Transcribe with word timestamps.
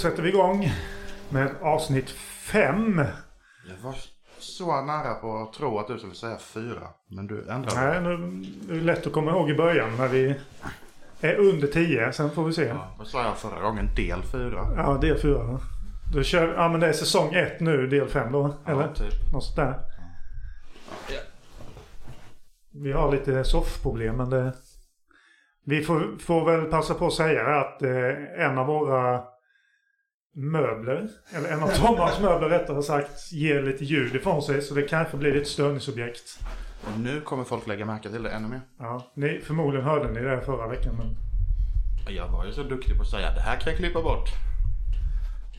sätter 0.00 0.22
vi 0.22 0.28
igång 0.28 0.72
med 1.28 1.50
avsnitt 1.60 2.10
fem. 2.52 2.98
Jag 3.68 3.76
var 3.82 3.94
så 4.38 4.82
nära 4.82 5.14
på 5.14 5.38
att 5.38 5.52
tro 5.52 5.78
att 5.78 5.86
du 5.86 5.98
skulle 5.98 6.14
säga 6.14 6.38
fyra. 6.38 6.88
Men 7.08 7.26
du 7.26 7.50
ändrade. 7.50 8.00
Nej, 8.00 8.00
nu 8.00 8.44
det 8.68 8.74
är 8.74 8.80
lätt 8.80 9.06
att 9.06 9.12
komma 9.12 9.30
ihåg 9.30 9.50
i 9.50 9.54
början 9.54 9.96
när 9.96 10.08
vi 10.08 10.34
är 11.20 11.34
under 11.34 11.66
tio. 11.66 12.12
Sen 12.12 12.30
får 12.30 12.44
vi 12.44 12.52
se. 12.52 12.64
Ja, 12.64 12.94
vad 12.98 13.06
sa 13.06 13.24
jag 13.24 13.38
förra 13.38 13.60
gången? 13.60 13.88
Del 13.96 14.22
fyra? 14.22 14.66
Ja, 14.76 14.98
del 15.00 15.18
fyra. 15.18 15.58
Då 16.14 16.22
kör, 16.22 16.54
ja, 16.54 16.68
men 16.68 16.80
det 16.80 16.86
är 16.86 16.92
säsong 16.92 17.34
ett 17.34 17.60
nu, 17.60 17.86
del 17.86 18.08
fem 18.08 18.32
då. 18.32 18.54
Eller? 18.66 18.82
Ja, 18.82 18.94
typ. 18.94 19.32
Något 19.32 19.44
sånt 19.44 19.56
där. 19.56 19.80
Vi 22.72 22.92
har 22.92 23.12
lite 23.12 23.44
soffproblem 23.44 24.16
men 24.16 24.30
det... 24.30 24.52
Vi 25.64 25.82
får, 25.82 26.18
får 26.18 26.44
väl 26.44 26.70
passa 26.70 26.94
på 26.94 27.06
att 27.06 27.12
säga 27.12 27.60
att 27.60 27.82
eh, 27.82 28.46
en 28.46 28.58
av 28.58 28.66
våra 28.66 29.22
möbler, 30.34 31.08
eller 31.34 31.48
en 31.48 31.62
av 31.62 31.68
Tommans 31.86 32.20
möbler 32.20 32.48
rättare 32.48 32.82
sagt, 32.82 33.32
ger 33.32 33.62
lite 33.62 33.84
ljud 33.84 34.14
ifrån 34.14 34.42
sig. 34.42 34.62
Så 34.62 34.74
det 34.74 34.82
kanske 34.82 35.16
blir 35.16 35.34
lite 35.34 35.50
störningsobjekt. 35.50 36.38
Och 36.84 37.00
nu 37.00 37.20
kommer 37.20 37.44
folk 37.44 37.66
lägga 37.66 37.84
märke 37.86 38.08
till 38.10 38.22
det 38.22 38.30
ännu 38.30 38.48
mer. 38.48 38.60
Ja, 38.78 39.12
ni, 39.14 39.40
förmodligen 39.44 39.86
hörde 39.86 40.12
ni 40.12 40.20
det 40.20 40.40
förra 40.40 40.68
veckan 40.68 40.94
men... 40.98 41.16
Jag 42.14 42.28
var 42.28 42.46
ju 42.46 42.52
så 42.52 42.62
duktig 42.62 42.96
på 42.96 43.02
att 43.02 43.10
säga 43.10 43.34
det 43.34 43.40
här 43.40 43.56
kan 43.56 43.70
jag 43.72 43.78
klippa 43.78 44.02
bort. 44.02 44.28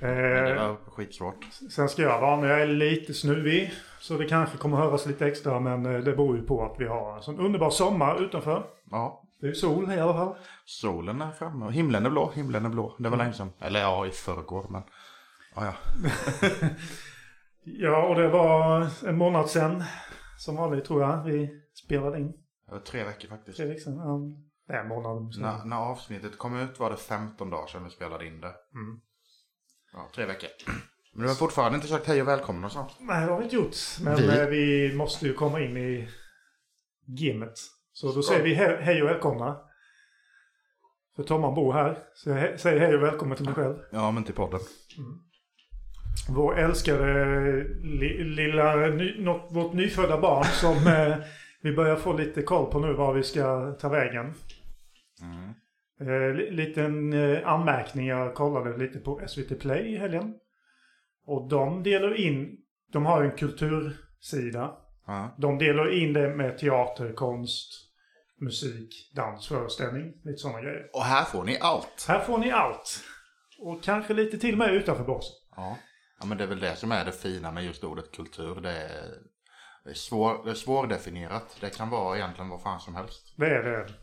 Men 0.01 0.15
det 0.15 0.51
Eh, 0.51 0.67
var 0.67 0.75
skitsvårt. 0.95 1.45
sen 1.71 1.89
ska 1.89 2.01
jag 2.01 2.21
vara 2.21 2.47
jag 2.49 2.61
är 2.61 2.67
lite 2.67 3.13
snuvig. 3.13 3.71
Så 3.99 4.17
det 4.17 4.25
kanske 4.25 4.57
kommer 4.57 4.77
höras 4.77 5.05
lite 5.05 5.27
extra 5.27 5.59
men 5.59 5.85
eh, 5.85 5.91
det 6.01 6.11
beror 6.11 6.37
ju 6.37 6.43
på 6.43 6.65
att 6.65 6.75
vi 6.79 6.87
har 6.87 7.15
en 7.15 7.21
sån 7.21 7.39
underbar 7.39 7.69
sommar 7.69 8.23
utanför. 8.23 8.63
Ja. 8.91 9.23
Det 9.41 9.47
är 9.47 9.49
ju 9.49 9.55
sol 9.55 9.91
i 9.91 9.99
alla 9.99 10.13
fall. 10.13 10.35
Solen 10.65 11.21
är 11.21 11.31
framme 11.31 11.71
himlen 11.71 12.05
är 12.05 12.09
blå. 12.09 12.31
Himlen 12.35 12.65
är 12.65 12.69
blå. 12.69 12.95
Det 12.99 13.09
var 13.09 13.17
länge 13.17 13.33
sedan. 13.33 13.49
Eller 13.59 13.79
ja, 13.79 14.07
i 14.07 14.11
förrgår 14.11 14.67
men. 14.69 14.83
Ja, 15.55 15.65
ja. 15.65 15.73
Ja, 17.63 18.07
och 18.07 18.15
det 18.15 18.27
var 18.27 18.87
en 19.07 19.17
månad 19.17 19.49
sedan. 19.49 19.83
Som 20.37 20.55
vanligt 20.55 20.85
tror 20.85 21.01
jag. 21.01 21.23
Vi 21.23 21.61
spelade 21.85 22.19
in. 22.19 22.31
Det 22.65 22.71
var 22.71 22.79
tre 22.79 23.03
veckor 23.03 23.27
faktiskt. 23.27 23.57
Tre 23.57 23.65
veckor 23.67 23.79
sedan. 23.81 23.97
Ja, 23.97 24.19
det 24.67 24.73
är 24.73 24.81
en 24.81 24.87
månad. 24.87 25.39
När, 25.39 25.65
när 25.65 25.75
avsnittet 25.77 26.37
kom 26.37 26.59
ut 26.59 26.79
var 26.79 26.89
det 26.89 26.97
15 26.97 27.49
dagar 27.49 27.67
sedan 27.67 27.83
vi 27.83 27.89
spelade 27.89 28.27
in 28.27 28.41
det. 28.41 28.53
Mm. 28.73 29.01
Ja, 29.93 30.09
tre 30.15 30.25
veckor. 30.25 30.49
Men 31.13 31.21
du 31.23 31.27
har 31.27 31.35
fortfarande 31.35 31.75
inte 31.75 31.87
sagt 31.87 32.07
hej 32.07 32.21
och 32.21 32.27
välkommen 32.27 32.63
och 32.63 32.71
sånt. 32.71 32.91
Nej, 32.99 33.25
det 33.25 33.31
har 33.31 33.37
vi 33.37 33.43
inte 33.43 33.55
gjort. 33.55 33.75
Men 34.03 34.15
Vi? 34.15 34.27
vi, 34.27 34.45
vi 34.87 34.95
måste 34.95 35.27
ju 35.27 35.33
komma 35.33 35.59
in 35.59 35.77
i 35.77 36.09
gimmet. 37.05 37.53
Så 37.93 38.11
då 38.11 38.21
säger 38.23 38.43
vi 38.43 38.53
he 38.53 38.75
hej 38.81 39.01
och 39.03 39.07
välkomna. 39.09 39.59
För 41.15 41.23
Tomman 41.23 41.53
bor 41.55 41.73
här. 41.73 41.97
Så 42.13 42.29
jag 42.29 42.35
he 42.37 42.57
säger 42.57 42.79
hej 42.79 42.95
och 42.95 43.03
välkommen 43.03 43.37
till 43.37 43.45
mig 43.45 43.53
själv. 43.55 43.75
Ja, 43.91 44.11
men 44.11 44.23
till 44.23 44.33
podden. 44.33 44.59
Vår 46.29 46.59
älskade 46.59 47.63
li 47.83 48.23
lilla, 48.23 48.75
ny 48.75 49.23
något, 49.23 49.51
vårt 49.51 49.73
nyfödda 49.73 50.21
barn 50.21 50.43
som 50.45 50.87
eh, 50.87 51.17
vi 51.61 51.73
börjar 51.75 51.95
få 51.95 52.13
lite 52.17 52.41
koll 52.41 52.71
på 52.71 52.79
nu 52.79 52.93
var 52.93 53.13
vi 53.13 53.23
ska 53.23 53.71
ta 53.71 53.89
vägen. 53.89 54.33
Mm. 55.21 55.49
Eh, 56.01 56.35
li- 56.35 56.51
liten 56.51 57.13
eh, 57.13 57.47
anmärkning. 57.47 58.07
Jag 58.07 58.33
kollade 58.35 58.77
lite 58.77 58.99
på 58.99 59.21
SVT 59.27 59.59
Play 59.59 59.93
i 59.93 59.97
helgen. 59.97 60.33
Och 61.25 61.49
de 61.49 61.83
delar 61.83 62.13
in, 62.13 62.57
de 62.91 63.05
har 63.05 63.23
en 63.23 63.31
kultursida. 63.31 64.77
Ja. 65.05 65.35
De 65.37 65.57
delar 65.57 65.93
in 65.93 66.13
det 66.13 66.29
med 66.29 66.57
teater, 66.57 67.13
konst, 67.13 67.91
musik, 68.41 69.11
dans, 69.15 69.47
föreställning. 69.47 70.13
Lite 70.23 70.37
sådana 70.37 70.61
grejer. 70.61 70.89
Och 70.93 71.03
här 71.03 71.23
får 71.23 71.43
ni 71.43 71.57
allt. 71.61 72.05
Här 72.07 72.19
får 72.19 72.37
ni 72.37 72.51
allt. 72.51 73.03
Och 73.59 73.83
kanske 73.83 74.13
lite 74.13 74.37
till 74.37 74.57
med 74.57 74.73
utanför 74.73 75.03
boxen. 75.03 75.33
Ja. 75.55 75.77
ja, 76.19 76.25
men 76.25 76.37
det 76.37 76.43
är 76.43 76.47
väl 76.47 76.59
det 76.59 76.75
som 76.75 76.91
är 76.91 77.05
det 77.05 77.11
fina 77.11 77.51
med 77.51 77.65
just 77.65 77.83
ordet 77.83 78.11
kultur. 78.11 78.61
Det 78.61 78.71
är, 78.71 79.09
det 79.83 79.89
är, 79.89 79.93
svår, 79.93 80.45
det 80.45 80.51
är 80.51 80.55
svårdefinierat. 80.55 81.57
Det 81.59 81.77
kan 81.77 81.89
vara 81.89 82.17
egentligen 82.17 82.49
vad 82.49 82.61
fan 82.61 82.79
som 82.79 82.95
helst. 82.95 83.33
Det 83.35 83.55
är 83.55 83.63
det. 83.63 83.93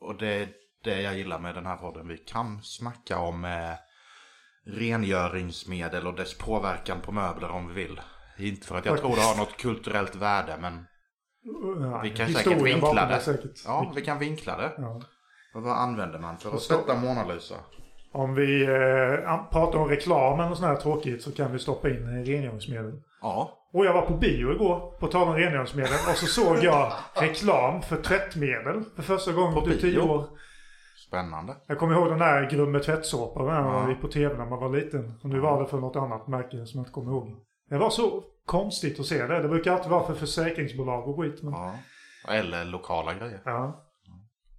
Och 0.00 0.18
det 0.18 0.28
är 0.28 0.48
det 0.84 1.02
jag 1.02 1.16
gillar 1.16 1.38
med 1.38 1.54
den 1.54 1.66
här 1.66 1.76
podden. 1.76 2.08
Vi 2.08 2.18
kan 2.18 2.62
snacka 2.62 3.18
om 3.18 3.44
eh, 3.44 3.74
rengöringsmedel 4.66 6.06
och 6.06 6.14
dess 6.14 6.38
påverkan 6.38 7.00
på 7.00 7.12
möbler 7.12 7.50
om 7.50 7.68
vi 7.68 7.74
vill. 7.74 8.00
Inte 8.38 8.66
för 8.66 8.76
att 8.76 8.84
jag 8.84 8.98
tror 8.98 9.16
det 9.16 9.22
har 9.22 9.36
något 9.36 9.56
kulturellt 9.56 10.16
värde, 10.16 10.56
men 10.60 10.86
Ja, 11.80 12.00
Vi 12.02 12.10
kan 12.10 12.28
säkert 12.28 12.62
vinkla 12.62 13.06
det. 13.06 13.20
Säkert. 13.20 13.62
ja, 13.66 13.92
vi 13.96 14.02
kan 14.02 14.18
vinkla 14.18 14.56
det. 14.56 14.72
Ja. 14.78 15.00
Och 15.54 15.62
vad 15.62 15.72
använder 15.78 16.18
man 16.18 16.38
för 16.38 16.54
att 16.54 16.62
sätta 16.62 16.94
Mona 16.94 17.24
Lisa? 17.24 17.54
Om 18.12 18.34
vi 18.34 18.62
eh, 18.64 19.42
pratar 19.50 19.78
om 19.78 19.88
reklamen 19.88 20.50
och 20.50 20.56
sånt 20.56 20.68
här 20.68 20.76
tråkigt 20.76 21.22
så 21.22 21.32
kan 21.32 21.52
vi 21.52 21.58
stoppa 21.58 21.88
in 21.90 22.24
rengöringsmedel. 22.26 23.02
Ja, 23.20 23.58
Och 23.72 23.84
jag 23.86 23.92
var 23.94 24.02
på 24.02 24.14
bio 24.14 24.52
igår, 24.54 24.94
på 25.00 25.06
tal 25.06 25.28
om 25.28 25.34
rengöringsmedel. 25.34 25.92
Och 26.10 26.16
så 26.16 26.26
såg 26.26 26.56
jag 26.64 26.92
reklam 27.14 27.82
för 27.82 27.96
tvättmedel 28.02 28.84
för 28.96 29.02
första 29.02 29.32
gången 29.32 29.54
På 29.54 29.60
på 29.60 29.66
tio 29.70 30.00
år. 30.00 30.24
spännande. 31.08 31.56
Jag 31.66 31.78
kommer 31.78 31.94
ihåg 31.94 32.08
den 32.08 32.18
där 32.18 32.50
Grumme 32.50 32.78
tvättsåpa 32.78 33.42
man 33.42 33.54
Ja. 33.64 33.88
gick 33.88 34.00
på 34.00 34.08
tv 34.08 34.34
när 34.36 34.46
man 34.46 34.58
var 34.60 34.70
liten. 34.76 35.12
Och 35.22 35.28
nu 35.28 35.40
var 35.40 35.62
det 35.62 35.68
för 35.68 35.78
något 35.78 35.96
annat 35.96 36.28
märke 36.28 36.66
som 36.66 36.78
jag 36.78 36.80
inte 36.82 36.92
kommer 36.92 37.12
ihåg. 37.12 37.28
Det 37.74 37.80
var 37.80 37.90
så 37.90 38.24
konstigt 38.46 39.00
att 39.00 39.06
se 39.06 39.26
det. 39.26 39.42
Det 39.42 39.48
brukar 39.48 39.72
alltid 39.72 39.90
vara 39.90 40.06
för 40.06 40.14
försäkringsbolag 40.14 41.08
och 41.08 41.16
skit. 41.16 41.42
Men... 41.42 41.52
Ja. 41.52 41.74
Eller 42.28 42.64
lokala 42.64 43.14
grejer. 43.14 43.40
Ja. 43.44 43.84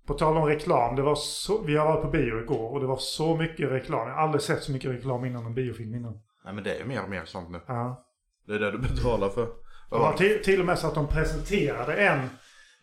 På 0.08 0.14
tal 0.14 0.38
om 0.38 0.46
reklam. 0.46 0.96
Det 0.96 1.02
var 1.02 1.16
så... 1.16 1.62
Vi 1.62 1.78
har 1.78 1.86
varit 1.86 2.02
på 2.02 2.10
bio 2.10 2.42
igår 2.42 2.70
och 2.70 2.80
det 2.80 2.88
var 2.88 2.98
så 2.98 3.38
mycket 3.38 3.72
reklam. 3.72 4.08
Jag 4.08 4.16
har 4.16 4.22
aldrig 4.22 4.42
sett 4.42 4.64
så 4.64 4.72
mycket 4.72 4.92
reklam 4.92 5.26
innan 5.26 5.46
en 5.46 5.54
biofilm 5.54 5.96
innan. 5.96 6.14
Nej 6.46 6.54
men 6.54 6.64
det 6.64 6.74
är 6.74 6.80
ju 6.80 6.86
mer 6.86 7.04
och 7.04 7.10
mer 7.10 7.26
sånt 7.26 7.50
nu. 7.50 7.62
Ja. 7.68 8.06
Det 8.48 8.56
är 8.56 8.60
det 8.60 8.72
du 8.72 8.78
betalar 8.78 9.30
för. 9.30 9.46
Det 9.90 9.98
var 9.98 10.14
till, 10.14 10.44
till 10.44 10.60
och 10.60 10.66
med 10.66 10.80
så 10.80 10.88
att 10.88 10.96
de 10.96 11.08
presenterade 11.08 11.96
en... 11.96 12.30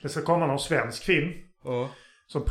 Det 0.03 0.09
ska 0.09 0.23
komma 0.23 0.47
någon 0.47 0.59
svensk 0.59 1.05
film. 1.05 1.33
Ja. 1.65 1.89
Som 2.33 2.45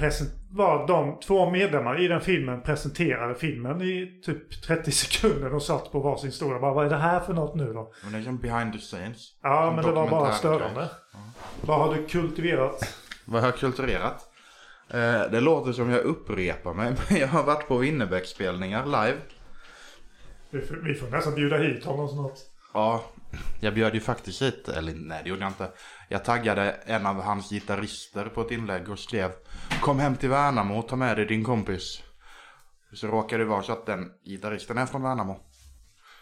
var 0.50 0.88
de 0.88 1.20
två 1.20 1.50
medlemmar 1.50 2.02
i 2.02 2.08
den 2.08 2.22
filmen 2.22 2.62
presenterade 2.62 3.36
filmen 3.36 3.82
i 3.82 4.22
typ 4.26 4.62
30 4.62 4.92
sekunder. 4.92 5.50
De 5.50 5.62
satt 5.62 5.92
på 5.92 6.00
varsin 6.00 6.32
stol. 6.32 6.52
Jag 6.52 6.62
bara, 6.62 6.74
vad 6.74 6.86
är 6.86 6.90
det 6.90 6.98
här 6.98 7.20
för 7.20 7.34
något 7.34 7.56
nu 7.56 7.74
då? 7.74 7.94
Men 8.04 8.14
det 8.14 8.20
är 8.20 8.24
som 8.24 8.38
behind 8.38 8.74
the 8.74 8.80
scenes. 8.80 9.34
Ja, 9.44 9.68
Som 9.68 9.76
men 9.76 9.86
det 9.86 9.92
var 9.92 10.10
bara 10.10 10.32
störande. 10.32 10.90
Vad 11.62 11.80
har 11.80 11.96
du 11.96 12.06
kultiverat? 12.06 12.96
Vad 13.26 13.42
har 13.42 13.48
jag 13.48 13.58
kulturerat? 13.58 14.30
Eh, 14.90 15.32
det 15.32 15.42
låter 15.42 15.72
som 15.72 15.90
jag 15.90 16.02
upprepar 16.02 16.74
mig, 16.74 16.96
men 17.10 17.20
jag 17.20 17.28
har 17.28 17.44
varit 17.44 17.68
på 17.68 17.78
Winnerbäck-spelningar 17.78 18.86
live. 18.86 19.18
Vi 20.50 20.62
får, 20.62 20.76
vi 20.76 20.94
får 20.94 21.08
nästan 21.08 21.36
bjuda 21.36 21.58
hit 21.58 21.86
honom 21.86 22.08
snart. 22.08 22.40
Ja, 22.74 23.04
jag 23.60 23.74
bjöd 23.74 23.94
ju 23.94 24.00
faktiskt 24.00 24.42
hit, 24.42 24.70
eller 24.70 24.94
nej 24.96 25.22
det 25.24 25.30
gjorde 25.30 25.42
jag 25.42 25.50
inte. 25.50 25.70
Jag 26.12 26.26
taggade 26.26 26.72
en 26.86 27.06
av 27.06 27.22
hans 27.22 27.50
gitarrister 27.50 28.26
på 28.26 28.42
ett 28.42 28.52
inlägg 28.52 28.90
och 28.90 29.00
skrev 29.00 29.32
Kom 29.82 30.00
hem 30.00 30.16
till 30.16 30.30
Värnamo 30.30 30.80
och 30.80 30.88
ta 30.88 30.96
med 30.96 31.18
dig 31.18 31.26
din 31.26 31.44
kompis. 31.44 32.04
Så 32.94 33.08
råkade 33.08 33.44
det 33.44 33.50
vara 33.50 33.64
så 33.64 33.72
att 33.72 33.86
den 33.86 34.12
gitarristen 34.26 34.78
är 34.78 34.86
från 34.86 35.04
Värnamo. 35.04 35.40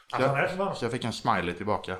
Så 0.07 0.15
Att 0.15 0.21
är 0.21 0.55
jag, 0.57 0.77
så 0.77 0.85
jag 0.85 0.91
fick 0.91 1.03
en 1.03 1.13
smiley 1.13 1.53
tillbaka. 1.53 1.95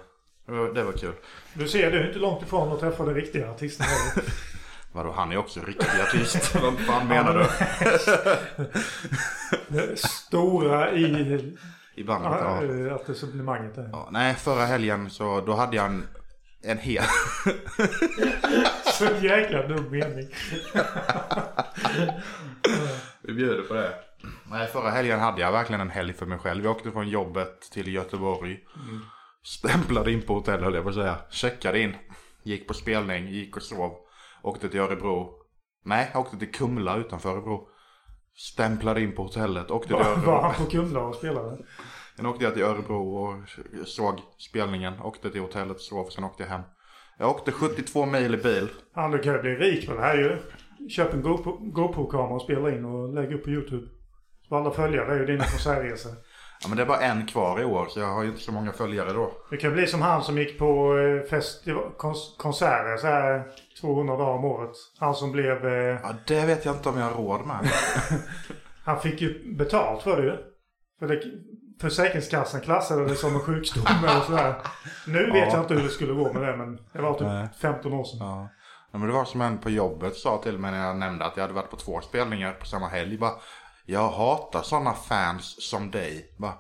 Det 0.46 0.52
var, 0.52 0.74
det 0.74 0.84
var 0.84 0.92
kul. 0.92 1.14
Du 1.54 1.68
ser, 1.68 1.92
du 1.92 2.00
är 2.00 2.08
inte 2.08 2.20
långt 2.20 2.44
ifrån 2.44 2.74
att 2.74 2.80
träffa 2.80 3.06
den 3.06 3.16
riktiga 3.16 3.52
artisten. 3.52 3.88
Vadå, 4.92 5.12
han 5.12 5.32
är 5.32 5.38
också 5.38 5.60
riktig 5.62 6.02
artist. 6.02 6.56
Vad 6.62 6.80
fan 6.80 7.08
menar 7.08 7.34
du? 7.34 7.46
Det 9.80 10.00
stora 10.00 10.92
i 10.92 11.56
I 11.96 12.04
bandet, 12.04 12.32
ja. 12.32 12.64
ja. 12.64 12.96
etablissemanget. 12.96 13.76
där. 13.76 13.90
ja. 13.92 14.10
Nej, 14.12 14.36
förra 14.36 14.66
helgen 14.66 15.10
så 15.10 15.42
då 15.42 15.56
hade 15.56 15.76
jag 15.76 15.86
en, 15.86 16.04
en 16.64 16.78
hel... 16.78 17.04
Så 18.94 19.06
jäkla 19.22 19.68
dum 19.68 19.92
mening. 19.92 20.28
Vi 23.22 23.34
bjuder 23.34 23.64
på 23.64 23.74
det. 23.74 23.94
Nej, 24.52 24.68
förra 24.68 24.90
helgen 24.90 25.20
hade 25.20 25.42
jag 25.42 25.52
verkligen 25.52 25.82
en 25.82 25.90
helg 25.90 26.14
för 26.14 26.26
mig 26.26 26.40
själv. 26.40 26.64
Jag 26.64 26.76
åkte 26.76 26.92
från 26.92 27.10
jobbet 27.10 27.62
till 27.62 27.94
Göteborg. 27.94 28.60
Stämplade 29.44 30.12
in 30.12 30.22
på 30.22 30.34
hotell 30.34 30.64
höll 30.64 30.74
jag 30.76 30.84
på 30.84 30.90
att 30.90 30.96
säga. 30.96 31.18
Checkade 31.30 31.80
in. 31.80 31.96
Gick 32.44 32.68
på 32.68 32.74
spelning, 32.74 33.28
gick 33.28 33.56
och 33.58 33.64
sov. 33.64 33.92
Åkte 34.44 34.70
till 34.70 34.80
Örebro. 34.80 35.34
Nej, 35.86 36.10
jag 36.14 36.22
åkte 36.22 36.38
till 36.38 36.52
Kumla 36.52 36.98
utanför 36.98 37.30
Örebro. 37.30 37.68
Stämplade 38.36 39.02
in 39.02 39.16
på 39.16 39.24
hotellet, 39.24 39.72
åkte 39.72 39.88
till 39.88 39.98
Örebro. 39.98 40.32
var 40.32 40.42
han 40.42 40.66
på 40.66 40.72
Kumla 40.72 41.00
och 41.00 41.16
spelade? 41.16 41.58
Sen 42.20 42.26
åkte 42.28 42.44
jag 42.44 42.54
till 42.54 42.64
Örebro 42.64 43.16
och 43.16 43.36
såg 43.88 44.20
spelningen. 44.38 44.94
Åkte 45.02 45.30
till 45.32 45.42
hotellet, 45.42 45.80
sov, 45.82 46.06
sen 46.10 46.24
åkte 46.24 46.44
jag 46.44 46.50
hem. 46.50 46.62
Jag 47.18 47.30
åkte 47.30 47.52
72 47.52 48.06
mil 48.06 48.34
i 48.34 48.38
bil. 48.38 48.68
Han 48.94 49.12
du 49.12 49.20
kan 49.20 49.34
ju 49.34 49.42
bli 49.42 49.56
rik 49.56 49.88
på 49.88 49.94
det 49.96 50.02
här 50.02 50.18
ju. 50.18 50.38
Köp 50.90 51.14
en 51.14 51.24
GoPro- 51.24 51.72
GoPro-kamera 51.72 52.36
och 52.36 52.42
spela 52.42 52.72
in 52.72 52.86
och 52.86 53.14
lägg 53.14 53.34
upp 53.34 53.44
på 53.44 53.50
YouTube. 53.50 53.88
Så 54.50 54.56
alla 54.56 54.72
följare 54.72 55.14
är 55.16 55.20
ju 55.20 55.26
dina 55.26 55.44
konsertresor. 55.44 56.12
Ja, 56.62 56.68
men 56.68 56.78
det 56.78 56.84
är 56.84 56.88
bara 56.88 57.00
en 57.00 57.28
kvar 57.28 57.62
i 57.62 57.66
år 57.66 57.86
så 57.90 58.00
jag 58.00 58.08
har 58.08 58.24
ju 58.24 58.30
inte 58.30 58.42
så 58.42 58.52
många 58.52 58.72
följare 58.72 59.14
då. 59.14 59.32
Det 59.50 59.58
kan 59.58 59.74
bli 59.74 59.88
som 59.88 60.02
han 60.02 60.24
som 60.24 60.38
gick 60.38 60.58
på 60.60 60.98
eh, 60.98 61.40
kons, 61.98 62.36
konserter 62.40 62.98
så 62.98 63.08
här 63.08 63.44
200 63.82 64.18
dagar 64.18 64.34
om 64.34 64.46
året. 64.46 64.72
Han 65.00 65.16
som 65.16 65.32
blev... 65.32 65.66
Eh, 65.66 66.00
Ja, 66.04 66.14
det 66.28 66.46
vet 66.46 66.66
jag 66.66 66.76
inte 66.76 66.90
om 66.90 66.98
jag 66.98 67.06
har 67.06 67.24
råd 67.24 67.48
med. 67.48 67.60
han 68.84 69.00
fick 69.00 69.22
ju 69.22 69.56
betalt 69.56 70.04
för 70.04 70.22
det 70.22 70.28
ju. 70.28 70.38
För 71.00 71.08
det, 71.08 71.22
Försäkringskassan 71.82 72.62
klassade 72.62 73.06
det 73.08 73.16
som 73.16 73.34
en 73.36 73.40
sjukdom 73.42 73.86
eller 74.04 74.22
sådär. 74.22 74.56
Nu 75.08 75.26
vet 75.26 75.36
Ja. 75.36 75.54
jag 75.54 75.60
inte 75.64 75.74
hur 75.74 75.84
det 75.84 75.90
skulle 75.90 76.14
gå 76.14 76.34
med 76.34 76.42
det 76.42 76.58
men 76.58 76.76
det 76.94 77.02
var 77.02 77.20
Nej. 77.22 77.48
typ 77.48 77.58
15 77.62 77.94
år 77.94 78.04
sedan. 78.04 78.20
Ja. 78.28 78.50
Ja, 78.92 78.98
men 79.00 79.08
det 79.08 79.14
var 79.14 79.26
som 79.26 79.42
en 79.42 79.58
på 79.58 79.70
jobbet 79.70 80.16
sa 80.16 80.38
till 80.44 80.58
mig 80.58 80.72
när 80.72 80.88
jag 80.88 80.98
nämnde 80.98 81.26
att 81.26 81.38
jag 81.38 81.42
hade 81.44 81.54
varit 81.54 81.70
på 81.70 81.76
två 81.78 82.02
spelningar 82.02 82.54
på 82.54 82.66
samma 82.66 82.88
helg. 82.88 83.18
Bara, 83.18 83.34
jag 83.86 84.10
hatar 84.10 84.62
sådana 84.62 84.94
fans 84.94 85.70
som 85.70 85.92
dig. 85.92 86.36
Bara, 86.40 86.54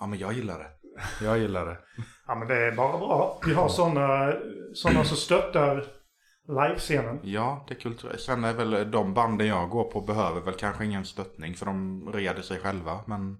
ja 0.00 0.06
men 0.06 0.18
jag 0.18 0.32
gillar 0.32 0.58
det. 0.58 0.70
Jag 1.24 1.38
gillar 1.38 1.66
det. 1.66 1.78
Ja 2.26 2.34
men 2.34 2.48
det 2.48 2.66
är 2.66 2.72
bara 2.72 2.98
bra. 2.98 3.40
Vi 3.46 3.54
har 3.54 3.68
sådana 3.68 4.32
såna 4.74 5.04
som 5.04 5.16
stöttar 5.16 5.84
livescenen. 6.48 7.20
Ja, 7.22 7.64
det 7.68 7.74
är 7.74 7.78
kulturellt. 7.80 8.20
Sen 8.20 8.44
är 8.44 8.52
väl 8.52 8.90
de 8.90 9.14
banden 9.14 9.46
jag 9.46 9.68
går 9.70 9.84
på 9.84 10.00
behöver 10.00 10.40
väl 10.40 10.54
kanske 10.54 10.84
ingen 10.84 11.04
stöttning 11.04 11.54
för 11.54 11.66
de 11.66 12.04
reder 12.12 12.42
sig 12.42 12.58
själva. 12.60 13.00
Men 13.06 13.36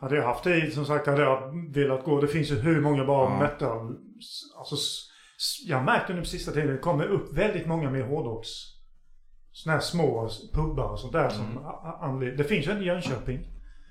Hade 0.00 0.16
jag 0.16 0.24
haft 0.24 0.44
tid 0.44 0.72
som 0.74 0.84
sagt 0.86 1.06
hade 1.06 1.22
jag 1.22 1.52
velat 1.74 2.04
gå. 2.04 2.20
Det 2.20 2.28
finns 2.28 2.50
ju 2.50 2.54
hur 2.60 2.80
många 2.80 3.04
bra 3.04 3.24
Ja. 3.32 3.38
metal. 3.42 3.96
Alltså, 4.58 4.76
jag 5.66 5.84
märker 5.84 6.14
nu 6.14 6.20
på 6.20 6.26
sista 6.26 6.52
tiden 6.52 6.68
det 6.72 6.78
kommer 6.78 7.04
upp 7.04 7.32
väldigt 7.32 7.66
många 7.66 7.90
mer 7.90 8.02
hårdrocks. 8.02 8.48
Sådana 9.52 9.76
här 9.78 9.84
små 9.84 10.30
pubbar 10.54 10.84
och 10.88 11.00
sånt 11.00 11.12
där 11.12 11.28
som 11.28 11.44
Mm. 11.50 11.64
anled- 12.00 12.36
Det 12.36 12.44
finns 12.44 12.66
ju 12.66 12.70
en 12.72 12.82
i 12.82 12.84
Jönköping. 12.84 13.48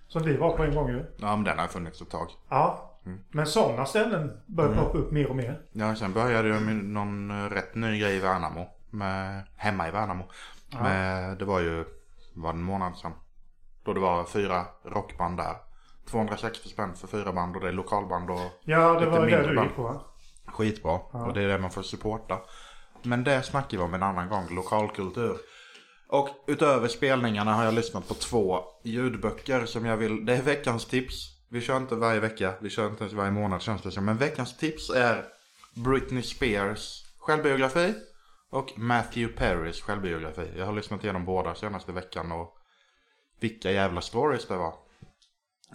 Som 0.07 0.23
vi 0.23 0.37
var 0.37 0.57
på 0.57 0.63
en 0.63 0.75
gång 0.75 0.89
ju. 0.89 1.05
ja, 1.17 1.35
men 1.35 1.43
den 1.43 1.59
har 1.59 1.67
funnits 1.67 2.01
ett 2.01 2.09
tag. 2.09 2.27
Ja. 2.49 2.99
Mm. 3.05 3.19
Men 3.31 3.45
sådana 3.45 3.85
ställen 3.85 4.41
börjar 4.45 4.75
poppa 4.75 4.97
upp 4.97 5.11
mer 5.11 5.29
och 5.29 5.35
mer. 5.35 5.61
Ja, 5.71 5.95
sen 5.95 6.13
började 6.13 6.47
jag 6.49 6.61
med 6.61 6.75
någon 6.75 7.31
eh, 7.31 7.49
rätt 7.49 7.75
ny 7.75 7.99
grej 7.99 8.15
i 8.15 8.19
Värnamo. 8.19 8.67
Med, 8.89 9.43
hemma 9.55 9.87
i 9.87 9.91
Värnamo. 9.91 10.23
Ja. 10.69 10.83
Med, 10.83 11.37
det 11.37 11.45
var 11.45 11.59
ju, 11.59 11.85
var 12.35 12.49
en 12.49 12.61
månad 12.63 12.97
sedan. 12.97 13.11
Då 13.83 13.93
det 13.93 13.99
var 13.99 14.23
fyra 14.23 14.65
rockband 14.85 15.37
där. 15.37 15.55
260 16.09 16.69
spänn 16.69 16.95
för 16.95 17.07
fyra 17.07 17.33
band 17.33 17.55
och 17.55 17.61
det 17.61 17.67
är 17.67 17.73
lokalband 17.73 18.29
och 18.29 18.39
Ja, 18.63 18.99
det 18.99 19.05
var 19.05 19.25
det 19.27 19.47
du 19.47 19.63
gick 19.63 19.75
på 19.75 19.83
va? 19.83 20.01
skitbra. 20.45 20.99
Ja. 21.13 21.25
Och 21.25 21.33
det 21.33 21.41
är 21.41 21.47
det 21.47 21.57
man 21.57 21.71
får 21.71 21.81
supporta. 21.81 22.37
Men 23.03 23.23
det 23.23 23.43
snackar 23.43 23.77
vi 23.77 23.83
om 23.83 23.93
en 23.93 24.03
annan 24.03 24.29
gång, 24.29 24.55
lokalkultur. 24.55 25.37
Och 26.09 26.29
utöver 26.47 26.87
spelningarna 26.87 27.53
har 27.53 27.65
jag 27.65 27.73
lyssnat 27.73 28.07
på 28.07 28.13
två 28.13 28.63
ljudböcker 28.83 29.65
som 29.65 29.85
jag 29.85 29.97
vill, 29.97 30.25
det 30.25 30.35
är 30.35 30.41
veckans 30.41 30.85
tips. 30.85 31.15
Vi 31.49 31.61
kör 31.61 31.77
inte 31.77 31.95
varje 31.95 32.19
vecka, 32.19 32.53
vi 32.61 32.69
kör 32.69 32.87
inte 32.87 33.03
ens 33.03 33.13
varje 33.13 33.31
månad 33.31 33.61
känns 33.61 33.81
det 33.81 33.91
som. 33.91 34.05
Men 34.05 34.17
veckans 34.17 34.57
tips 34.57 34.89
är 34.89 35.25
Britney 35.73 36.23
Spears 36.23 37.03
självbiografi 37.19 37.93
och 38.49 38.73
Matthew 38.77 39.37
Perrys 39.37 39.81
självbiografi. 39.81 40.51
Jag 40.57 40.65
har 40.65 40.73
lyssnat 40.73 41.03
igenom 41.03 41.25
båda 41.25 41.55
senaste 41.55 41.91
veckan 41.91 42.31
och 42.31 42.57
vilka 43.39 43.71
jävla 43.71 44.01
stories 44.01 44.47
det 44.47 44.57
var. 44.57 44.73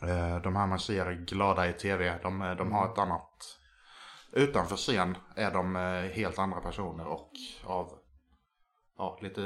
Eh, 0.02 0.42
De 0.42 0.56
här 0.56 0.66
man 0.66 0.78
ser 0.78 1.12
glada 1.12 1.68
i 1.68 1.72
tv, 1.72 2.18
de, 2.22 2.42
eh, 2.42 2.56
de 2.56 2.72
har 2.72 2.92
ett 2.92 2.98
annat... 2.98 3.58
Utanför 4.32 4.76
scen 4.76 5.16
är 5.36 5.50
de 5.50 5.76
eh, 5.76 6.10
helt 6.16 6.38
andra 6.38 6.60
personer 6.60 7.06
och 7.06 7.30
av... 7.64 7.88
Ja, 8.98 9.18
lite... 9.22 9.40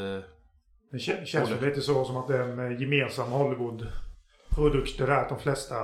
Det 0.90 0.96
kä- 0.98 1.24
känns 1.24 1.50
ju 1.50 1.60
lite 1.60 1.80
så 1.80 2.04
som 2.04 2.16
att 2.16 2.28
det 2.28 2.36
är 2.36 2.48
en 2.48 2.58
eh, 2.72 2.80
gemensam 2.80 3.28
Hollywood-produkt. 3.30 4.98
Det 4.98 5.06
där 5.06 5.16
att 5.22 5.28
de 5.28 5.38
flesta... 5.38 5.76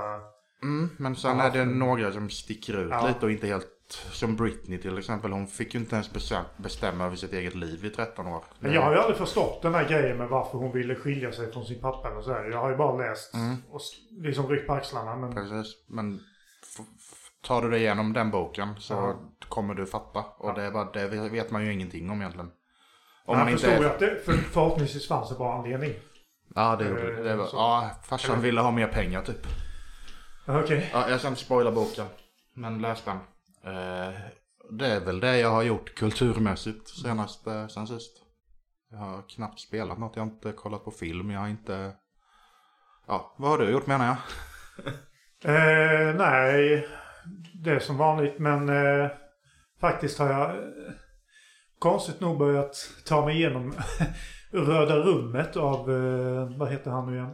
Mm, 0.63 0.89
men 0.99 1.15
sen 1.15 1.39
är 1.39 1.51
det 1.51 1.65
några 1.65 2.11
som 2.11 2.29
sticker 2.29 2.73
ut 2.77 2.89
Ja. 2.91 3.07
lite 3.07 3.25
och 3.25 3.31
inte 3.31 3.47
helt... 3.47 3.67
Som 4.11 4.35
Britney 4.35 4.77
till 4.81 4.97
exempel. 4.97 5.31
Hon 5.31 5.47
fick 5.47 5.73
ju 5.73 5.79
inte 5.79 5.95
ens 5.95 6.11
bestäm- 6.13 6.45
bestämma 6.57 7.05
över 7.05 7.15
sitt 7.15 7.33
eget 7.33 7.55
liv 7.55 7.85
i 7.85 7.89
13 7.89 8.27
år. 8.27 8.43
Men 8.59 8.73
jag 8.73 8.81
har 8.81 8.91
ju 8.93 8.97
aldrig 8.99 9.17
förstått 9.17 9.61
den 9.61 9.73
här 9.73 9.87
grejen 9.89 10.17
med 10.17 10.29
varför 10.29 10.57
hon 10.57 10.71
ville 10.71 10.95
skilja 10.95 11.31
sig 11.31 11.51
från 11.51 11.65
sin 11.65 11.81
pappa 11.81 12.11
eller 12.11 12.21
så 12.21 12.33
här. 12.33 12.43
Jag 12.51 12.59
har 12.59 12.69
ju 12.69 12.75
bara 12.77 12.97
läst 12.97 13.33
Mm. 13.33 13.55
och 13.69 13.81
liksom 14.11 14.47
ryckt 14.47 14.67
på 14.67 14.73
axlarna. 14.73 15.15
Men 15.15 15.33
Precis, 15.35 15.73
men 15.87 16.19
tar 17.41 17.61
du 17.61 17.69
dig 17.69 17.79
igenom 17.79 18.13
den 18.13 18.31
boken 18.31 18.75
så 18.79 18.93
Ja. 18.93 19.19
kommer 19.47 19.73
du 19.73 19.85
fatta. 19.85 20.19
Och 20.19 20.49
Ja. 20.49 20.53
det, 20.53 20.63
är 20.63 20.71
bara, 20.71 20.91
det 20.91 21.07
vet 21.29 21.51
man 21.51 21.65
ju 21.65 21.73
ingenting 21.73 22.09
om 22.11 22.19
egentligen. 22.21 22.51
Om 23.25 23.37
man 23.37 23.45
man 23.45 23.49
inte 23.49 23.61
förstod 23.63 23.81
ju 23.83 23.87
är... 23.89 23.93
att 23.93 23.99
det 23.99 24.25
för, 24.25 24.33
förhoppningsvis 24.33 25.07
fanns 25.07 25.29
det 25.29 25.35
bara 25.35 25.53
anledning. 25.57 25.93
Ja, 26.55 26.75
det 26.75 26.89
gjorde 26.89 27.15
det. 27.15 27.23
det 27.23 27.35
var, 27.35 27.45
Så- 27.45 27.57
ja, 27.57 27.91
farsan 28.03 28.41
ville 28.41 28.61
ha 28.61 28.71
mer 28.71 28.87
pengar 28.87 29.21
typ. 29.21 29.47
Okej. 30.47 30.89
Ja, 30.93 31.09
jag 31.09 31.19
ska 31.19 31.29
inte 31.29 31.41
spoila 31.41 31.71
boken. 31.71 32.05
Men 32.55 32.81
läs 32.81 33.03
den. 33.05 33.17
Eh, 33.63 34.13
det 34.71 34.87
är 34.87 35.05
väl 35.05 35.19
det 35.19 35.37
jag 35.39 35.49
har 35.49 35.63
gjort 35.63 35.95
kulturmässigt 35.95 36.89
senast, 36.89 37.43
sen 37.69 37.87
sist. 37.87 38.23
Jag 38.89 38.97
har 38.97 39.29
knappt 39.29 39.59
spelat 39.59 39.97
något, 39.97 40.15
jag 40.15 40.23
har 40.23 40.31
inte 40.31 40.51
kollat 40.51 40.85
på 40.85 40.91
film, 40.91 41.31
jag 41.31 41.39
har 41.39 41.47
inte... 41.47 41.95
Ja, 43.07 43.35
vad 43.37 43.49
har 43.49 43.57
du 43.57 43.71
gjort 43.71 43.87
menar 43.87 44.05
jag? 44.05 44.17
Eh, 45.45 46.15
nej, 46.15 46.87
det 47.53 47.71
är 47.71 47.79
som 47.79 47.97
vanligt. 47.97 48.39
Men 48.39 48.69
eh, 48.69 49.11
faktiskt 49.79 50.19
har 50.19 50.29
jag 50.31 50.49
eh, 50.49 50.93
konstigt 51.79 52.19
nog 52.19 52.37
börjat 52.37 52.75
ta 53.05 53.25
mig 53.25 53.35
igenom 53.35 53.73
Röda 54.51 54.97
rummet 54.97 55.57
av, 55.57 55.91
eh, 55.91 56.57
vad 56.57 56.71
heter 56.71 56.91
han 56.91 57.11
nu 57.11 57.17
igen? 57.17 57.33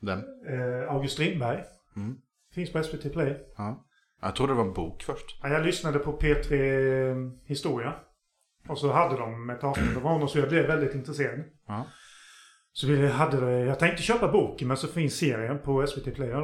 Den? 0.00 0.18
Eh, 0.48 0.92
August 0.94 1.14
Strindberg. 1.14 1.64
Mm. 1.96 2.16
Finns 2.54 2.72
på 2.72 2.82
SVT 2.82 3.12
Play. 3.12 3.36
Ja. 3.56 3.85
Jag 4.26 4.36
trodde 4.36 4.52
det 4.52 4.56
var 4.56 4.64
en 4.64 4.72
bok 4.72 5.02
först. 5.02 5.38
Ja, 5.42 5.48
Jag 5.48 5.66
lyssnade 5.66 5.98
på 5.98 6.18
P3 6.20 7.38
Historia. 7.44 7.94
Och 8.68 8.78
så 8.78 8.92
hade 8.92 9.16
de 9.16 9.50
ett 9.50 9.64
avsnitt 9.64 9.96
av 9.96 10.02
honom 10.02 10.28
så 10.28 10.38
jag 10.38 10.48
blev 10.48 10.66
väldigt 10.66 10.94
intresserad. 10.94 11.44
Ja. 11.66 11.86
Så 12.72 12.86
vi 12.86 13.08
hade 13.08 13.40
det, 13.40 13.58
jag 13.58 13.78
tänkte 13.78 14.02
köpa 14.02 14.32
boken 14.32 14.68
men 14.68 14.76
så 14.76 14.88
finns 14.88 15.14
serien 15.14 15.58
på 15.58 15.86
SVT 15.86 16.14
Play 16.14 16.30
då. 16.30 16.36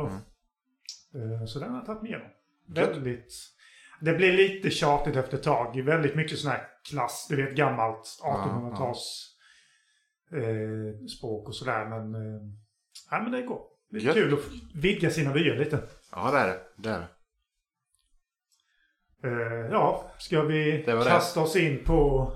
Mm. 1.15 1.33
Eh, 1.33 1.45
Så 1.47 1.59
den 1.59 1.71
har 1.71 1.77
jag 1.77 1.87
tagit 1.87 2.03
med. 2.03 2.21
Väldigt... 2.69 3.35
Det 4.01 4.13
blir 4.13 4.33
lite 4.33 4.71
tjatigt 4.71 5.17
efter 5.17 5.37
ett 5.37 5.43
tag. 5.43 5.83
Väldigt 5.83 6.15
mycket 6.15 6.39
sån 6.39 6.51
här 6.51 6.63
klass, 6.91 7.27
du 7.31 7.37
vet 7.37 7.55
gammalt 7.57 8.19
Ja, 8.23 8.45
1800-tals 8.47 9.29
eh, 10.33 11.07
språk 11.19 11.49
och 11.49 11.55
sådär. 11.55 11.85
Men, 11.89 12.15
eh, 12.15 12.41
ja, 13.11 13.23
men 13.23 13.33
det 13.33 13.43
går. 13.43 13.61
Det 13.91 13.97
är 13.97 14.01
Gött. 14.01 14.15
kul 14.15 14.35
att 14.35 14.41
vidga 14.75 15.11
sina 15.11 15.33
vyer 15.33 15.57
lite. 15.57 15.83
Ja, 16.13 16.31
det 16.31 16.39
är 16.39 16.47
det. 16.47 16.59
Det 16.77 16.89
är 16.91 16.99
det. 16.99 17.09
Uh, 19.25 19.71
ja, 19.71 20.11
ska 20.19 20.43
vi 20.43 20.85
kasta 20.87 21.41
det. 21.41 21.47
oss 21.47 21.57
in 21.57 21.85
på... 21.85 22.33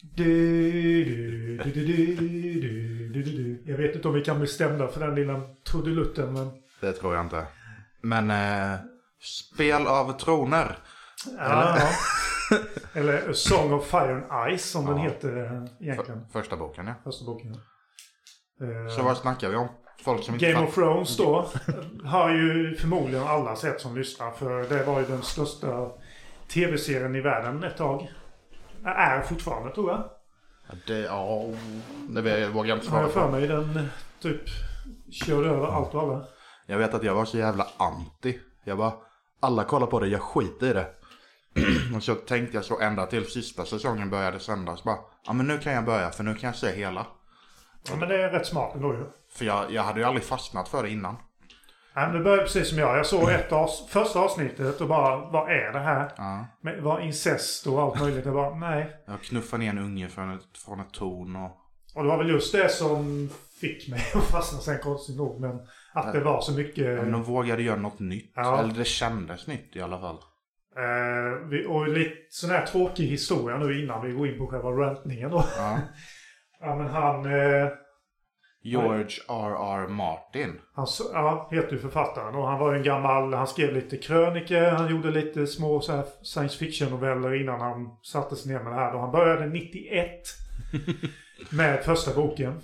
Du, 0.00 1.58
du, 1.64 1.70
du, 3.12 3.62
jag 3.66 3.76
vet 3.76 3.94
inte 3.94 4.08
om 4.08 4.14
vi 4.14 4.24
kan 4.24 4.38
bli 4.38 4.46
stämda 4.46 4.88
för 4.88 5.00
den 5.00 5.14
lilla 5.14 5.40
trudelutten, 5.70 6.32
men... 6.32 6.50
Det 6.80 6.92
tror 6.92 7.14
jag 7.14 7.24
inte. 7.24 7.46
Men 8.02 8.30
uh, 8.30 8.78
spel 9.20 9.86
av 9.86 10.18
troner. 10.18 10.78
Ja, 11.38 11.44
eller? 11.44 11.82
Eller 12.92 13.30
A 13.30 13.34
Song 13.34 13.72
of 13.72 13.86
Fire 13.86 14.14
and 14.14 14.58
Ice 14.58 14.70
som 14.70 14.84
ja. 14.84 14.90
den 14.90 14.98
heter 14.98 15.36
eh, 15.36 15.64
egentligen. 15.80 16.26
Första 16.32 16.56
boken, 16.56 16.86
ja. 16.86 16.94
Första 17.04 17.24
boken, 17.24 17.56
ja. 18.60 18.66
Uh, 18.66 18.88
Så 18.88 19.02
vad 19.02 19.16
snackar 19.16 19.48
vi 19.48 19.56
om? 19.56 19.68
Folk 20.02 20.24
som 20.24 20.38
Game 20.38 20.66
of 20.66 20.74
Thrones 20.74 21.16
då 21.16 21.48
har 22.04 22.30
ju 22.30 22.76
förmodligen 22.76 23.26
alla 23.26 23.56
sett 23.56 23.80
som 23.80 23.96
lyssnar. 23.96 24.30
För 24.30 24.62
det 24.68 24.84
var 24.84 25.00
ju 25.00 25.06
den 25.06 25.22
största 25.22 25.90
tv-serien 26.48 27.16
i 27.16 27.20
världen 27.20 27.64
ett 27.64 27.76
tag. 27.76 28.12
Är 28.84 29.20
fortfarande 29.22 29.74
tror 29.74 29.90
jag. 29.90 30.04
Ja, 30.68 30.74
Det, 30.86 30.98
ja, 30.98 31.44
det 32.08 32.48
vågar 32.48 32.68
jag 32.68 32.76
inte 32.76 32.86
svara 32.86 33.02
jag 33.02 33.10
för 33.12 33.24
på. 33.24 33.30
mig 33.30 33.48
den 33.48 33.88
typ 34.20 34.40
körde 35.10 35.48
över 35.48 35.66
allt 35.66 35.94
och 35.94 36.02
alla. 36.02 36.24
Jag 36.66 36.78
vet 36.78 36.94
att 36.94 37.02
jag 37.04 37.14
var 37.14 37.24
så 37.24 37.38
jävla 37.38 37.66
anti. 37.76 38.38
Jag 38.64 38.78
bara, 38.78 38.92
alla 39.40 39.64
kollar 39.64 39.86
på 39.86 40.00
det, 40.00 40.06
jag 40.08 40.20
skiter 40.22 40.66
i 40.70 40.72
det. 40.72 40.86
och 41.96 42.02
så 42.02 42.14
tänkte 42.14 42.56
jag 42.56 42.64
så 42.64 42.80
ända 42.80 43.06
till 43.06 43.26
sista 43.26 43.64
säsongen 43.64 44.10
började 44.10 44.40
sändas. 44.40 44.84
Bara, 44.84 44.96
ja 45.26 45.32
men 45.32 45.46
nu 45.46 45.58
kan 45.58 45.72
jag 45.72 45.84
börja 45.84 46.10
för 46.10 46.24
nu 46.24 46.34
kan 46.34 46.46
jag 46.48 46.56
se 46.56 46.70
hela. 46.72 47.06
Ja, 47.90 47.96
men 47.96 48.08
det 48.08 48.22
är 48.22 48.30
rätt 48.30 48.46
smart 48.46 48.74
ändå 48.74 48.94
ju. 48.94 49.04
För 49.38 49.44
jag, 49.44 49.72
jag 49.72 49.82
hade 49.82 50.00
ju 50.00 50.06
aldrig 50.06 50.24
fastnat 50.24 50.68
för 50.68 50.82
det 50.82 50.90
innan. 50.90 51.16
Nej, 51.96 52.06
men 52.06 52.16
det 52.16 52.24
började 52.24 52.42
precis 52.42 52.68
som 52.68 52.78
jag. 52.78 52.98
Jag 52.98 53.06
såg 53.06 53.30
ett 53.30 53.50
avs- 53.50 53.88
första 53.88 54.18
avsnittet 54.20 54.80
och 54.80 54.88
bara, 54.88 55.16
vad 55.16 55.50
är 55.50 55.72
det 55.72 55.78
här? 55.78 56.12
Ja. 56.16 56.46
Men, 56.62 56.84
vad 56.84 57.02
incest 57.02 57.66
och 57.66 57.82
allt 57.82 58.00
möjligt. 58.00 58.24
Jag 58.24 58.34
bara, 58.34 58.54
nej. 58.54 58.90
Jag 59.06 59.22
knuffade 59.22 59.62
ner 59.62 59.70
en 59.70 59.78
unge 59.78 60.08
från 60.08 60.34
ett, 60.34 60.58
från 60.64 60.80
ett 60.80 60.92
torn 60.92 61.36
och... 61.36 61.56
Och 61.94 62.02
det 62.02 62.08
var 62.08 62.18
väl 62.18 62.28
just 62.30 62.52
det 62.52 62.68
som 62.68 63.30
fick 63.60 63.88
mig 63.88 64.00
att 64.14 64.24
fastna 64.24 64.58
sen 64.58 64.78
konstigt 64.78 65.16
nog. 65.16 65.40
Men 65.40 65.60
att 65.94 66.12
det 66.12 66.20
var 66.20 66.40
så 66.40 66.52
mycket... 66.52 66.84
Ja, 66.86 67.02
men 67.02 67.12
de 67.12 67.22
vågade 67.22 67.62
göra 67.62 67.76
något 67.80 67.98
nytt. 67.98 68.32
Ja. 68.34 68.58
Eller 68.58 68.74
det 68.74 68.84
kändes 68.84 69.46
nytt 69.46 69.76
i 69.76 69.80
alla 69.80 70.00
fall. 70.00 70.18
Eh, 70.76 71.48
vi, 71.48 71.66
och 71.66 71.88
lite 71.88 72.16
sån 72.30 72.50
här 72.50 72.66
tråkig 72.66 73.04
historia 73.04 73.56
nu 73.58 73.82
innan 73.82 74.06
vi 74.06 74.12
går 74.12 74.28
in 74.28 74.38
på 74.38 74.46
själva 74.46 74.70
rantningen 74.70 75.30
då. 75.30 75.44
Ja. 75.56 75.78
Ja 76.60 76.76
men 76.76 76.86
han, 76.86 77.24
eh, 77.24 77.68
George 78.62 79.10
R.R. 79.28 79.88
Martin. 79.88 80.60
han 80.74 80.86
ja, 81.12 81.48
heter 81.52 81.72
ju 81.72 81.78
författaren 81.78 82.34
och 82.34 82.48
han 82.48 82.58
var 82.58 82.74
en 82.74 82.82
gammal, 82.82 83.34
han 83.34 83.46
skrev 83.46 83.72
lite 83.74 83.96
krönikor, 83.96 84.60
han 84.70 84.90
gjorde 84.90 85.10
lite 85.10 85.46
små 85.46 85.80
så 85.80 85.92
här 85.92 86.04
science 86.22 86.58
fiction-noveller 86.58 87.40
innan 87.42 87.60
han 87.60 87.86
satte 88.02 88.36
sig 88.36 88.52
ner 88.52 88.62
med 88.62 88.72
det 88.72 88.76
här. 88.78 88.94
Och 88.94 89.00
han 89.00 89.12
började 89.12 89.46
91 89.46 90.10
med 91.50 91.84
första 91.84 92.14
boken. 92.14 92.56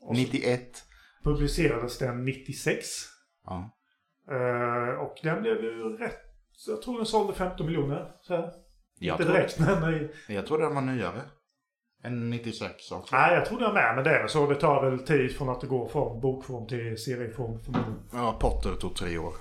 Och 0.00 0.16
så- 0.16 0.22
91. 0.22 0.84
publicerades 1.24 1.98
den 1.98 2.24
96. 2.24 2.86
Ja. 3.44 3.70
Eh, 4.30 5.00
och 5.00 5.14
den 5.22 5.42
blev 5.42 5.56
ju 5.64 5.96
rätt... 5.96 6.20
Jag 6.66 6.82
tror 6.82 6.96
den 6.96 7.06
sålde 7.06 7.32
15 7.32 7.66
miljoner. 7.66 8.10
Så 8.22 8.34
här. 8.36 8.52
Jag, 8.98 9.14
Inte 9.14 9.24
tror, 9.24 9.34
direkt 9.34 9.58
men... 9.80 10.08
jag 10.36 10.46
tror 10.46 10.58
den 10.58 10.74
var 10.74 10.82
nyare. 10.82 11.20
Än 12.04 12.30
96 12.30 12.92
också. 12.92 13.16
Nej, 13.16 13.34
jag 13.34 13.44
tror 13.46 13.60
den 13.60 13.74
med. 13.74 13.94
Men 13.94 14.04
det 14.04 14.10
är 14.10 14.20
väl 14.20 14.28
så. 14.28 14.46
Det 14.46 14.54
tar 14.54 14.90
väl 14.90 14.98
tid 15.06 15.36
från 15.36 15.48
att 15.48 15.60
det 15.60 15.66
går 15.66 15.88
från 15.88 16.20
bokform 16.20 16.66
till 16.66 16.98
serieform 17.04 17.60
förmodligen. 17.64 18.00
Ja, 18.12 18.36
Potter 18.40 18.74
tog 18.74 18.96
tre 18.96 19.18
år. 19.18 19.34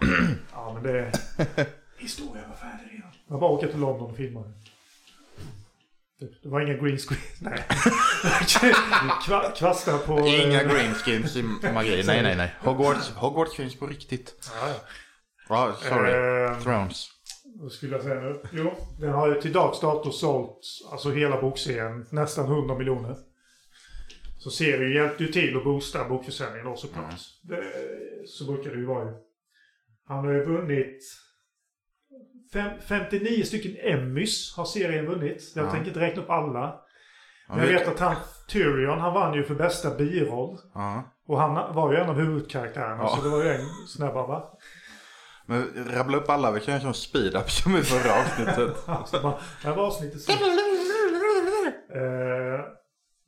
Ja, 0.52 0.72
men 0.74 0.82
det... 0.82 1.12
Historia 1.98 2.42
var 2.48 2.56
färdig 2.56 2.92
redan. 2.94 3.10
Jag 3.28 3.40
bara 3.40 3.50
åka 3.50 3.66
till 3.66 3.80
London 3.80 4.10
och 4.10 4.16
filma. 4.16 4.40
Det- 6.20 6.42
Det 6.42 6.48
var 6.48 6.60
inga 6.60 6.74
green 6.74 6.98
screen. 6.98 7.20
Nej. 7.40 7.64
Kva- 9.26 9.52
Kvastar 9.56 9.98
på... 9.98 10.18
Inga 10.28 10.62
eh, 10.62 10.68
green 10.72 10.94
skins 10.94 11.36
i 11.36 11.42
magi. 11.42 12.02
Nej, 12.06 12.22
nej, 12.22 12.36
nej. 12.36 12.54
Hogwarts, 12.60 13.10
Hogwarts 13.10 13.56
finns 13.56 13.78
på 13.78 13.86
riktigt. 13.86 14.50
Ja, 14.60 14.68
ja. 14.68 14.74
Ja, 15.48 15.72
sorry. 15.88 16.12
Eh, 16.44 16.58
Thrones. 16.62 17.08
Vad 17.60 17.72
skulle 17.72 17.92
jag 17.96 18.02
säga 18.02 18.20
nu? 18.20 18.40
Jo, 18.52 18.70
den 19.00 19.10
har 19.12 19.28
ju 19.34 19.40
till 19.40 19.52
dags 19.52 19.80
dato 19.80 20.10
sålt, 20.10 20.60
alltså 20.92 21.10
hela 21.10 21.40
bokserien, 21.40 22.06
nästan 22.10 22.44
100 22.44 22.74
miljoner. 22.78 23.16
Så 24.38 24.50
serien 24.50 24.92
hjälpte 24.92 25.24
ju 25.24 25.32
till 25.32 25.56
att 25.56 25.64
boosta 25.64 26.08
bokförsäljningen 26.08 26.66
då 26.66 26.76
såklart. 26.76 27.14
Det, 27.42 27.62
så 28.26 28.44
brukar 28.52 28.70
det 28.70 28.76
ju 28.76 28.84
vara 28.86 29.04
ju. 29.04 29.12
Han 30.06 30.24
har 30.24 30.32
ju 30.32 30.44
vunnit 30.44 31.02
fem, 32.52 32.70
59 32.88 33.42
stycken 33.44 33.76
Emmys 33.92 34.54
har 34.56 34.64
serien 34.64 35.06
vunnit. 35.06 35.52
Jag 35.54 35.66
Ja. 35.66 35.70
tänker 35.70 35.88
inte 35.88 36.00
räkna 36.00 36.22
upp 36.22 36.30
alla. 36.30 36.80
Men 37.48 37.58
jag 37.58 37.66
vet 37.66 37.88
att 37.88 37.98
han, 37.98 38.16
Tyrion, 38.48 38.98
han 38.98 39.14
vann 39.14 39.34
ju 39.34 39.44
för 39.44 39.54
bästa 39.54 39.94
biroll. 39.96 40.58
Ja. 40.74 41.02
Och 41.26 41.38
han 41.40 41.74
var 41.74 41.92
ju 41.92 41.98
en 41.98 42.08
av 42.10 42.14
huvudkaraktärerna, 42.16 43.02
Ja. 43.02 43.08
så 43.16 43.22
det 43.22 43.28
var 43.28 43.44
ju 43.44 43.50
en 43.50 43.66
snäbbare 43.88 44.26
va? 44.26 44.58
Men 45.48 45.68
rabbla 45.94 46.16
upp 46.16 46.30
alla. 46.30 46.50
Vi 46.50 46.60
kan 46.60 46.72
göra 46.72 46.76
en 46.76 46.94
sån 46.94 46.94
speed-up 46.94 47.50
som 47.50 47.76
i 47.76 47.82
förra 47.82 48.20
avsnittet. 48.20 48.76
Här 49.62 49.74
var 49.74 49.86
avsnittet 49.86 50.20
slut. 50.20 50.38
Eh, 51.94 52.64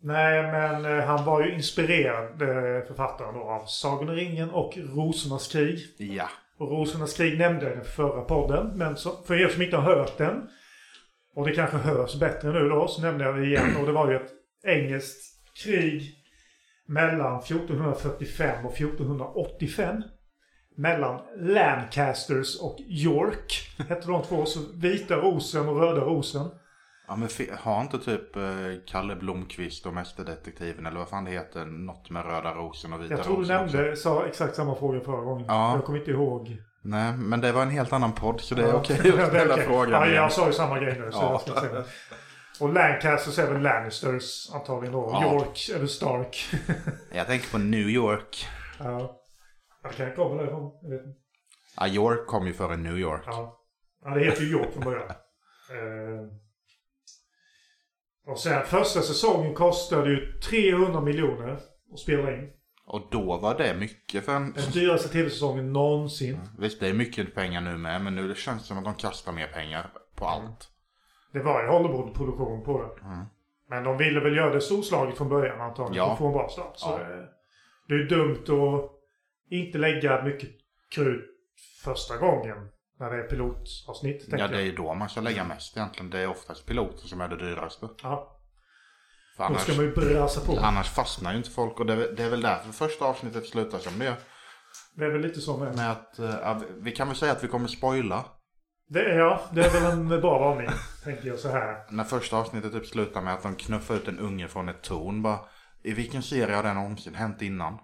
nej, 0.03 0.43
men 0.43 0.85
eh, 0.85 1.05
han 1.05 1.25
var 1.25 1.43
ju 1.43 1.55
inspirerad, 1.55 2.43
eh, 2.43 2.87
författaren 2.87 3.35
då, 3.35 3.41
av 3.41 3.65
Sagan 3.67 4.09
om 4.09 4.15
ringen 4.15 4.51
och 4.51 4.73
Rosornas 4.77 5.49
krig. 5.49 5.79
Ja. 5.99 6.29
Och 6.59 6.71
Rosornas 6.71 7.17
krig 7.17 7.39
nämnde 7.39 7.65
jag 7.65 7.73
i 7.73 7.77
den 7.77 7.85
förra 7.85 8.21
podden, 8.21 8.67
men 8.75 8.97
så, 8.97 9.11
för 9.27 9.35
er 9.35 9.49
som 9.49 9.63
inte 9.63 9.77
har 9.77 9.95
hört 9.97 10.19
den, 10.19 10.49
och 11.35 11.47
det 11.47 11.53
kanske 11.53 11.77
hörs 11.77 12.15
bättre 12.15 12.53
nu 12.53 12.69
då, 12.69 12.89
så 12.89 13.03
nämnde 13.03 13.25
jag 13.25 13.37
det 13.37 13.47
igen. 13.47 13.77
Och 13.81 13.87
det 13.87 13.93
var 13.93 14.11
ju 14.11 14.17
ett 14.17 14.31
engelskt 14.65 15.55
krig 15.65 16.15
mellan 16.87 17.39
1445 17.39 18.67
och 18.67 18.73
1485. 18.73 20.03
Mellan 20.77 21.21
Lancasters 21.39 22.61
och 22.61 22.77
York, 22.81 23.75
hette 23.89 24.07
de 24.07 24.23
två. 24.23 24.45
Så 24.47 24.61
vita 24.75 25.17
rosen 25.17 25.69
och 25.69 25.81
röda 25.81 26.01
rosen. 26.01 26.51
Ja 27.09 27.17
men 27.17 27.29
har 27.59 27.81
inte 27.81 27.99
typ 27.99 28.37
eh, 28.37 28.43
Kalle 28.87 29.17
Blomqvist 29.17 29.87
och 29.87 29.95
Mästerdetektiven 29.95 30.87
eller 30.87 30.99
vad 30.99 31.09
fan 31.09 31.25
det 31.25 31.31
heter 31.31 31.65
något 31.65 32.11
med 32.11 32.25
röda 32.25 32.55
rosen 32.55 32.93
och 32.93 33.03
vita 33.03 33.15
Jag 33.15 33.25
tror 33.25 33.37
du 33.37 33.43
rosen 33.43 33.65
också? 33.65 33.77
nämnde, 33.77 33.97
sa 33.97 34.27
exakt 34.27 34.55
samma 34.57 34.75
fråga 34.75 35.01
förra 35.01 35.21
gången. 35.21 35.45
Ja. 35.49 35.75
Jag 35.75 35.85
kommer 35.85 35.99
inte 35.99 36.11
ihåg. 36.11 36.57
Nej 36.83 37.13
men 37.13 37.41
det 37.41 37.53
var 37.53 37.63
en 37.63 37.71
helt 37.71 37.93
annan 37.93 38.13
podd 38.13 38.41
så 38.41 38.55
det 38.55 38.63
är 38.63 38.69
Ja. 38.69 38.75
okej 38.75 39.01
Ja, 39.17 39.23
att 39.23 39.29
ställa 39.29 39.55
okej. 39.55 39.67
frågan 39.67 39.91
Ja, 39.91 40.05
igen. 40.07 40.17
jag 40.17 40.33
sa 40.33 40.47
ju 40.47 40.53
samma 40.53 40.79
grej 40.81 40.99
nu. 40.99 41.13
Så 41.13 41.19
Ja. 41.19 41.31
jag 41.31 41.41
ska 41.41 41.61
säga. 41.61 41.85
Och 42.61 42.73
Lancasters 42.73 43.39
är 43.39 43.53
väl 43.53 43.63
Lannisters 43.63 44.51
antagligen 44.55 44.93
då. 44.93 45.11
Ja. 45.13 45.35
York 45.35 45.71
eller 45.77 45.87
Stark. 45.87 46.47
Jag 47.13 47.27
tänker 47.27 47.51
på 47.51 47.59
New 47.59 47.89
York. 47.89 48.47
ja. 48.79 49.17
Jag 49.83 49.93
kan 49.93 50.15
komma 50.15 50.35
därifrån. 50.35 50.79
Jag 50.83 50.91
vet 50.91 51.07
inte. 51.07 51.19
Ja, 51.77 51.89
York 51.89 52.27
kom 52.27 52.47
ju 52.47 52.53
före 52.53 52.77
New 52.77 52.99
York. 52.99 53.23
Ja. 53.27 53.61
ja, 54.05 54.11
det 54.11 54.25
heter 54.25 54.43
ju 54.43 54.51
York 54.51 54.73
från 54.73 54.85
början. 54.85 55.11
Eh. 55.11 55.17
Och 58.27 58.39
sen 58.39 58.65
första 58.65 59.01
säsongen 59.01 59.55
kostade 59.55 60.11
ju 60.11 60.33
300 60.41 61.01
miljoner 61.01 61.61
att 61.93 61.99
spela 61.99 62.35
in. 62.35 62.51
Och 62.87 63.09
då 63.11 63.39
var 63.39 63.59
det 63.59 63.75
mycket 63.77 64.25
för 64.25 64.33
en... 64.37 64.53
Den 64.53 64.71
dyraste 64.73 65.09
tv-säsongen 65.09 65.73
någonsin. 65.73 66.41
Visst 66.59 66.81
det 66.81 66.89
är 66.89 66.93
mycket 66.95 67.35
pengar 67.35 67.61
nu 67.61 67.77
med 67.77 68.01
men 68.05 68.15
nu 68.15 68.29
det 68.29 68.35
känns 68.35 68.67
som 68.67 68.79
att 68.79 68.85
de 68.85 68.95
kastar 68.95 69.33
mer 69.33 69.47
pengar 69.47 69.91
på 70.15 70.25
allt. 70.27 70.69
Det 71.33 71.43
var 71.43 71.63
ju 71.63 71.69
Hollywood-produktion 71.69 72.65
på 72.65 72.83
det. 72.83 73.07
Mm. 73.07 73.25
Men 73.69 73.85
de 73.85 73.97
ville 73.99 74.21
väl 74.21 74.37
göra 74.37 74.55
det 74.55 74.61
storslaget 74.61 75.17
från 75.17 75.29
början 75.29 75.61
antagligen. 75.61 75.97
Ja. 75.97 76.07
För 76.07 76.13
att 76.13 76.19
få 76.19 76.27
en 76.27 76.33
bra 76.33 76.49
start. 76.49 76.73
Så 76.75 76.89
Ja. 76.89 76.99
det, 76.99 77.29
det 77.89 77.95
är 77.95 78.09
dumt 78.09 78.43
att 78.43 79.00
inte 79.51 79.79
lägga 79.79 80.23
mycket 80.25 80.51
krut 80.95 81.25
första 81.85 82.17
gången. 82.17 82.57
När 82.99 83.11
det 83.11 83.17
är 83.25 83.29
pilotavsnitt. 83.29 84.25
Ja 84.29 84.49
det 84.49 84.57
är 84.57 84.61
ju 84.63 84.75
då 84.75 84.95
man 84.95 85.09
ska 85.09 85.21
lägga 85.21 85.45
mest 85.45 85.77
egentligen. 85.77 86.11
Det 86.11 86.19
är 86.19 86.27
oftast 86.27 86.67
piloter 86.67 87.07
som 87.09 87.21
är 87.21 87.29
det 87.29 87.37
dyraste. 87.37 87.89
Ja, 88.03 88.41
För 89.37 89.43
då 89.45 89.49
annars, 89.49 89.63
ska 89.63 89.73
man 89.75 89.85
ju 89.85 89.93
brasa 89.95 90.41
på. 90.47 90.59
annars 90.61 90.89
fastnar 90.91 91.31
ju 91.33 91.37
inte 91.39 91.51
folk 91.51 91.81
och 91.81 91.87
det, 91.87 91.93
är- 91.93 92.13
det 92.17 92.23
är 92.23 92.31
väl 92.31 92.41
därför 92.43 92.73
första 92.73 93.05
avsnittet 93.05 93.47
slutar 93.47 93.79
som 93.79 93.99
det 93.99 94.05
gör. 94.05 94.17
Det 94.95 95.05
är 95.05 95.11
väl 95.11 95.21
lite 95.21 95.41
så 95.41 95.57
med. 95.57 95.77
Med 95.77 95.91
att, 95.91 96.15
ja, 96.19 96.61
vi 96.81 96.93
kan 96.93 97.09
väl 97.09 97.17
säga 97.17 97.33
att 97.33 97.45
vi 97.45 97.49
kommer 97.49 97.69
spoila. 97.69 98.25
Det 98.89 99.01
är, 99.01 99.19
ja, 99.19 99.41
det 99.53 99.61
är 99.67 99.71
väl 99.81 99.93
en 99.93 100.09
bra 100.09 100.39
varning. 100.39 100.69
tänker 101.05 101.29
jag 101.29 101.39
så 101.39 101.49
här. 101.49 101.87
När 101.91 102.05
första 102.05 102.37
avsnittet 102.37 102.73
typ 102.73 102.87
slutar 102.87 103.23
med 103.23 103.35
att 103.35 103.43
de 103.43 103.55
knuffar 103.55 103.95
ut 103.95 104.09
en 104.09 104.19
unge 104.19 104.49
från 104.49 104.69
ett 104.69 104.83
torn. 104.83 105.23
Bara, 105.23 105.39
I 105.83 105.93
vilken 105.93 106.23
serie 106.23 106.57
har 106.57 106.63
det 106.63 106.75
någonsin 106.75 107.15
hänt 107.15 107.43
innan? 107.43 107.79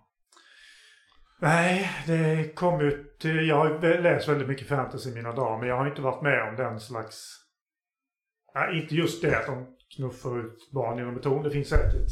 Nej, 1.39 1.91
det 2.07 2.55
kom 2.55 2.81
ju 2.81 3.05
till... 3.19 3.49
Jag 3.49 3.57
har 3.57 3.99
läst 4.03 4.29
väldigt 4.29 4.49
mycket 4.49 4.69
fantasy 4.69 5.11
i 5.11 5.15
mina 5.15 5.33
dagar. 5.33 5.59
Men 5.59 5.69
jag 5.69 5.77
har 5.77 5.87
inte 5.87 6.03
varit 6.03 6.23
med 6.23 6.49
om 6.49 6.57
den 6.57 6.81
slags... 6.81 7.33
Nej, 8.55 8.83
inte 8.83 8.95
just 8.95 9.23
det 9.23 9.39
att 9.39 9.47
de 9.47 9.67
knuffar 9.97 10.39
ut 10.39 10.71
barn 10.73 10.99
genom 10.99 11.15
beton. 11.15 11.43
Det 11.43 11.51
finns 11.51 11.69
säkert. 11.69 12.09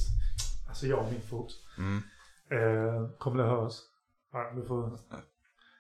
Alltså 0.69 0.87
jag 0.87 0.99
och 0.99 1.13
min 1.13 1.21
fot. 1.21 1.53
Mm. 1.79 2.03
Eh, 2.51 3.09
kommer 3.19 3.43
det 3.43 3.49
höras? 3.51 3.83
Ja, 4.33 4.53
du 4.57 4.67
får 4.67 4.99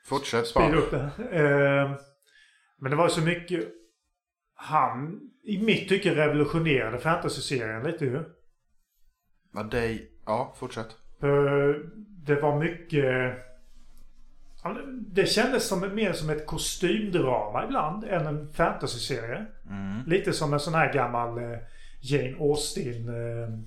Fortsätt 0.06 0.54
bara. 0.54 0.76
upp 0.76 0.90
det. 0.90 1.10
Eh, 1.30 1.90
men 2.78 2.90
det 2.90 2.96
var 2.96 3.08
så 3.08 3.20
mycket... 3.20 3.68
Han, 4.56 5.20
i 5.42 5.64
mitt 5.64 5.88
tycke, 5.88 6.14
revolutionerade 6.14 6.98
fantasy-serien 6.98 7.82
lite 7.82 8.04
ju. 8.04 8.24
Ja, 9.52 9.62
det, 9.62 10.00
ja, 10.26 10.54
fortsätt. 10.58 10.96
För 11.20 11.74
det 12.26 12.40
var 12.40 12.58
mycket... 12.58 13.34
Det 14.90 15.26
kändes 15.26 15.68
som, 15.68 15.94
mer 15.94 16.12
som 16.12 16.30
ett 16.30 16.46
kostymdrama 16.46 17.64
ibland 17.64 18.04
än 18.04 18.26
en 18.26 18.52
fantasyserie. 18.52 19.46
Mm. 19.70 20.02
Lite 20.06 20.32
som 20.32 20.52
en 20.52 20.60
sån 20.60 20.74
här 20.74 20.92
gammal 20.92 21.38
eh, 21.38 21.58
Jane 22.00 22.36
Austen 22.40 23.08
eh, 23.08 23.58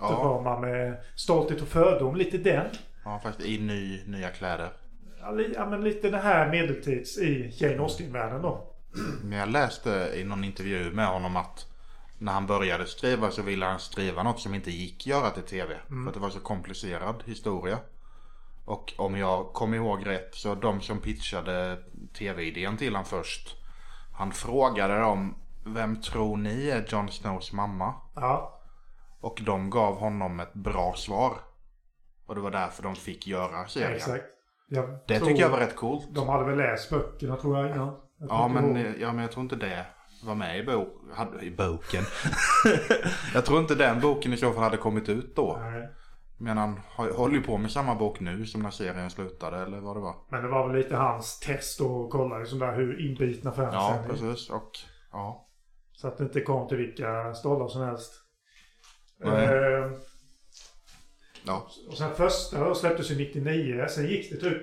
Ja, 0.00 0.58
med 0.60 0.96
stolthet 1.14 1.62
och 1.62 1.68
fördom. 1.68 2.16
Lite 2.16 2.38
den. 2.38 2.66
ja, 3.04 3.20
faktiskt 3.22 3.48
i 3.48 3.58
ny, 3.58 4.00
nya 4.06 4.28
kläder. 4.28 4.68
Ja, 5.54 5.66
men 5.66 5.84
lite 5.84 6.10
det 6.10 6.18
här 6.18 6.50
medeltids 6.50 7.18
i 7.18 7.50
Jane 7.52 7.82
Austen-världen 7.82 8.42
då. 8.42 8.74
Men 9.22 9.38
jag 9.38 9.48
läste 9.48 10.12
i 10.14 10.24
någon 10.24 10.44
intervju 10.44 10.90
med 10.90 11.06
honom 11.06 11.36
att 11.36 11.66
när 12.18 12.32
han 12.32 12.46
började 12.46 12.86
skriva 12.86 13.30
så 13.30 13.42
ville 13.42 13.66
han 13.66 13.78
skriva 13.80 14.22
något 14.22 14.40
som 14.40 14.54
inte 14.54 14.70
gick 14.70 15.06
göra 15.06 15.30
till 15.30 15.42
tv. 15.42 15.76
För 15.88 16.08
att 16.08 16.14
det 16.14 16.20
var 16.20 16.30
så 16.30 16.40
komplicerad 16.40 17.22
historia. 17.26 17.78
Och 18.64 18.92
om 18.96 19.16
jag 19.16 19.52
kommer 19.52 19.76
ihåg 19.76 20.06
rätt 20.06 20.34
så 20.34 20.54
de 20.54 20.80
som 20.80 20.98
pitchade 21.00 21.78
tv-idén 22.18 22.76
till 22.76 22.96
han 22.96 23.04
först. 23.04 23.56
Han 24.12 24.32
frågade 24.32 24.98
dem 24.98 25.34
vem 25.66 26.00
tror 26.00 26.36
ni 26.36 26.68
är 26.68 26.84
Jon 26.88 27.08
Snows 27.08 27.52
mamma? 27.52 27.94
Ja, 28.14 28.60
Och 29.20 29.40
de 29.46 29.70
gav 29.70 29.96
honom 29.98 30.40
ett 30.40 30.54
bra 30.54 30.94
svar. 30.96 31.32
Och 32.26 32.34
det 32.34 32.40
var 32.40 32.50
därför 32.50 32.82
de 32.82 32.94
fick 32.96 33.26
göra 33.26 33.66
serien. 33.66 33.94
exakt. 33.96 34.24
Jag 34.68 34.98
Det 35.06 35.20
tycker 35.20 35.42
jag 35.42 35.48
var 35.48 35.58
rätt 35.58 35.76
coolt. 35.76 36.08
De 36.14 36.28
hade 36.28 36.44
väl 36.44 36.56
läst 36.58 36.90
böckerna 36.90 37.36
tror 37.36 37.58
jag 37.58 37.70
innan. 37.76 37.96
Jag 38.18 38.28
Ja 38.30 38.48
men, 38.48 38.76
ihåg. 38.76 38.94
ja 39.00 39.12
men 39.12 39.22
jag 39.22 39.32
tror 39.32 39.42
inte 39.42 39.56
det 39.56 39.86
var 40.22 40.34
med 40.34 40.58
i, 40.58 40.62
bo 40.62 40.86
hade, 41.14 41.40
i 41.44 41.50
boken. 41.50 42.04
jag 43.34 43.44
tror 43.44 43.60
inte 43.60 43.74
den 43.74 44.00
boken 44.00 44.32
i 44.32 44.36
så 44.36 44.52
fall 44.52 44.62
hade 44.62 44.76
kommit 44.76 45.08
ut 45.08 45.36
då. 45.36 45.56
Nej. 45.60 45.88
Men 46.38 46.58
han 46.58 46.80
håller 47.14 47.34
ju 47.34 47.42
på 47.42 47.56
med 47.58 47.70
samma 47.70 47.94
bok 47.94 48.20
nu 48.20 48.46
som 48.46 48.62
när 48.62 48.70
serien 48.70 49.10
slutade 49.10 49.58
eller 49.58 49.80
vad 49.80 49.96
det 49.96 50.00
var. 50.00 50.14
Men 50.30 50.42
det 50.42 50.48
var 50.48 50.68
väl 50.68 50.76
lite 50.76 50.96
hans 50.96 51.40
test 51.40 51.80
att 51.80 52.10
kolla 52.10 52.38
liksom 52.38 52.58
där 52.58 52.76
hur 52.76 53.10
inbitna 53.10 53.52
fansen 53.52 53.74
Ja 53.74 53.94
är. 53.94 54.08
precis 54.08 54.50
och 54.50 54.70
ja. 55.12 55.48
Så 55.92 56.08
att 56.08 56.18
det 56.18 56.24
inte 56.24 56.40
kom 56.40 56.68
till 56.68 56.76
vilka 56.76 57.34
stollar 57.34 57.68
som 57.68 57.82
helst. 57.82 58.12
Nej. 59.20 59.44
Eh, 59.46 59.90
Ja. 61.46 61.66
och 61.88 61.96
sen 61.96 62.14
första 62.14 62.74
släpptes 62.74 63.10
ju 63.10 63.16
99. 63.16 63.86
Sen 63.88 64.06
gick 64.06 64.30
det 64.30 64.36
typ 64.36 64.62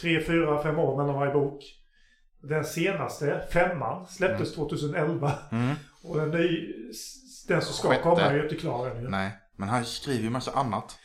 3, 0.00 0.20
4, 0.24 0.62
5 0.62 0.78
år 0.78 0.96
mellan 0.96 1.14
varje 1.14 1.32
bok. 1.32 1.62
Den 2.48 2.64
senaste, 2.64 3.42
femman, 3.52 4.06
släpptes 4.06 4.54
2011. 4.54 5.32
Mm. 5.52 5.74
Och 6.04 6.16
den, 6.16 6.30
ny, 6.30 6.72
den 7.48 7.62
som 7.62 7.74
ska 7.74 7.88
Sjätte. 7.88 8.02
komma 8.02 8.20
är 8.20 8.34
ju 8.34 8.42
inte 8.42 8.54
klar 8.54 8.86
ännu. 8.90 9.08
Nej. 9.08 9.30
Men 9.56 9.68
han 9.68 9.84
skriver 9.84 10.22
ju 10.24 10.30
massa 10.30 10.50
annat. 10.52 10.96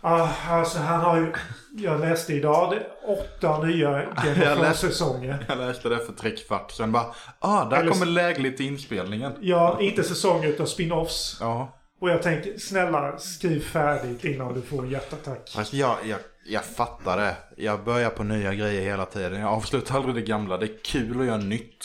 Ah, 0.00 0.28
alltså 0.48 0.78
han 0.78 1.00
har 1.00 1.16
ju... 1.16 1.32
Jag 1.76 2.00
läste 2.00 2.32
idag 2.34 2.70
det 2.70 2.76
är 2.76 2.86
åtta 3.18 3.62
nya 3.66 3.90
Game 3.92 4.08
Jag 4.16 4.30
of 4.30 4.36
läste- 4.38 4.54
Thrones-säsonger. 4.54 5.44
Jag 5.48 5.58
läste 5.58 5.88
det 5.88 5.98
för 5.98 6.12
tre 6.12 6.30
kvart 6.30 6.70
sen 6.70 6.92
bara, 6.92 7.06
ah, 7.38 7.64
där 7.64 7.76
Eller- 7.76 7.92
kommer 7.92 8.06
lägligt 8.06 8.56
till 8.56 8.66
inspelningen. 8.66 9.32
Ja, 9.40 9.78
inte 9.80 10.02
säsonger 10.02 10.48
utan 10.48 10.66
spin-offs. 10.66 11.36
Ja. 11.40 11.78
Och 12.00 12.10
jag 12.10 12.22
tänker, 12.22 12.58
snälla 12.58 13.18
skriv 13.18 13.60
färdigt 13.60 14.24
innan 14.24 14.54
du 14.54 14.62
får 14.62 14.82
en 14.82 14.90
hjärtattack. 14.90 15.50
Fast 15.56 15.72
jag, 15.74 15.96
jag, 16.04 16.18
jag 16.46 16.64
fattar 16.64 17.16
det. 17.16 17.36
Jag 17.56 17.84
börjar 17.84 18.10
på 18.10 18.24
nya 18.24 18.54
grejer 18.54 18.82
hela 18.82 19.06
tiden. 19.06 19.40
Jag 19.40 19.50
avslutar 19.50 19.96
aldrig 19.96 20.14
det 20.14 20.22
gamla. 20.22 20.56
Det 20.56 20.66
är 20.66 20.78
kul 20.84 21.20
att 21.20 21.26
göra 21.26 21.36
nytt. 21.38 21.84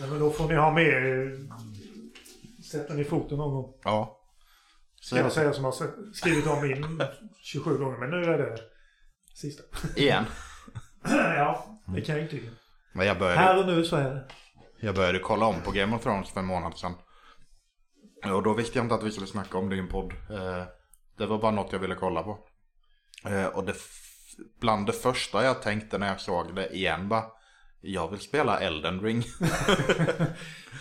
Ja, 0.00 0.06
men 0.06 0.18
då 0.18 0.30
får 0.30 0.48
ni 0.48 0.54
ha 0.54 0.72
med... 0.72 1.22
eh, 1.32 1.38
Sätta 2.70 2.94
ner 2.94 3.04
foten 3.04 3.38
någon 3.38 3.54
gång. 3.54 3.74
Ja. 3.84 4.16
Så 5.00 5.14
Ska 5.16 5.24
jag 5.24 5.32
säga 5.32 5.52
som 5.52 5.64
har 5.64 5.74
skrivit 6.14 6.46
om 6.46 6.62
min 6.68 7.02
27 7.42 7.78
gånger. 7.78 7.98
Men 7.98 8.10
nu 8.10 8.24
är 8.24 8.38
det 8.38 8.58
sista. 9.34 9.62
igen. 9.96 10.24
ja, 11.36 11.80
det 11.94 12.00
kan 12.00 12.14
jag 12.14 12.24
inte. 12.24 12.38
Men 12.92 13.06
jag 13.06 13.18
började, 13.18 13.38
Här 13.40 13.58
och 13.60 13.66
nu 13.66 13.84
så 13.84 13.96
är 13.96 14.10
det. 14.14 14.24
jag 14.80 14.94
började 14.94 15.18
kolla 15.18 15.46
om 15.46 15.60
på 15.64 15.70
Game 15.70 15.96
of 15.96 16.02
Thrones 16.02 16.30
för 16.30 16.40
en 16.40 16.46
månad 16.46 16.78
sedan. 16.78 16.92
Och 18.34 18.42
då 18.42 18.54
visste 18.54 18.78
jag 18.78 18.84
inte 18.84 18.94
att 18.94 19.02
vi 19.02 19.10
skulle 19.10 19.26
snacka 19.26 19.58
om 19.58 19.68
det 19.68 19.76
i 19.76 19.78
en 19.78 19.88
podd. 19.88 20.12
Eh, 20.12 20.64
Det 21.18 21.26
var 21.26 21.38
bara 21.38 21.50
något 21.50 21.72
jag 21.72 21.78
ville 21.78 21.94
kolla 21.94 22.22
på. 22.22 22.38
Eh, 23.26 23.46
Och 23.46 23.64
det, 23.64 23.74
bland 24.60 24.86
det 24.86 24.92
första 24.92 25.44
jag 25.44 25.62
tänkte 25.62 25.98
när 25.98 26.06
jag 26.08 26.20
såg 26.20 26.54
det 26.54 26.68
igen 26.76 27.08
bara. 27.08 27.24
Jag 27.80 28.10
vill 28.10 28.20
spela 28.20 28.60
Elden 28.60 29.00
Ring. 29.00 29.22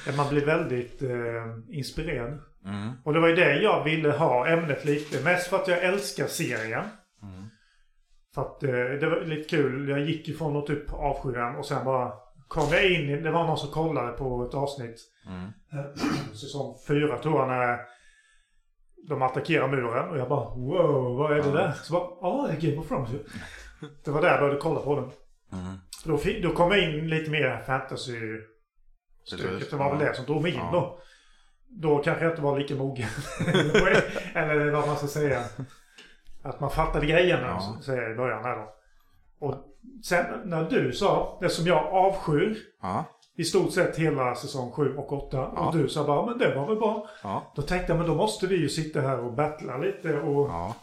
Man 0.17 0.29
blir 0.29 0.45
väldigt 0.45 1.01
eh, 1.01 1.77
inspirerad. 1.77 2.39
Mm. 2.65 2.91
Och 3.03 3.13
det 3.13 3.19
var 3.19 3.27
ju 3.27 3.35
det 3.35 3.61
jag 3.61 3.83
ville 3.83 4.11
ha 4.11 4.47
ämnet 4.47 4.85
lite. 4.85 5.23
Mest 5.23 5.47
för 5.47 5.57
att 5.57 5.67
jag 5.67 5.83
älskar 5.83 6.27
serien. 6.27 6.83
Mm. 7.23 7.49
För 8.35 8.41
att 8.41 8.63
eh, 8.63 8.69
det 8.71 9.09
var 9.09 9.21
lite 9.21 9.49
kul. 9.49 9.89
Jag 9.89 9.99
gick 9.99 10.29
ifrån 10.29 10.57
att 10.57 10.67
typ 10.67 10.93
avsky 10.93 11.31
den 11.31 11.55
och 11.55 11.65
sen 11.65 11.85
bara 11.85 12.13
kom 12.47 12.69
jag 12.71 12.91
in 12.91 13.23
Det 13.23 13.31
var 13.31 13.47
någon 13.47 13.57
som 13.57 13.69
kollade 13.71 14.11
på 14.11 14.45
ett 14.49 14.53
avsnitt. 14.53 14.99
Mm. 15.27 15.51
Säsong 16.33 16.75
fyra 16.87 17.17
tror 17.17 17.39
jag 17.39 17.47
när 17.47 17.79
de 19.07 19.21
attackerar 19.21 19.67
muren. 19.67 20.09
Och 20.09 20.17
jag 20.17 20.29
bara 20.29 20.49
wow, 20.55 21.17
vad 21.17 21.31
är 21.37 21.43
det 21.43 21.51
där? 21.51 21.71
Så 21.71 21.93
bara, 21.93 22.07
ja 22.21 22.47
det 22.47 22.53
är 22.53 22.69
Game 22.69 22.81
of 22.81 22.87
Thrones. 22.87 23.09
Det 24.05 24.11
var 24.11 24.21
där 24.21 24.29
jag 24.29 24.39
började 24.39 24.59
kolla 24.59 24.79
på 24.79 24.95
den. 24.95 25.11
Mm. 25.61 25.77
Då, 26.05 26.19
då 26.49 26.55
kom 26.55 26.71
jag 26.71 26.83
in 26.83 27.09
lite 27.09 27.31
mer 27.31 27.63
fantasy 27.65 28.19
Precis. 29.31 29.69
Det 29.69 29.75
var 29.75 29.89
väl 29.95 29.99
det 30.05 30.13
som 30.15 30.25
drog 30.25 30.41
mig 30.41 30.53
in 30.53 30.61
då. 30.71 30.99
Då 31.67 31.97
kanske 31.97 32.23
jag 32.23 32.31
inte 32.31 32.41
var 32.41 32.59
lika 32.59 32.75
mogen. 32.75 33.09
Eller 34.35 34.71
vad 34.71 34.87
man 34.87 34.97
ska 34.97 35.07
säga. 35.07 35.43
Att 36.43 36.59
man 36.59 36.71
fattade 36.71 37.05
grejerna, 37.05 37.47
Ja. 37.47 37.77
säger 37.81 38.01
jag 38.01 38.11
i 38.11 38.15
början 38.15 38.43
här 38.43 38.55
då. 38.55 38.73
Och 39.39 39.55
sen 40.03 40.25
när 40.45 40.69
du 40.69 40.93
sa, 40.93 41.37
det 41.41 41.49
som 41.49 41.65
jag 41.67 41.85
avskyr 41.85 42.57
Ja. 42.81 43.05
I 43.39 43.43
stort 43.43 43.73
sett 43.73 43.95
hela 43.97 44.35
säsong 44.35 44.71
7 44.71 44.95
och 44.97 45.13
8. 45.13 45.37
Ja. 45.37 45.45
Och 45.67 45.77
du 45.77 45.89
sa 45.89 46.03
bara, 46.03 46.25
men 46.25 46.37
det 46.37 46.55
var 46.55 46.67
väl 46.67 46.75
bra. 46.75 47.09
Ja. 47.23 47.51
Då 47.55 47.61
tänkte 47.61 47.91
jag, 47.91 47.97
men 47.97 48.07
då 48.07 48.15
måste 48.15 48.47
vi 48.47 48.55
ju 48.55 48.69
sitta 48.69 49.01
här 49.01 49.19
och 49.19 49.33
battla 49.33 49.77
lite 49.77 50.13
och 50.19 50.49
Ja. 50.49 50.75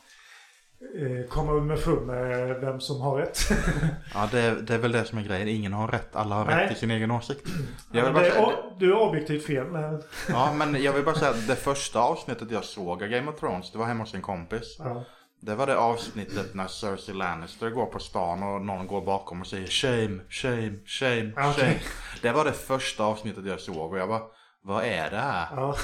eh, 0.98 1.26
komma 1.28 1.52
med 1.60 1.78
fram 1.78 1.94
med 2.06 2.60
vem 2.60 2.80
som 2.80 3.00
har 3.00 3.16
rätt. 3.16 3.38
Ja, 4.14 4.28
det, 4.32 4.40
är- 4.40 4.54
det 4.54 4.74
är 4.74 4.78
väl 4.78 4.92
det 4.92 5.04
som 5.04 5.18
är 5.18 5.22
grejen. 5.22 5.48
Ingen 5.48 5.72
har 5.72 5.88
rätt. 5.88 6.16
Alla 6.16 6.34
har 6.34 6.44
Nej. 6.44 6.64
rätt 6.64 6.72
i 6.72 6.74
sin 6.80 6.90
egen 6.90 7.10
åsikt. 7.10 7.46
Men 7.92 8.14
bara 8.14 8.26
är- 8.26 8.78
du 8.78 8.92
är 8.92 8.98
objektivt 8.98 9.46
fel. 9.46 9.64
Men, 9.66 10.02
ja, 10.28 10.52
men 10.52 10.82
jag 10.82 10.92
vill 10.92 11.04
bara 11.04 11.14
säga 11.14 11.30
att 11.30 11.46
det 11.48 11.56
första 11.56 12.00
avsnittet 12.00 12.50
jag 12.50 12.64
såg 12.64 13.02
av 13.02 13.08
Game 13.08 13.30
of 13.30 13.40
Thrones, 13.40 13.72
det 13.72 13.78
var 13.78 13.86
hemma 13.86 14.02
hos 14.02 14.14
en 14.14 14.22
kompis. 14.22 14.76
ja. 14.78 15.04
Det 15.40 15.54
var 15.54 15.66
det 15.66 15.76
avsnittet 15.76 16.54
när 16.54 16.66
Cersei 16.66 17.14
Lannister 17.14 17.70
går 17.70 17.86
på 17.86 17.98
stan 17.98 18.42
och 18.42 18.62
någon 18.62 18.86
går 18.86 19.00
bakom 19.00 19.40
och 19.40 19.46
säger 19.46 19.66
shame, 19.66 20.20
shame, 20.28 20.72
shame, 20.86 21.32
Ja, 21.36 21.50
okej. 21.50 21.64
shame. 21.64 21.74
Det 22.22 22.32
var 22.32 22.44
det 22.44 22.52
första 22.52 23.04
avsnittet 23.04 23.46
jag 23.46 23.60
såg 23.60 23.92
och 23.92 23.98
jag 23.98 24.08
bara, 24.08 24.22
vad 24.62 24.84
är 24.84 25.10
det 25.10 25.16
här? 25.16 25.48
ja. 25.56 25.74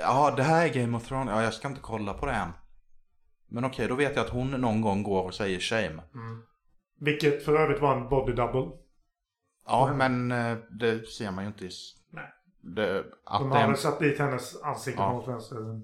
Ja, 0.00 0.34
det 0.36 0.42
här 0.42 0.66
är 0.68 0.74
Game 0.74 0.96
of 0.96 1.08
Thrones. 1.08 1.30
Ja, 1.30 1.42
jag 1.42 1.54
ska 1.54 1.68
inte 1.68 1.80
kolla 1.80 2.14
på 2.14 2.26
det 2.26 2.32
än. 2.32 2.52
Men 3.48 3.64
okej, 3.64 3.88
då 3.88 3.94
vet 3.94 4.16
jag 4.16 4.24
att 4.24 4.32
hon 4.32 4.50
någon 4.50 4.80
gång 4.80 5.02
går 5.02 5.22
och 5.24 5.34
säger 5.34 5.60
shame. 5.60 6.02
Vilket 7.00 7.44
för 7.44 7.56
övrigt 7.56 7.80
var 7.80 7.96
en 7.96 8.08
body 8.08 8.32
double. 8.32 8.70
Ja, 9.66 9.94
men 9.94 10.32
eh, 10.32 10.56
det 10.70 11.06
ser 11.06 11.30
man 11.30 11.44
ju 11.44 11.48
inte 11.48 11.64
i... 11.64 11.70
Nej. 12.10 12.28
Det, 12.60 13.04
att 13.24 13.40
De 13.40 13.50
har 13.50 13.58
en 13.58 13.68
väl 13.70 13.78
satt 13.78 13.98
dit 13.98 14.18
hennes 14.18 14.62
ansikte 14.62 15.02
Ja. 15.02 15.12
mot 15.12 15.28
vänster. 15.28 15.56
Mm. 15.56 15.82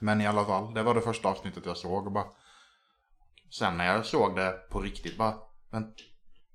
Men 0.00 0.20
i 0.20 0.26
alla 0.26 0.44
fall, 0.44 0.74
det 0.74 0.82
var 0.82 0.94
det 0.94 1.00
första 1.00 1.28
avsnittet 1.28 1.66
jag 1.66 1.76
såg 1.76 2.06
och 2.06 2.12
bara... 2.12 2.26
Sen 3.50 3.76
när 3.76 3.86
jag 3.86 4.06
såg 4.06 4.36
det 4.36 4.52
på 4.70 4.80
riktigt 4.80 5.18
bara... 5.18 5.34
Men 5.70 5.94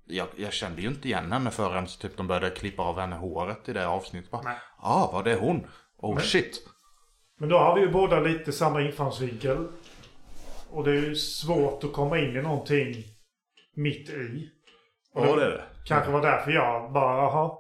jag, 0.08 0.28
jag 0.36 0.54
kände 0.54 0.82
ju 0.82 0.88
inte 0.88 1.08
igen 1.08 1.32
henne 1.32 1.52
förrän 1.52 1.86
typ 1.86 2.18
de 2.18 2.28
började 2.28 2.50
klippa 2.50 2.84
av 2.84 3.00
henne 3.00 3.16
håret 3.16 3.70
i 3.70 3.74
det 3.74 3.88
avsnittet. 3.88 4.40
Nej. 4.44 4.58
ah, 4.78 5.12
var 5.12 5.24
det 5.24 5.36
hon? 5.36 5.68
Oh 5.98 6.16
Men- 6.16 6.24
shit. 6.24 6.68
Men 7.40 7.50
då 7.50 7.58
har 7.58 7.76
vi 7.76 7.82
ju 7.82 7.92
båda 7.92 8.20
lite 8.20 8.52
samma 8.52 8.82
infallsvinkel. 8.82 9.68
Och 10.70 10.84
det 10.84 10.92
är 10.92 11.02
ju 11.02 11.16
svårt 11.16 11.84
att 11.84 11.94
komma 11.94 12.20
in 12.20 12.36
i 12.38 12.42
någonting 12.42 12.96
mitt 13.76 14.10
i. 14.10 14.50
Och 15.14 15.26
Ja, 15.28 15.36
det 15.36 15.44
är 15.46 15.50
det. 15.50 15.64
Kanske 15.86 16.12
var 16.12 16.22
därför 16.22 16.52
jag 16.52 16.92
bara, 16.94 17.18
jaha. 17.18 17.52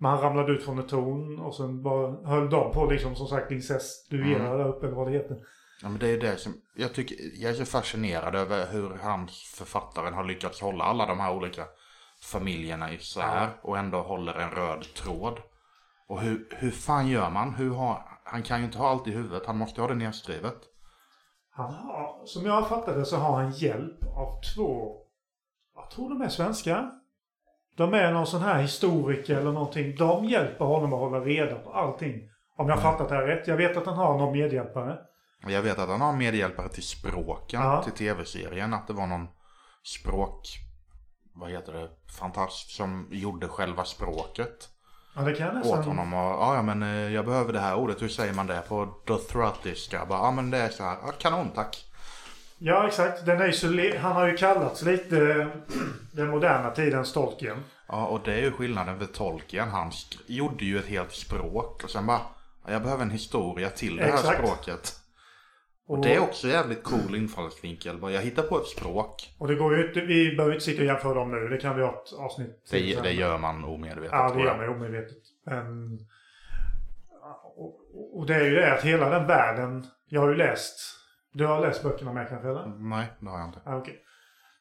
Men 0.00 0.10
han 0.10 0.20
ramlade 0.20 0.52
ut 0.52 0.64
från 0.64 0.78
ett 0.78 0.88
torn 0.88 1.38
och 1.38 1.54
sen 1.54 1.82
bara 1.82 2.26
höll 2.26 2.50
de 2.50 2.72
på 2.72 2.90
liksom 2.90 3.16
som 3.16 3.26
sagt 3.26 3.50
incestuera 3.50 4.24
Mm. 4.46 4.58
där 4.58 4.68
uppe 4.68 4.86
eller 4.86 4.96
vad 4.96 5.06
det 5.06 5.12
heter. 5.12 5.36
Ja, 5.82 5.88
men 5.88 5.98
det 5.98 6.08
är 6.08 6.20
det 6.20 6.36
som... 6.36 6.52
Jag, 6.76 6.94
tycker, 6.94 7.16
jag 7.34 7.50
är 7.50 7.54
så 7.54 7.64
fascinerad 7.64 8.34
över 8.34 8.66
hur 8.72 8.90
hans 9.02 9.54
författaren 9.56 10.14
har 10.14 10.24
lyckats 10.24 10.60
hålla 10.60 10.84
alla 10.84 11.06
de 11.06 11.20
här 11.20 11.32
olika 11.36 11.64
familjerna 12.22 12.92
isär 12.92 13.48
och 13.62 13.78
ändå 13.78 14.02
håller 14.02 14.34
en 14.34 14.50
röd 14.50 14.94
tråd. 14.94 15.38
Och 16.08 16.20
hur, 16.20 16.48
hur 16.50 16.70
fan 16.70 17.08
gör 17.08 17.30
man? 17.30 17.54
Hur 17.54 17.74
har, 17.74 18.02
han 18.24 18.42
kan 18.42 18.58
ju 18.58 18.64
inte 18.64 18.78
ha 18.78 18.88
allt 18.90 19.06
i 19.06 19.10
huvudet, 19.10 19.46
han 19.46 19.56
måste 19.58 19.80
ha 19.80 19.88
det 19.88 19.94
nedskrivet. 19.94 20.56
Han 21.50 21.74
har, 21.74 22.26
som 22.26 22.46
jag 22.46 22.52
har 22.52 22.62
fattat 22.62 22.94
det 22.94 23.04
så 23.04 23.16
har 23.16 23.42
han 23.42 23.50
hjälp 23.52 24.02
av 24.16 24.40
två, 24.54 24.96
jag 25.74 25.90
tror 25.90 26.08
de 26.08 26.22
är 26.22 26.28
svenskar. 26.28 26.90
De 27.76 27.94
är 27.94 28.12
någon 28.12 28.26
sån 28.26 28.42
här 28.42 28.62
historiker 28.62 29.36
eller 29.36 29.52
någonting. 29.52 29.96
De 29.96 30.24
hjälper 30.24 30.64
honom 30.64 30.92
att 30.92 30.98
hålla 30.98 31.20
reda 31.20 31.54
på 31.58 31.72
allting. 31.72 32.30
Om 32.56 32.68
jag 32.68 32.76
har 32.76 32.82
fattat 32.82 33.08
det 33.08 33.14
här 33.14 33.22
rätt. 33.22 33.48
Jag 33.48 33.56
vet 33.56 33.76
att 33.76 33.86
han 33.86 33.96
har 33.96 34.18
någon 34.18 34.32
medhjälpare. 34.32 34.98
Jag 35.46 35.62
vet 35.62 35.78
att 35.78 35.88
han 35.88 36.00
har 36.00 36.12
medhjälpare 36.12 36.68
till 36.68 36.82
språken 36.82 37.60
Ja. 37.62 37.82
till 37.82 37.92
tv-serien. 37.92 38.74
Att 38.74 38.86
det 38.86 38.92
var 38.92 39.06
någon 39.06 39.28
språk, 39.82 40.40
vad 41.48 41.56
heter 41.56 41.72
det, 41.72 41.88
fantast 42.18 42.70
som 42.70 43.08
gjorde 43.10 43.48
själva 43.48 43.84
språket 43.84 44.68
Ja, 45.18 45.22
det 45.22 45.34
kan 45.34 45.46
jag 45.46 45.56
åt 45.56 45.62
nästan... 45.62 45.84
honom. 45.84 46.14
Och 46.14 46.30
ja, 46.56 46.62
men 46.62 46.82
eh, 46.82 47.12
jag 47.12 47.26
behöver 47.26 47.52
det 47.52 47.60
här 47.60 47.74
ordet, 47.74 48.02
hur 48.02 48.08
säger 48.08 48.32
man 48.32 48.46
det 48.46 48.62
på 48.68 48.94
dothratiska? 49.04 50.06
Bara, 50.06 50.18
Ja 50.18 50.30
men 50.30 50.50
det 50.50 50.58
är 50.58 50.68
så 50.68 50.82
här, 50.82 50.96
ja, 51.02 51.12
kanon 51.18 51.50
tack. 51.54 51.84
Ja, 52.58 52.86
exakt. 52.88 53.26
Den 53.26 53.40
är 53.40 53.52
så 53.52 53.98
han 53.98 54.12
har 54.12 54.26
ju 54.26 54.36
kallats 54.36 54.82
lite 54.82 55.48
den 56.12 56.30
moderna 56.30 56.70
tidens 56.70 57.12
Tolkien. 57.12 57.64
Ja 57.88 58.06
och 58.06 58.20
det 58.24 58.32
är 58.34 58.40
ju 58.40 58.52
skillnaden 58.52 58.98
för 58.98 59.06
Tolkien. 59.06 59.68
Han 59.68 59.92
gjorde 60.26 60.64
ju 60.64 60.78
ett 60.78 60.86
helt 60.86 61.12
språk 61.12 61.84
och 61.84 61.90
sen 61.90 62.06
bara, 62.06 62.20
ja, 62.66 62.72
jag 62.72 62.82
behöver 62.82 63.02
en 63.02 63.10
historia 63.10 63.70
till 63.70 63.96
det 63.96 64.02
här 64.02 64.14
Exakt. 64.14 64.38
språket. 64.38 65.00
Och 65.88 66.00
det 66.00 66.14
är 66.14 66.20
också 66.20 66.48
jävligt 66.48 66.82
cool 66.82 67.14
infallsvinkel. 67.14 67.98
Jag 68.02 68.22
hittar 68.22 68.42
på 68.42 68.58
ett 68.58 68.66
språk. 68.66 69.34
och 69.38 69.48
det 69.48 69.54
går 69.54 69.76
ju 69.76 69.88
inte... 69.88 70.00
Vi 70.00 70.36
behöver 70.36 70.54
inte 70.54 70.64
sitta 70.64 70.82
och 70.82 70.86
jämföra 70.86 71.14
dem 71.14 71.30
nu. 71.30 71.48
Det 71.48 71.58
kan 71.58 71.76
vi 71.76 71.82
ha 71.82 71.90
ett 71.90 72.12
avsnitt 72.18 72.68
Det, 72.70 73.02
det 73.02 73.12
gör 73.12 73.38
man 73.38 73.64
omedvetet. 73.64 74.12
Ja, 74.12 74.32
det 74.34 74.40
gör 74.40 74.56
man 74.56 74.68
omedvetet. 74.68 75.22
Men... 75.46 75.98
Och, 77.56 78.18
och 78.18 78.26
det 78.26 78.34
är 78.34 78.44
ju 78.44 78.54
det 78.54 78.74
att 78.74 78.84
hela 78.84 79.10
den 79.10 79.26
världen... 79.26 79.86
Jag 80.08 80.20
har 80.20 80.28
ju 80.28 80.34
läst... 80.34 80.78
Du 81.32 81.46
har 81.46 81.60
läst 81.60 81.82
böckerna 81.82 82.12
med 82.12 82.28
kanske 82.28 82.48
eller? 82.48 82.66
Nej, 82.66 83.06
det 83.20 83.28
har 83.28 83.38
jag 83.38 83.48
inte. 83.48 83.60
Ja, 83.64 83.76
okej. 83.76 84.02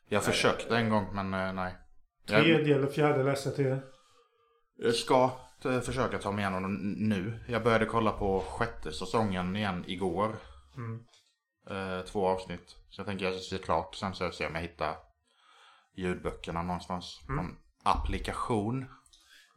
Jag 0.09 0.23
försökte 0.23 0.77
en 0.77 0.89
gång 0.89 1.05
men 1.13 1.33
eh, 1.33 1.53
nej. 1.53 1.75
Tredje 2.27 2.75
eller 2.75 2.87
fjärde 2.87 3.23
läste 3.23 3.49
jag 3.49 3.55
till 3.55 3.65
det. 3.65 3.79
jag 4.77 4.95
ska 4.95 5.31
eh, 5.65 5.79
försöka 5.79 6.17
ta 6.17 6.31
mig 6.31 6.41
igenom 6.41 6.63
den 6.63 6.95
nu. 7.09 7.39
Jag 7.47 7.63
började 7.63 7.85
kolla 7.85 8.11
på 8.11 8.39
sjätte 8.39 8.91
säsongen 8.91 9.55
igen 9.55 9.83
igår. 9.87 10.35
Mm. 10.77 11.03
Eh, 11.69 12.05
två 12.05 12.27
avsnitt. 12.27 12.75
Så 12.89 12.99
jag 12.99 13.07
tänker 13.07 13.25
jag 13.25 13.33
ska 13.33 13.57
se 13.57 13.63
klart. 13.63 13.95
Sen 13.95 14.13
så 14.13 14.31
ser 14.31 14.43
jag 14.43 14.49
om 14.49 14.55
jag 14.55 14.61
hittar 14.61 14.95
ljudböckerna 15.95 16.61
någonstans. 16.61 17.21
Mm. 17.29 17.35
Någon 17.35 17.55
applikation. 17.83 18.85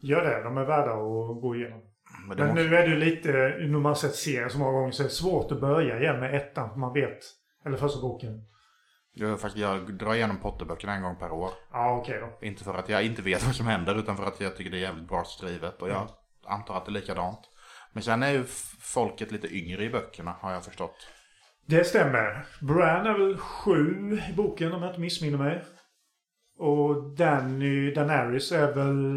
Gör 0.01 0.25
det. 0.25 0.43
De 0.43 0.57
är 0.59 0.65
värda 0.65 0.93
att 0.93 1.41
gå 1.43 1.57
igenom. 1.57 1.81
Men 2.29 2.37
Men 2.37 2.47
måste, 2.47 2.63
nu 2.63 2.77
är 2.77 2.89
det 2.89 2.97
lite... 2.97 3.33
Nu 3.59 3.69
när 3.69 3.79
man 3.79 3.97
sett 3.97 4.15
serien 4.15 4.51
så 4.51 4.59
många 4.59 4.73
gånger 4.73 4.91
så 4.91 5.03
är 5.03 5.05
det 5.05 5.11
svårt 5.11 5.53
att 5.53 5.61
börja 5.61 6.01
igen 6.01 6.21
med 6.21 6.35
ettan. 6.35 6.71
för 6.71 6.77
Man 6.77 6.93
vet. 6.93 7.19
Eller 7.65 7.77
första 7.77 8.01
boken. 8.01 8.45
jag, 9.13 9.41
faktiskt, 9.41 9.63
jag 9.63 9.95
drar 9.95 10.15
igenom 10.15 10.37
Potterböckerna 10.37 10.95
en 10.95 11.03
gång 11.03 11.17
per 11.17 11.33
år. 11.33 11.51
Ja, 11.73 11.97
okej 11.97 12.21
då. 12.21 12.47
Inte 12.47 12.65
för 12.65 12.75
att 12.75 12.89
jag 12.89 13.05
inte 13.05 13.23
vet 13.23 13.47
vad 13.47 13.55
som 13.55 13.67
händer 13.67 13.99
utan 13.99 14.17
för 14.17 14.27
att 14.27 14.41
jag 14.41 14.57
tycker 14.57 14.71
det 14.71 14.77
är 14.77 14.81
jävligt 14.81 15.09
bra 15.09 15.25
skrivet. 15.25 15.83
Och 15.83 15.89
jag 15.89 16.09
antar 16.47 16.77
att 16.77 16.85
det 16.85 16.91
är 16.91 16.93
likadant. 16.93 17.41
Men 17.93 18.03
sen 18.03 18.23
är 18.23 18.31
ju 18.31 18.45
folket 18.81 19.33
lite 19.33 19.57
yngre 19.57 19.85
i 19.85 19.91
böckerna 19.91 20.37
har 20.41 20.53
jag 20.53 20.65
förstått. 20.65 21.09
Det 21.71 21.85
stämmer. 21.85 22.45
Bran 22.61 23.07
är 23.07 23.19
väl 23.19 23.37
sju 23.39 24.19
i 24.31 24.33
boken 24.37 24.73
om 24.73 24.83
jag 24.83 24.91
inte 24.91 25.01
missminner 25.01 25.39
mig. 25.39 25.65
Och 26.59 27.17
Danny 27.17 27.95
Daenerys 27.95 28.53
är 28.53 28.75
väl... 28.75 29.17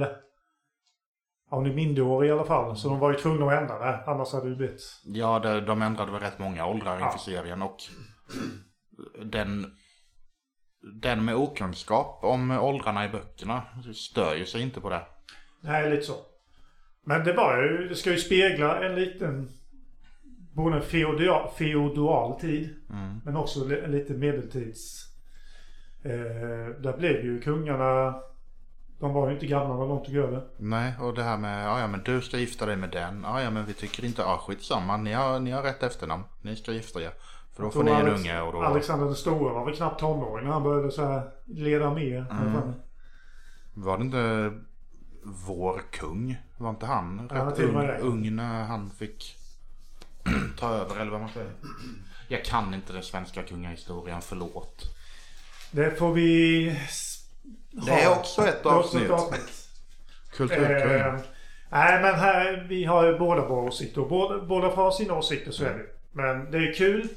Ja, 1.49 1.57
hon 1.57 1.65
är 1.65 1.73
minderårig 1.73 2.29
i 2.29 2.31
alla 2.31 2.45
fall. 2.45 2.77
Så 2.77 2.89
de 2.89 2.99
var 2.99 3.11
ju 3.11 3.17
tvungna 3.17 3.45
att 3.45 3.61
ändra 3.61 3.79
det. 3.79 4.03
Annars 4.05 4.33
hade 4.33 4.49
det 4.49 4.55
blivit... 4.55 4.81
Ja, 5.05 5.39
det, 5.39 5.61
de 5.61 5.81
ändrade 5.81 6.11
väl 6.11 6.21
rätt 6.21 6.39
många 6.39 6.65
åldrar 6.65 6.99
Ja. 6.99 7.05
inför 7.05 7.19
serien 7.19 7.61
och 7.61 7.77
den, 9.25 9.65
den 11.01 11.25
med 11.25 11.35
okunskap 11.35 12.23
om 12.23 12.51
åldrarna 12.51 13.05
i 13.05 13.09
böckerna 13.09 13.63
stör 13.95 14.35
ju 14.35 14.45
sig 14.45 14.61
inte 14.61 14.81
på 14.81 14.89
det. 14.89 15.01
Nej, 15.61 15.89
lite 15.89 16.03
så. 16.03 16.15
Men 17.05 17.23
det 17.23 17.33
var 17.33 17.63
ju... 17.63 17.87
Det 17.87 17.95
ska 17.95 18.11
ju 18.11 18.17
spegla 18.17 18.83
en 18.85 18.95
liten... 18.95 19.49
Både 20.53 20.75
en 20.75 20.81
feodal, 20.81 21.49
feodal 21.57 22.39
tid. 22.39 22.75
Mm. 22.89 23.21
Men 23.25 23.37
också 23.37 23.65
li- 23.65 23.87
lite 23.87 24.13
medeltids... 24.13 25.09
Eh, 26.03 26.81
där 26.81 26.97
blev 26.97 27.25
ju 27.25 27.41
kungarna... 27.41 28.15
De 28.99 29.13
var 29.13 29.27
ju 29.27 29.33
inte 29.33 29.47
gamla 29.47 29.77
när 29.77 29.87
de 29.87 30.03
tog 30.05 30.15
över. 30.15 30.47
Nej, 30.57 30.93
och 31.01 31.13
det 31.13 31.23
här 31.23 31.37
med, 31.37 31.65
ja, 31.67 31.79
ja 31.79 31.87
men 31.87 32.03
du 32.03 32.21
ska 32.21 32.37
gifta 32.37 32.65
dig 32.65 32.75
med 32.75 32.89
den. 32.91 33.21
Ja, 33.23 33.41
ja 33.41 33.49
men 33.49 33.65
vi 33.65 33.73
tycker 33.73 34.05
inte, 34.05 34.21
ja 34.21 34.37
skitsamma. 34.47 34.97
Ni 34.97 35.13
har, 35.13 35.39
ni 35.39 35.51
har 35.51 35.63
rätt 35.63 35.83
efternamn. 35.83 36.23
Ni 36.41 36.55
ska 36.55 36.71
gifta 36.71 37.01
er. 37.01 37.11
För 37.55 37.63
då 37.63 37.69
får 37.69 37.83
ni 37.83 37.91
en 37.91 37.97
Alex- 37.97 38.19
unge 38.19 38.41
och 38.41 38.53
då... 38.53 38.61
Alexander 38.61 39.05
den 39.05 39.15
store 39.15 39.53
var 39.53 39.65
väl 39.65 39.75
knappt 39.75 39.99
tonåring 39.99 40.45
när 40.45 40.53
han 40.53 40.63
började 40.63 40.91
så 40.91 41.05
här 41.05 41.29
leda 41.45 41.87
arméer. 41.87 42.25
Mm. 42.31 42.73
Var 43.73 43.97
det 43.97 44.03
inte 44.03 44.51
vår 45.47 45.81
kung? 45.91 46.37
Var 46.57 46.69
inte 46.69 46.85
han 46.85 47.29
Ja, 47.33 47.35
rätt 47.45 47.73
med 47.73 47.99
ung, 48.01 48.07
ung 48.11 48.35
när 48.35 48.63
han 48.63 48.89
fick 48.89 49.35
ta 50.59 50.69
över 50.73 51.01
eller 51.01 51.12
vad 51.12 51.21
man 51.21 51.29
säger? 51.33 51.51
Jag 52.27 52.45
kan 52.45 52.73
inte 52.73 52.93
den 52.93 53.03
svenska 53.03 53.43
kungahistorien, 53.43 54.21
förlåt. 54.21 54.83
Det 55.71 55.91
får 55.99 56.13
vi... 56.13 56.67
s- 56.69 57.19
Det 57.71 57.91
ha. 57.91 57.99
är 57.99 58.09
också 58.12 58.47
ett 58.47 58.65
avsnitt. 58.65 59.12
Kulturkung. 60.36 60.65
Eh, 60.91 61.13
nej 61.69 62.01
men 62.01 62.15
här, 62.15 62.65
vi 62.69 62.83
har 62.86 63.05
ju 63.05 63.17
båda 63.19 63.47
våra 63.47 63.62
åsikter. 63.67 64.01
Och 64.01 64.09
Båda, 64.09 64.39
båda 64.45 64.69
får 64.69 64.75
ha 64.81 64.91
sina 64.91 65.13
åsikter, 65.13 65.51
så 65.51 65.63
är 65.65 65.73
det. 65.73 65.86
Men 66.12 66.51
det 66.51 66.57
är 66.57 66.73
kul 66.73 67.07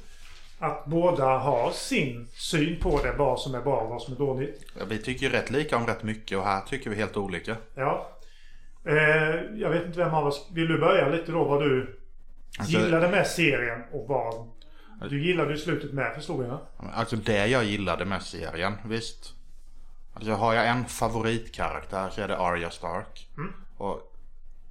att 0.59 0.85
båda 0.87 1.25
har 1.38 1.71
sin 1.71 2.29
syn 2.35 2.81
på 2.81 3.01
det. 3.03 3.12
Vad 3.12 3.40
som 3.40 3.55
är 3.55 3.61
bra 3.61 3.77
och 3.77 3.90
vad 3.90 4.03
som 4.03 4.14
är 4.14 4.19
dåligt. 4.19 4.64
Ja, 4.79 4.85
vi 4.88 4.99
tycker 4.99 5.27
ju 5.27 5.33
rätt 5.33 5.51
lika 5.51 5.77
om 5.77 5.87
rätt 5.87 6.03
mycket 6.03 6.38
och 6.38 6.45
här 6.45 6.61
tycker 6.61 6.90
vi 6.90 6.97
helt 6.97 7.16
olika. 7.16 7.57
Ja. 7.75 8.11
Eh, 8.85 8.95
jag 9.57 9.71
vet 9.71 9.87
inte 9.87 9.99
vem 9.99 10.14
av 10.14 10.27
oss... 10.27 10.49
Vill 10.53 10.69
du 10.69 10.79
börja 10.79 11.09
lite 11.09 11.33
då 11.33 11.45
vad 11.45 11.62
du 11.62 11.99
Alltså- 12.59 12.79
gillade 12.79 13.09
med 13.09 13.27
serien 13.27 13.83
och 13.92 14.09
vad... 14.09 14.49
Du 15.11 15.27
gillade 15.27 15.51
ju 15.51 15.59
slutet 15.59 15.92
med 15.92 16.14
förstod 16.14 16.45
jag. 16.47 16.59
Alltså 16.95 17.16
det 17.16 17.47
jag 17.47 17.64
gillade 17.64 18.05
med 18.05 18.23
serien, 18.23 18.73
visst. 18.85 19.35
Alltså 20.14 20.33
har 20.33 20.55
jag 20.55 20.66
en 20.69 20.85
favoritkaraktär 20.85 22.11
så 22.11 22.21
är 22.21 22.29
det 22.29 22.38
Arya 22.38 22.71
Stark. 22.71 23.29
Och 23.77 24.12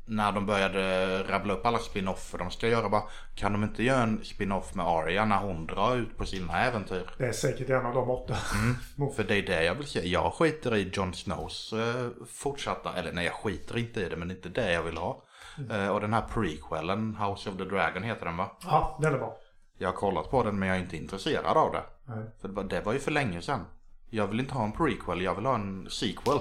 när 0.05 0.31
de 0.31 0.45
började 0.45 1.23
rabbla 1.23 1.53
upp 1.53 1.65
alla 1.65 1.79
spin-offer 1.79 2.37
de 2.37 2.51
ska 2.51 2.67
göra 2.67 2.89
bara, 2.89 3.03
kan 3.35 3.51
de 3.51 3.63
inte 3.63 3.83
göra 3.83 4.03
en 4.03 4.23
spin-off 4.23 4.75
med 4.75 4.85
Arya 4.85 5.25
när 5.25 5.37
hon 5.37 5.65
drar 5.67 5.95
ut 5.95 6.17
på 6.17 6.25
sina 6.25 6.59
äventyr? 6.65 7.09
Det 7.17 7.25
är 7.25 7.31
säkert 7.31 7.69
en 7.69 7.85
av 7.85 7.93
de 7.93 8.09
åtta. 8.09 8.35
För 9.15 9.23
det 9.23 9.35
är 9.35 9.41
det 9.41 9.63
jag 9.63 9.75
vill 9.75 9.87
se. 9.87 10.07
Jag 10.07 10.33
skiter 10.33 10.75
i 10.75 10.89
Jon 10.93 11.13
Snows 11.13 11.73
eh, 11.73 12.07
fortsatta, 12.33 12.93
eller 12.93 13.11
nej 13.11 13.25
jag 13.25 13.33
skiter 13.33 13.77
inte 13.77 14.01
i 14.01 14.09
det 14.09 14.15
men 14.15 14.27
det 14.27 14.33
är 14.33 14.35
inte 14.35 14.49
det 14.61 14.71
jag 14.73 14.83
vill 14.83 14.97
ha. 14.97 15.21
Eh, 15.69 15.87
och 15.87 16.01
den 16.01 16.13
här 16.13 16.21
prequelen, 16.21 17.15
House 17.15 17.49
of 17.49 17.57
the 17.57 17.63
Dragon 17.63 18.03
heter 18.03 18.25
den 18.25 18.37
va? 18.37 18.57
Ja, 18.63 18.97
den 19.01 19.13
är 19.13 19.17
bra. 19.17 19.37
Jag 19.77 19.87
har 19.87 19.95
kollat 19.95 20.31
på 20.31 20.43
den 20.43 20.59
men 20.59 20.69
jag 20.69 20.77
är 20.77 20.81
inte 20.81 20.97
intresserad 20.97 21.57
av 21.57 21.71
det. 21.71 21.83
Nej. 22.05 22.25
För 22.41 22.47
det 22.47 22.53
var, 22.53 22.63
det 22.63 22.81
var 22.81 22.93
ju 22.93 22.99
för 22.99 23.11
länge 23.11 23.41
sedan. 23.41 23.65
Jag 24.09 24.27
vill 24.27 24.39
inte 24.39 24.53
ha 24.53 24.65
en 24.65 24.71
prequel, 24.71 25.21
jag 25.21 25.35
vill 25.35 25.45
ha 25.45 25.55
en 25.55 25.89
sequel. 25.89 26.39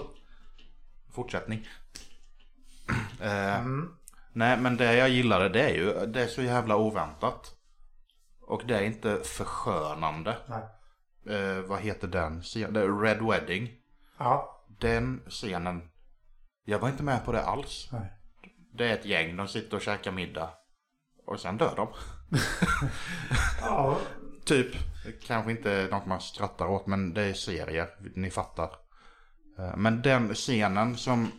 Fortsättning. 1.12 1.66
eh, 3.20 3.64
Nej 4.32 4.56
men 4.56 4.76
det 4.76 4.94
jag 4.94 5.08
gillade 5.08 5.48
det 5.48 5.70
är 5.70 5.74
ju, 5.74 6.06
det 6.06 6.22
är 6.22 6.26
så 6.26 6.42
jävla 6.42 6.76
oväntat. 6.76 7.54
Och 8.40 8.62
det 8.66 8.78
är 8.78 8.82
inte 8.82 9.16
förskönande. 9.24 10.36
Eh, 11.26 11.68
vad 11.68 11.80
heter 11.80 12.08
den 12.08 12.42
scenen? 12.42 13.00
Red 13.00 13.22
Wedding. 13.22 13.70
Ja. 14.18 14.64
Den 14.80 15.22
scenen. 15.28 15.90
Jag 16.64 16.78
var 16.78 16.88
inte 16.88 17.02
med 17.02 17.24
på 17.24 17.32
det 17.32 17.42
alls. 17.44 17.88
Nej. 17.92 18.12
Det 18.74 18.88
är 18.90 18.94
ett 18.94 19.04
gäng, 19.04 19.36
de 19.36 19.48
sitter 19.48 19.76
och 19.76 19.82
käkar 19.82 20.12
middag. 20.12 20.50
Och 21.26 21.40
sen 21.40 21.56
dör 21.56 21.76
de. 21.76 21.88
Ja, 23.60 24.00
Typ. 24.44 24.76
Kanske 25.26 25.50
inte 25.50 25.88
något 25.90 26.06
man 26.06 26.20
skrattar 26.20 26.66
åt 26.66 26.86
men 26.86 27.14
det 27.14 27.22
är 27.22 27.34
serier. 27.34 27.88
Ni 28.14 28.30
fattar. 28.30 28.70
Eh, 29.58 29.76
Men 29.76 30.02
den 30.02 30.34
scenen 30.34 30.96
som, 30.96 31.30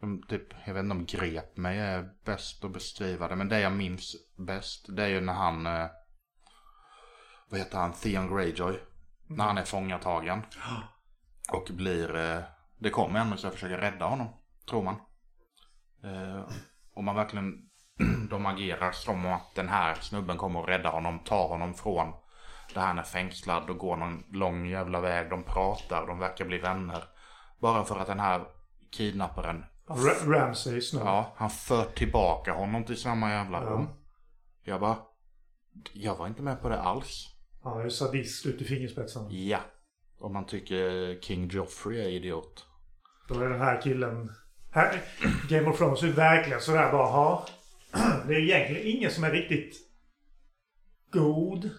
som 0.00 0.22
typ, 0.22 0.42
jag 0.66 0.74
vet 0.74 0.82
inte 0.84 0.96
om 0.96 1.06
grep 1.06 1.56
mig 1.56 1.78
är 1.78 2.10
bäst 2.24 2.64
att 2.64 2.72
beskriva 2.72 3.28
det. 3.28 3.36
Men 3.36 3.48
det 3.48 3.60
jag 3.60 3.72
minns 3.72 4.16
bäst 4.36 4.86
det 4.88 5.02
är 5.02 5.08
ju 5.08 5.20
när 5.20 5.32
han, 5.32 5.66
eh, 5.66 5.86
vad 7.48 7.60
heter 7.60 7.78
han, 7.78 7.92
Theon 7.92 8.36
Greyjoy. 8.36 8.78
När 9.26 9.44
han 9.44 9.58
är 9.58 9.64
fångatagen. 9.64 10.42
Och 11.52 11.68
blir, 11.70 12.16
eh, 12.16 12.40
det 12.78 12.90
kommer 12.90 13.20
en 13.20 13.32
och 13.32 13.38
ska 13.38 13.50
försöka 13.50 13.80
rädda 13.80 14.04
honom. 14.06 14.28
Tror 14.70 14.82
man. 14.82 14.96
Eh, 16.14 16.48
och 16.94 17.04
man 17.04 17.16
verkligen 17.16 17.54
de 18.30 18.46
agerar 18.46 18.92
som 18.92 19.26
att 19.26 19.54
den 19.54 19.68
här 19.68 19.94
snubben 19.94 20.36
kommer 20.36 20.62
att 20.62 20.68
rädda 20.68 20.88
honom, 20.90 21.18
ta 21.24 21.48
honom 21.48 21.74
från 21.74 22.12
där 22.74 22.80
han 22.80 22.98
är 22.98 23.02
fängslad 23.02 23.70
och 23.70 23.78
går 23.78 23.96
någon 23.96 24.24
lång 24.32 24.66
jävla 24.66 25.00
väg. 25.00 25.30
De 25.30 25.42
pratar, 25.42 26.06
de 26.06 26.18
verkar 26.18 26.44
bli 26.44 26.58
vänner. 26.58 27.04
Bara 27.60 27.84
för 27.84 27.98
att 27.98 28.06
den 28.06 28.20
här 28.20 28.44
kidnapparen, 28.92 29.64
Ra- 29.88 30.30
Ramsay 30.32 30.80
Snow. 30.80 31.02
ja, 31.04 31.32
han 31.36 31.50
för 31.50 31.84
tillbaka 31.84 32.52
honom 32.52 32.84
till 32.84 32.96
samma 33.00 33.30
jävla 33.30 33.62
Ja. 33.62 33.70
rum. 33.70 33.86
Jag 34.64 34.80
bara, 34.80 34.96
jag 35.92 36.16
var 36.16 36.26
inte 36.26 36.42
med 36.42 36.62
på 36.62 36.68
det 36.68 36.80
alls. 36.80 37.26
Han 37.62 37.80
är 37.80 37.84
ju 37.84 37.90
sadist 37.90 38.46
ut 38.46 38.62
i 38.62 38.64
fingerspetsarna. 38.64 39.30
Ja. 39.30 39.58
Om 40.20 40.32
man 40.32 40.46
tycker 40.46 41.20
King 41.20 41.48
Joffrey 41.48 42.00
är 42.00 42.08
idiot. 42.08 42.66
Då 43.28 43.40
är 43.40 43.48
den 43.48 43.60
här 43.60 43.80
killen... 43.82 44.30
Här, 44.78 45.00
Game 45.48 45.70
of 45.70 45.78
Thrones 45.78 46.02
är 46.02 46.08
verkligen 46.08 46.60
sådär 46.60 46.92
bara, 46.92 47.06
ha. 47.06 47.46
Det 48.26 48.34
är 48.34 48.38
egentligen 48.38 48.96
ingen 48.96 49.10
som 49.10 49.24
är 49.24 49.30
riktigt 49.30 49.76
god. 51.12 51.70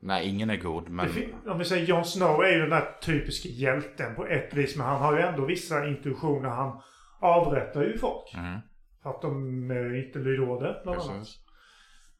Nej, 0.00 0.28
ingen 0.28 0.50
är 0.50 0.56
god, 0.56 0.88
men... 0.88 1.08
Om 1.46 1.58
vi 1.58 1.64
säger 1.64 1.86
Jon 1.86 2.04
Snow 2.04 2.44
är 2.44 2.52
ju 2.52 2.60
den 2.60 2.70
där 2.70 2.98
typiska 3.02 3.48
hjälten 3.48 4.14
på 4.14 4.26
ett 4.26 4.54
vis. 4.54 4.76
Men 4.76 4.86
han 4.86 5.00
har 5.00 5.16
ju 5.16 5.22
ändå 5.22 5.44
vissa 5.44 5.88
intuitioner. 5.88 6.48
Han 6.48 6.80
avrättar 7.20 7.82
ju 7.82 7.98
folk. 7.98 8.34
Mm, 8.34 8.60
För 9.02 9.10
att 9.10 9.22
de 9.22 9.70
eh, 9.70 10.06
inte 10.06 10.18
lyder 10.18 10.50
order, 10.50 10.80
bland 10.84 11.00
annat. 11.00 11.28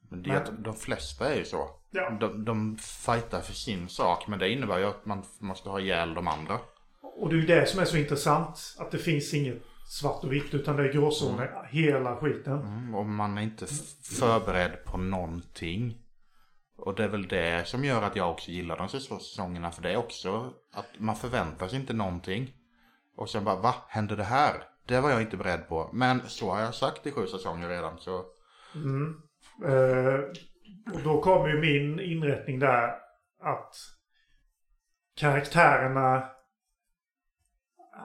Men 0.09 0.23
det 0.23 0.31
är 0.31 0.37
att 0.37 0.65
de 0.65 0.75
flesta 0.75 1.33
är 1.35 1.39
ju 1.39 1.45
så. 1.45 1.71
Ja. 1.91 2.11
De, 2.21 2.45
de 2.45 2.77
fightar 2.77 3.41
för 3.41 3.53
sin 3.53 3.89
sak, 3.89 4.27
men 4.29 4.39
det 4.39 4.49
innebär 4.49 4.79
ju 4.79 4.85
att 4.85 5.07
man 5.07 5.25
måste 5.39 5.69
ha 5.69 5.81
ihjäl 5.81 6.15
de 6.15 6.29
andra. 6.29 6.59
Och 7.19 7.29
det 7.29 7.37
är 7.37 7.41
ju 7.41 7.47
det 7.47 7.67
som 7.67 7.81
är 7.81 7.85
så 7.85 7.97
intressant. 7.97 8.77
Att 8.79 8.91
det 8.91 8.99
finns 8.99 9.35
inget 9.35 9.63
svart 9.89 10.25
och 10.25 10.33
vitt. 10.33 10.55
Utan 10.55 10.77
det 10.77 10.83
är 10.83 10.93
gråzoner 10.93 11.69
hela 11.71 12.17
skiten. 12.17 12.61
Mm, 12.61 12.95
och 12.95 13.07
man 13.07 13.39
är 13.39 13.43
inte 13.43 13.67
förberedd 14.03 14.85
på 14.85 14.99
någonting. 14.99 15.99
Och 16.79 16.95
det 16.95 17.05
är 17.05 17.09
väl 17.09 17.29
det 17.29 17.69
som 17.69 17.85
gör 17.85 18.03
att 18.03 18.17
jag 18.17 18.31
också 18.31 18.51
gillar 18.51 18.77
de 18.77 18.89
sista 18.89 19.19
säsongerna. 19.19 19.71
För 19.71 19.83
det 19.83 19.93
är 19.93 19.97
också 19.97 20.53
att 20.73 20.87
man 20.99 21.17
förväntar 21.17 21.69
sig 21.69 21.81
inte 21.81 21.93
någonting. 21.93 22.53
Och 23.17 23.31
sen 23.31 23.45
bara, 23.45 23.61
va? 23.61 23.75
Hände 23.89 24.17
det 24.17 24.25
här? 24.25 24.55
Det 24.87 25.01
var 25.01 25.11
jag 25.11 25.21
inte 25.23 25.37
beredd 25.37 25.69
på. 25.69 25.91
Men 25.93 26.21
så 26.27 26.51
har 26.51 26.61
jag 26.61 26.75
sagt 26.75 27.07
i 27.07 27.11
sju 27.11 27.27
säsonger 27.27 27.69
redan. 27.69 27.99
Så 27.99 28.25
Eh, 29.65 30.21
och 30.95 31.03
då 31.05 31.21
kommer 31.21 31.49
ju 31.49 31.61
min 31.61 32.01
inrättning 32.01 32.59
där 32.59 32.89
att 33.43 33.75
karaktärerna 35.17 36.29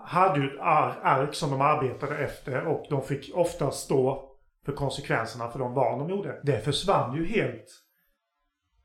hade 0.03 0.39
ju 0.39 0.47
ett 0.53 0.59
ar- 0.61 0.99
ark 1.03 1.33
som 1.35 1.51
de 1.51 1.61
arbetade 1.61 2.17
efter 2.17 2.65
och 2.67 2.85
de 2.89 3.01
fick 3.01 3.31
ofta 3.35 3.71
stå 3.71 4.29
för 4.65 4.71
konsekvenserna 4.73 5.49
för 5.49 5.59
de 5.59 5.73
val 5.73 5.99
de 5.99 6.09
gjorde. 6.09 6.39
Det 6.43 6.59
försvann 6.59 7.15
ju 7.15 7.25
helt 7.25 7.65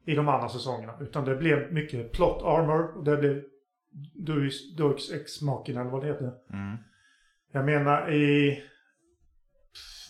i 0.06 0.14
de 0.14 0.28
andra 0.28 0.48
säsongerna. 0.48 0.98
Utan 1.00 1.24
det 1.24 1.36
blev 1.36 1.72
mycket 1.72 2.12
plot 2.12 2.42
armor 2.42 2.96
och 2.96 3.04
det 3.04 3.16
blev 3.16 3.42
Deus 4.76 5.12
Ex 5.12 5.42
Machina 5.42 5.80
eller 5.80 5.90
vad 5.90 6.00
det 6.02 6.06
heter. 6.06 6.32
mm, 6.52 6.76
Jag 7.52 7.64
menar 7.64 8.12
i... 8.12 8.62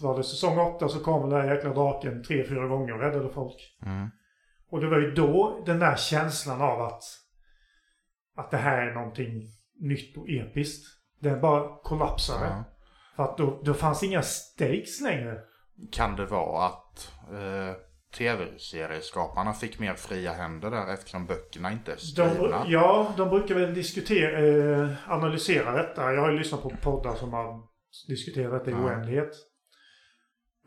Var 0.00 0.16
det 0.16 0.24
säsong 0.24 0.58
8 0.58 0.88
så 0.88 1.00
kom 1.00 1.30
den 1.30 1.40
där 1.40 1.54
jäkla 1.54 1.70
draken 1.74 2.22
tre, 2.22 2.44
fyra 2.44 2.66
gånger 2.66 2.92
och 2.94 3.00
räddade 3.00 3.28
folk. 3.32 3.76
mm, 3.82 4.08
Och 4.70 4.80
det 4.80 4.86
var 4.86 4.98
ju 4.98 5.10
då 5.14 5.62
den 5.66 5.78
där 5.78 5.96
känslan 5.96 6.60
av 6.62 6.80
att... 6.80 7.02
Att 8.36 8.50
det 8.50 8.56
här 8.56 8.86
är 8.86 8.94
någonting 8.94 9.42
nytt 9.80 10.16
och 10.16 10.28
episkt. 10.30 10.86
Den 11.20 11.40
bara 11.40 11.76
kollapsade. 11.83 12.46
ja. 12.46 12.64
För 13.16 13.22
att 13.22 13.37
då, 13.38 13.61
då 13.64 13.74
fanns 13.74 14.02
inga 14.02 14.22
stakes 14.22 15.00
längre. 15.00 15.38
Kan 15.92 16.16
det 16.16 16.26
vara 16.26 16.66
att 16.66 17.12
eh, 17.31 17.74
tv-serieskaparna 18.18 19.52
fick 19.52 19.78
mer 19.78 19.94
fria 19.94 20.33
händer 20.33 20.70
där 20.70 20.92
eftersom 20.94 21.26
böckerna 21.26 21.72
inte 21.72 21.92
är 21.92 21.96
De, 21.96 22.31
skrivna. 22.31 22.64
ja, 22.66 23.12
de 23.16 23.28
brukar 23.28 23.54
väl 23.54 23.74
diskutera, 23.74 24.38
eh, 24.38 24.90
analysera 25.12 25.72
detta. 25.72 26.12
Jag 26.12 26.20
har 26.20 26.31
ju 26.31 26.38
lyssnat 26.38 26.62
på 26.62 26.70
poddar 26.83 27.14
som 27.14 27.33
har 27.33 27.61
diskuterat 28.09 28.52
detta 28.52 28.70
i 28.70 28.74
Ja. 28.74 28.85
oändlighet. 28.87 29.31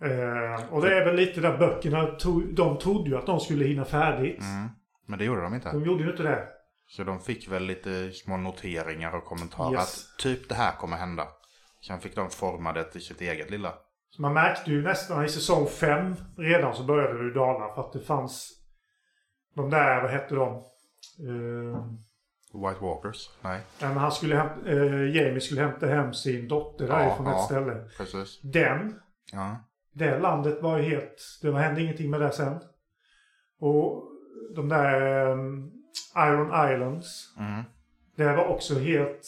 Eh, 0.03 0.73
och 0.73 0.81
det 0.81 0.97
är 0.97 1.05
väl 1.05 1.15
lite 1.15 1.41
där 1.41 1.57
böckerna, 1.57 2.05
tog, 2.05 2.55
de 2.55 2.77
trodde 2.77 3.09
ju 3.09 3.17
att 3.17 3.25
de 3.25 3.39
skulle 3.39 3.65
hinna 3.65 3.85
färdigt. 3.85 4.41
Mm. 4.41 4.69
Men 5.07 5.19
det 5.19 5.25
gjorde 5.25 5.41
de 5.41 5.53
inte. 5.53 5.71
De 5.71 5.85
gjorde 5.85 6.03
ju 6.03 6.11
inte 6.11 6.23
det. 6.23 6.47
Så 6.97 7.03
de 7.03 7.19
fick 7.21 7.47
väl 7.47 7.63
lite 7.63 8.11
små 8.11 8.37
noteringar 8.37 9.15
och 9.15 9.25
kommentarer 9.25 9.73
Yes. 9.73 9.81
att 10.13 10.19
typ 10.19 10.49
det 10.49 10.55
här 10.55 10.71
kommer 10.75 10.97
hända. 10.97 11.27
Sen 11.87 11.99
fick 11.99 12.15
de 12.15 12.29
forma 12.29 12.73
det 12.73 12.83
till 12.83 13.01
sitt 13.01 13.21
eget 13.21 13.49
lilla. 13.51 13.73
Så 14.09 14.21
man 14.21 14.33
märkte 14.33 14.71
ju 14.71 14.81
nästan 14.81 15.25
i 15.25 15.29
säsong 15.29 15.67
5 15.67 16.15
redan 16.37 16.75
så 16.75 16.83
började 16.83 17.17
det 17.17 17.23
ju 17.23 17.33
dala 17.33 17.73
för 17.75 17.81
att 17.81 17.93
det 17.93 17.99
fanns 17.99 18.51
de 19.55 19.69
där, 19.69 20.01
vad 20.01 20.11
hette 20.11 20.35
de? 20.35 20.47
Eh, 21.19 21.85
White 22.53 22.81
Walkers? 22.81 23.29
Nej, 23.41 23.61
ja, 23.79 23.87
men 23.87 23.97
han 23.97 24.11
skulle 24.11 24.35
hämta, 24.35 24.69
eh, 24.71 25.15
Jamie 25.15 25.41
skulle 25.41 25.61
hämta 25.61 25.87
hem 25.87 26.13
sin 26.13 26.47
dotter 26.47 26.87
Ja, 26.87 26.95
därifrån 26.97 27.25
ja. 27.25 27.39
ett 27.39 27.45
ställe. 27.45 27.89
precis. 27.97 28.41
Den, 28.41 28.99
Ja. 29.33 29.55
det 29.93 30.19
landet 30.19 30.61
var 30.61 30.77
ju 30.77 30.83
helt, 30.89 31.39
det 31.41 31.59
hände 31.59 31.81
ingenting 31.81 32.09
med 32.09 32.21
det 32.21 32.31
sen. 32.31 32.59
Och 33.59 34.03
de 34.55 34.69
där 34.69 35.27
eh, 35.29 35.35
Iron 36.17 36.47
Islands, 36.73 37.33
Mm. 37.39 37.63
det 38.15 38.35
var 38.35 38.45
också 38.45 38.79
helt... 38.79 39.27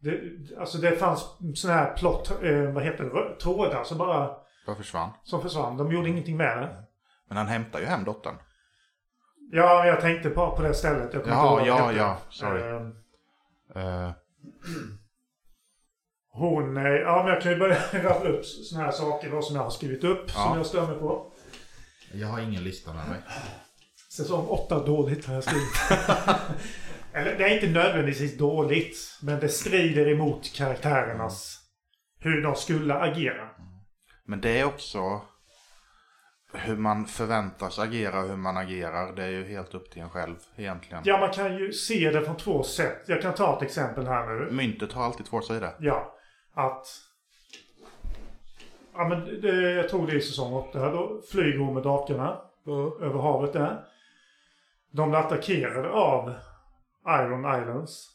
Det, 0.00 0.20
alltså 0.58 0.78
det 0.78 0.96
fanns 0.96 1.24
sådana 1.54 1.78
här 1.80 1.94
plott, 1.96 2.30
eh, 2.42 2.72
vad 2.72 2.84
heter 2.84 3.04
det, 3.04 3.40
trådar 3.40 3.84
som 3.84 3.98
bara 3.98 4.30
Bara 4.66 4.76
försvann. 4.76 5.10
som 5.24 5.42
försvann. 5.42 5.76
De 5.76 5.92
gjorde 5.92 6.08
ingenting 6.08 6.36
med 6.36 6.58
det. 6.58 6.82
Men 7.28 7.36
han 7.36 7.46
hämtar 7.46 7.80
ju 7.80 7.86
hem 7.86 8.04
dottern. 8.04 8.34
Ja, 9.52 9.86
jag 9.86 10.00
tänkte 10.00 10.30
bara 10.30 10.50
på 10.50 10.62
det 10.62 10.74
stället. 10.74 11.14
Jag 11.14 11.24
det 11.24 11.30
ja, 11.66 11.76
hette. 11.86 11.98
ja, 11.98 12.18
sorry. 12.30 12.62
Eh, 12.62 12.88
Eh, 13.74 14.10
hon, 16.30 16.76
eh, 16.76 16.82
ja 16.92 17.22
men 17.24 17.32
jag 17.32 17.42
kan 17.42 17.52
ju 17.52 17.58
börja 17.58 17.76
rabbla 17.92 18.30
upp 18.30 18.44
sådana 18.44 18.84
här 18.86 18.92
saker 18.92 19.30
då 19.30 19.42
som 19.42 19.56
jag 19.56 19.62
har 19.62 19.70
skrivit 19.70 20.04
upp. 20.04 20.30
Som 20.30 20.42
Ja. 20.42 20.56
jag 20.56 20.66
stör 20.66 20.86
mig 20.86 20.98
på. 20.98 21.32
jag 22.12 22.28
har 22.28 22.40
ingen 22.40 22.64
lista 22.64 22.92
med 22.92 23.08
mig. 23.08 23.18
Säsong 24.18 24.46
8 24.46 24.84
dåligt 24.84 25.26
har 25.26 25.34
jag 25.34 25.44
skrivit. 25.44 25.68
Eller 27.12 27.38
det 27.38 27.44
är 27.44 27.54
inte 27.54 27.68
nödvändigtvis 27.68 28.38
dåligt. 28.38 29.18
Men 29.22 29.40
det 29.40 29.48
strider 29.48 30.08
emot 30.08 30.52
karaktärernas... 30.54 31.58
Hur 32.20 32.42
de 32.42 32.54
skulle 32.54 32.94
agera. 32.94 33.48
Men 34.24 34.40
det 34.40 34.58
är 34.60 34.64
också 34.64 35.20
hur 36.52 36.76
man 36.76 37.06
förväntas 37.06 37.78
agera 37.78 38.20
och 38.20 38.28
hur 38.28 38.36
man 38.36 38.56
agerar. 38.56 39.12
Det 39.16 39.24
är 39.24 39.30
ju 39.30 39.44
helt 39.44 39.74
upp 39.74 39.90
till 39.90 40.02
en 40.02 40.10
själv 40.10 40.36
egentligen. 40.56 41.02
Ja, 41.06 41.18
man 41.20 41.30
kan 41.30 41.58
ju 41.58 41.72
se 41.72 42.10
det 42.10 42.24
från 42.24 42.36
två 42.36 42.62
sätt. 42.62 43.02
Jag 43.06 43.22
kan 43.22 43.34
ta 43.34 43.56
ett 43.56 43.62
exempel 43.62 44.06
här 44.06 44.26
nu. 44.26 44.50
Myntet 44.50 44.92
har 44.92 45.04
alltid 45.04 45.26
två 45.26 45.40
sidor. 45.40 45.70
Ja, 45.78 46.14
att... 46.54 46.86
Ja, 48.94 49.08
men 49.08 49.40
det, 49.40 49.72
jag 49.72 49.88
tror 49.88 50.06
det 50.06 50.12
är 50.12 50.16
i 50.16 50.20
säsong 50.20 50.52
8. 50.52 50.90
Då 50.90 51.20
flyger 51.30 51.58
hon 51.58 51.74
med 51.74 51.82
drakarna 51.82 52.40
över 53.00 53.18
havet 53.18 53.52
där. 53.52 53.84
De 54.90 55.08
blir 55.10 55.18
attackerade 55.20 55.88
av 55.90 56.34
Iron 57.08 57.60
Islands. 57.60 58.08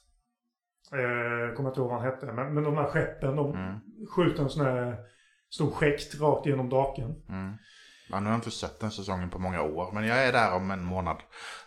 Eh, 0.91 1.55
kommer 1.55 1.69
inte 1.69 1.79
ihåg 1.79 1.89
vad 1.89 2.01
han 2.01 2.11
hette. 2.11 2.25
Men, 2.25 2.53
men 2.53 2.63
de 2.63 2.77
här 2.77 2.85
skeppen, 2.89 3.35
de 3.35 3.51
Mm. 3.55 3.79
skjuter 4.15 4.43
en 4.43 4.49
sån 4.49 4.65
här 4.65 4.97
stor 5.49 5.71
skäkt 5.71 6.21
rakt 6.21 6.45
genom 6.45 6.69
draken. 6.69 7.15
Mm. 7.29 7.53
Ja, 8.09 8.19
nu 8.19 8.25
har 8.25 8.31
jag 8.31 8.37
inte 8.37 8.51
sett 8.51 8.79
den 8.79 8.91
säsongen 8.91 9.29
på 9.29 9.39
många 9.39 9.61
år. 9.61 9.91
Men 9.93 10.07
jag 10.07 10.27
är 10.27 10.31
där 10.31 10.55
om 10.55 10.71
en 10.71 10.83
månad. 10.83 11.17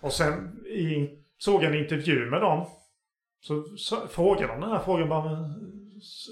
Och 0.00 0.12
sen 0.12 0.64
i, 0.66 1.08
såg 1.38 1.62
jag 1.62 1.72
en 1.74 1.82
intervju 1.82 2.30
med 2.30 2.40
dem. 2.40 2.66
Så, 3.40 3.62
så 3.76 4.06
frågade 4.08 4.46
de 4.46 4.60
den 4.60 4.70
här 4.70 4.78
frågan 4.78 5.08
bara, 5.08 5.24
men, 5.30 5.54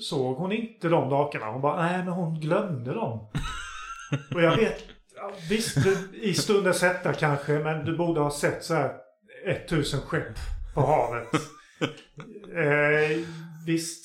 såg 0.02 0.36
hon 0.36 0.52
inte 0.52 0.88
de 0.88 1.08
drakarna? 1.08 1.46
Hon 1.50 1.60
bara, 1.60 1.82
nej 1.82 1.98
men 1.98 2.08
hon 2.12 2.40
glömde 2.40 2.94
dem. 2.94 3.30
Och 4.34 4.42
jag 4.42 4.56
vet, 4.56 4.84
ja, 5.28 5.36
visst 5.50 5.84
du, 5.84 6.18
i 6.22 6.34
stundens 6.34 6.82
hetta 6.82 7.12
kanske, 7.12 7.52
men 7.52 7.84
du 7.84 7.96
borde 7.96 8.20
ha 8.20 8.30
sett 8.30 8.64
så 8.64 8.74
här 8.74 8.92
1000 9.46 10.00
skepp 10.00 10.34
på 10.74 10.80
havet. 10.80 11.28
Eh, 12.56 13.18
visst, 13.66 14.04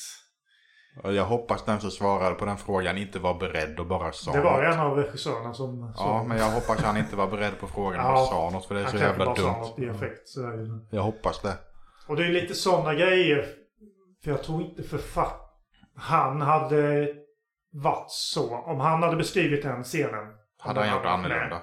Jag 1.03 1.25
hoppas 1.25 1.65
den 1.65 1.79
som 1.81 1.91
svarade 1.91 2.35
på 2.35 2.45
den 2.45 2.57
frågan 2.57 2.97
inte 2.97 3.19
var 3.19 3.33
beredd 3.39 3.79
och 3.79 3.85
bara 3.87 4.11
sa 4.11 4.31
det 4.31 4.41
var 4.41 4.63
något. 4.63 4.73
en 4.73 4.79
av 4.79 4.97
regissörerna 4.97 5.53
som 5.53 5.93
Ja, 5.97 6.23
men 6.27 6.37
jag 6.37 6.51
hoppas 6.51 6.81
han 6.83 6.97
inte 6.97 7.15
var 7.15 7.27
beredd 7.27 7.59
på 7.59 7.67
frågan 7.67 7.99
och 8.05 8.11
Ja, 8.19 8.27
sa 8.31 8.49
något 8.49 8.65
för 8.65 8.75
det 8.75 8.81
är 8.81 8.83
han 8.83 8.91
så 8.91 8.97
kanske 8.97 9.09
jävla 9.19 9.25
bara 9.25 9.35
sa 9.35 9.41
dumt. 9.41 9.59
något 9.61 9.79
i 9.79 9.85
effekt. 9.85 10.27
Så. 10.27 10.41
Jag 10.91 11.01
hoppas 11.01 11.41
det. 11.41 11.53
Och 12.07 12.15
det 12.15 12.25
är 12.25 12.29
lite 12.29 12.53
sådana 12.53 12.93
grejer. 12.93 13.45
För 14.23 14.31
jag 14.31 14.43
tror 14.43 14.61
inte 14.61 14.83
författ... 14.83 15.41
Han 15.95 16.41
hade 16.41 17.07
varit 17.73 18.11
så. 18.11 18.55
Om 18.57 18.79
han 18.79 19.03
hade 19.03 19.15
beskrivit 19.15 19.63
den 19.63 19.83
scenen. 19.83 20.25
Hade 20.59 20.79
han 20.79 20.97
gjort 20.97 21.05
annorlunda. 21.05 21.61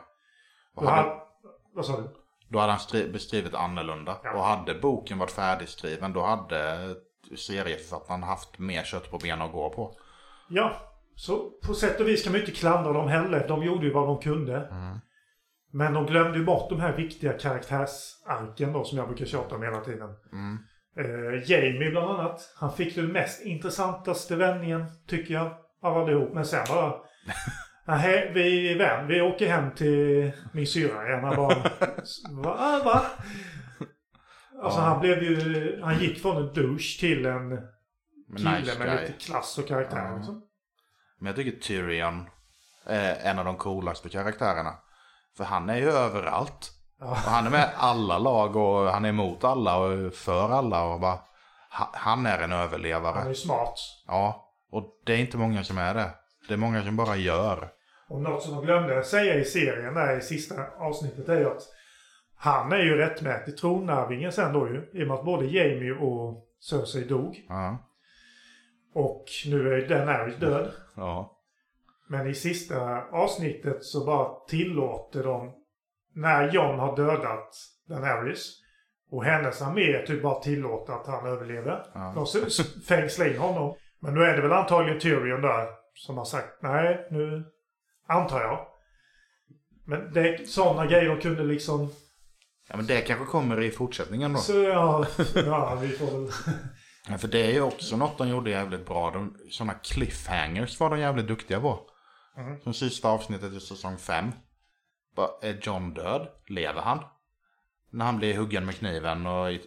Och 0.74 0.84
hade, 0.84 1.08
hade, 1.08 1.20
vad 1.74 1.86
sa 1.86 1.96
du? 1.96 2.08
då 2.48 2.58
hade 2.58 2.72
han 2.72 3.12
beskrivit 3.12 3.54
annorlunda. 3.54 4.16
Ja. 4.24 4.32
Och 4.32 4.44
hade 4.44 4.74
boken 4.74 5.18
varit 5.18 5.30
färdigskriven 5.30 6.12
då 6.12 6.22
hade 6.22 6.94
serieförfattaren 7.36 8.22
haft 8.22 8.58
mer 8.58 8.82
kött 8.82 9.10
på 9.10 9.18
benen 9.18 9.42
att 9.42 9.52
gå 9.52 9.70
på. 9.70 9.96
Ja. 10.48 10.76
Så 11.14 11.50
på 11.66 11.74
sätt 11.74 12.00
och 12.00 12.08
vis 12.08 12.22
kan 12.22 12.32
man 12.32 12.40
inte 12.40 12.52
klandra 12.52 12.92
dem 12.92 13.08
heller. 13.08 13.48
De 13.48 13.62
gjorde 13.62 13.86
ju 13.86 13.92
vad 13.92 14.08
de 14.08 14.18
kunde. 14.18 14.56
Mm. 14.56 14.98
Men 15.72 15.92
de 15.92 16.06
glömde 16.06 16.38
ju 16.38 16.44
bort 16.44 16.70
de 16.70 16.80
här 16.80 16.96
viktiga 16.96 17.32
karaktärsarken 17.32 18.72
då 18.72 18.84
som 18.84 18.98
jag 18.98 19.06
brukar 19.06 19.26
tjata 19.26 19.54
om 19.54 19.62
hela 19.62 19.80
tiden. 19.80 20.10
Mm. 20.32 20.58
Eh, 20.98 21.50
Jamie 21.50 21.90
bland 21.90 22.10
annat. 22.10 22.54
Han 22.56 22.72
fick 22.72 22.94
den 22.94 23.12
mest 23.12 23.46
intressantaste 23.46 24.36
vändningen, 24.36 24.86
tycker 25.06 25.34
jag, 25.34 25.54
av 25.82 25.98
allihop. 25.98 26.34
Men 26.34 26.44
sen 26.44 26.64
bara... 26.68 26.92
Nej, 27.86 28.30
vi 28.34 28.72
är 28.72 28.78
vän. 28.78 29.06
Vi 29.06 29.20
åker 29.20 29.48
hem 29.48 29.70
till 29.74 30.32
min 30.52 30.66
syrra 30.66 31.08
igen. 31.08 31.24
Han 31.24 31.36
bara... 31.36 31.54
Va? 32.30 32.80
va? 32.84 33.02
Alltså 34.62 34.80
Ja. 34.80 34.84
han 34.84 35.00
blev 35.00 35.22
ju... 35.22 35.80
Han 35.82 35.98
gick 35.98 36.22
från 36.22 36.36
en 36.36 36.52
douche 36.54 37.00
till 37.00 37.26
en 37.26 37.48
Men 37.48 37.60
kille 38.36 38.50
nice 38.60 38.78
med 38.78 38.88
guy. 38.88 39.00
lite 39.00 39.12
klass 39.12 39.58
och 39.58 39.68
karaktär. 39.68 40.08
Ja. 40.10 40.16
Liksom. 40.16 40.42
Men 41.18 41.26
jag 41.26 41.36
tycker 41.36 41.60
Tyrion 41.60 42.28
är 42.86 43.16
en 43.30 43.38
av 43.38 43.44
de 43.44 43.56
coolaste 43.56 44.08
karaktärerna. 44.08 44.72
För 45.36 45.44
han 45.44 45.70
är 45.70 45.76
ju 45.76 45.90
överallt. 45.90 46.70
Ja. 47.00 47.06
Och 47.10 47.16
han 47.16 47.46
är 47.46 47.50
med 47.50 47.70
alla 47.76 48.18
lag 48.18 48.56
och 48.56 48.90
han 48.90 49.04
är 49.04 49.08
emot 49.08 49.44
alla 49.44 49.76
och 49.78 50.14
för 50.14 50.50
alla 50.50 50.84
och 50.84 51.00
bara... 51.00 51.18
ha- 51.70 51.90
Han 51.94 52.26
är 52.26 52.38
en 52.38 52.52
överlevare. 52.52 53.18
Han 53.18 53.28
är 53.30 53.34
smart. 53.34 53.74
Ja, 54.06 54.52
och 54.72 54.84
det 55.06 55.12
är 55.12 55.18
inte 55.18 55.36
många 55.36 55.64
som 55.64 55.78
är 55.78 55.94
det. 55.94 56.10
Det 56.48 56.54
är 56.54 56.58
många 56.58 56.82
som 56.84 56.96
bara 56.96 57.16
gör. 57.16 57.68
Och 58.08 58.20
något 58.20 58.42
som 58.42 58.54
de 58.54 58.64
glömde 58.64 59.04
säga 59.04 59.34
i 59.34 59.44
serien 59.44 59.94
där 59.94 60.18
i 60.18 60.20
sista 60.20 60.54
avsnittet 60.78 61.28
är 61.28 61.38
ju 61.38 61.46
att 61.46 61.62
han 62.36 62.72
är 62.72 62.82
ju 62.82 62.96
rättmätig 62.96 63.56
tronarvingen 63.56 64.32
sen 64.32 64.52
då 64.52 64.68
ju. 64.68 64.90
I 64.92 65.02
och 65.02 65.08
med 65.08 65.16
att 65.16 65.24
både 65.24 65.46
Jamie 65.46 65.92
och 65.92 66.46
Cersei 66.60 67.04
dog. 67.04 67.46
Ja. 67.48 67.78
Och 68.94 69.24
nu 69.46 69.74
är 69.74 69.88
Daenerys 69.88 70.36
död. 70.36 70.72
Ja. 70.96 71.32
Men 72.08 72.26
i 72.26 72.34
sista 72.34 73.02
avsnittet 73.02 73.84
så 73.84 74.06
bara 74.06 74.46
tillåter 74.48 75.24
de 75.24 75.52
när 76.14 76.52
Jon 76.52 76.78
har 76.78 76.96
dödat 76.96 77.54
Daenerys 77.88 78.62
och 79.10 79.24
hennes 79.24 79.62
armé 79.62 80.06
typ 80.06 80.22
bara 80.22 80.40
tillåter 80.40 80.92
att 80.92 81.06
han 81.06 81.26
överlever. 81.26 81.86
Ja. 81.94 82.14
De 82.14 82.50
fängslar 82.88 83.26
in 83.26 83.38
honom. 83.38 83.74
Men 84.00 84.14
nu 84.14 84.22
är 84.22 84.36
det 84.36 84.42
väl 84.42 84.52
antagligen 84.52 85.00
Tyrion 85.00 85.40
där 85.40 85.68
som 85.94 86.18
har 86.18 86.24
sagt 86.24 86.62
nej 86.62 87.08
nu 87.10 87.44
antar 88.06 88.40
jag. 88.40 88.66
Men 89.84 90.12
det 90.12 90.48
sådana 90.50 90.86
grejer 90.86 91.08
de 91.08 91.20
kunde 91.20 91.44
liksom... 91.44 91.88
ja, 92.68 92.76
men 92.76 92.86
det 92.86 93.00
kanske 93.00 93.26
kommer 93.26 93.60
i 93.60 93.70
fortsättningen 93.70 94.32
då. 94.32 94.38
Så 94.38 94.52
ja, 94.62 95.06
ja 95.34 95.74
vi 95.82 95.88
får 95.88 96.06
väl... 96.20 96.30
Ja, 97.08 97.18
för 97.18 97.28
det 97.28 97.46
är 97.46 97.52
ju 97.52 97.60
också 97.60 97.96
något 97.96 98.18
de 98.18 98.28
gjorde 98.28 98.50
jävligt 98.50 98.86
bra. 98.86 99.10
De, 99.10 99.36
sådana 99.50 99.74
cliffhangers 99.74 100.80
var 100.80 100.90
de 100.90 100.98
jävligt 100.98 101.26
duktiga 101.26 101.60
på. 101.60 101.80
Mm. 102.36 102.60
Som 102.60 102.74
sista 102.74 103.08
avsnittet 103.08 103.52
i 103.52 103.60
säsong 103.60 103.98
5. 103.98 104.32
Bara, 105.16 105.28
är 105.42 105.58
John 105.62 105.94
död? 105.94 106.28
Lever 106.48 106.80
han? 106.80 106.98
När 107.90 108.04
han 108.04 108.16
blir 108.18 108.36
huggen 108.36 108.66
med 108.66 108.74
kniven 108.76 109.26
och... 109.26 109.52
i- 109.52 109.62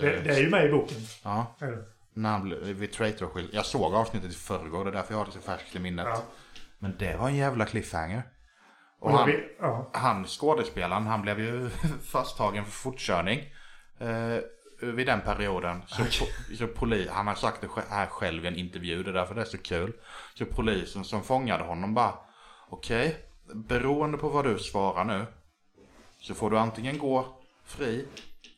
Det, 0.00 0.20
det 0.20 0.30
är 0.34 0.40
ju 0.40 0.50
med 0.50 0.66
i 0.66 0.72
boken. 0.72 0.96
Ja, 1.24 1.56
det? 1.58 1.78
när 2.14 2.30
han 2.30 2.42
blev 2.42 2.60
vid 2.62 2.92
traitor 2.92 3.42
Jag 3.52 3.66
såg 3.66 3.94
avsnittet 3.94 4.30
i 4.30 4.34
förrgår, 4.34 4.84
det 4.84 4.90
är 4.90 4.94
därför 4.94 5.14
jag 5.14 5.18
har 5.18 5.26
det 5.26 5.32
så 5.32 5.40
färskt 5.40 5.76
i 5.76 5.78
minnet. 5.78 6.06
Ja. 6.08 6.22
Men 6.82 6.96
det 6.98 7.16
var 7.16 7.28
en 7.28 7.36
jävla 7.36 7.66
cliffhanger. 7.66 8.22
Och 8.98 9.10
han, 9.10 9.32
ja. 9.60 9.90
han 9.92 10.26
skådespelaren, 10.26 11.06
han 11.06 11.22
blev 11.22 11.40
ju 11.40 11.70
fasttagen 12.12 12.64
för 12.64 12.72
fortkörning. 12.72 13.40
Eh, 13.98 14.38
vid 14.82 15.06
den 15.06 15.20
perioden. 15.20 15.82
Så, 15.86 16.02
po- 16.02 16.56
så 16.58 16.66
poli, 16.66 17.08
han 17.08 17.26
har 17.26 17.34
sagt 17.34 17.60
det 17.60 17.68
här 17.88 18.06
själv 18.06 18.44
i 18.44 18.48
en 18.48 18.56
intervju, 18.56 19.02
det 19.02 19.10
är 19.10 19.14
därför 19.14 19.34
det 19.34 19.40
är 19.40 19.44
så 19.44 19.58
kul. 19.58 19.92
Så 20.34 20.44
polisen 20.44 21.04
som 21.04 21.22
fångade 21.22 21.64
honom 21.64 21.94
bara, 21.94 22.14
okej, 22.68 23.16
beroende 23.54 24.18
på 24.18 24.28
vad 24.28 24.44
du 24.44 24.58
svarar 24.58 25.04
nu. 25.04 25.26
Så 26.20 26.34
får 26.34 26.50
du 26.50 26.58
antingen 26.58 26.98
gå 26.98 27.26
fri. 27.64 28.06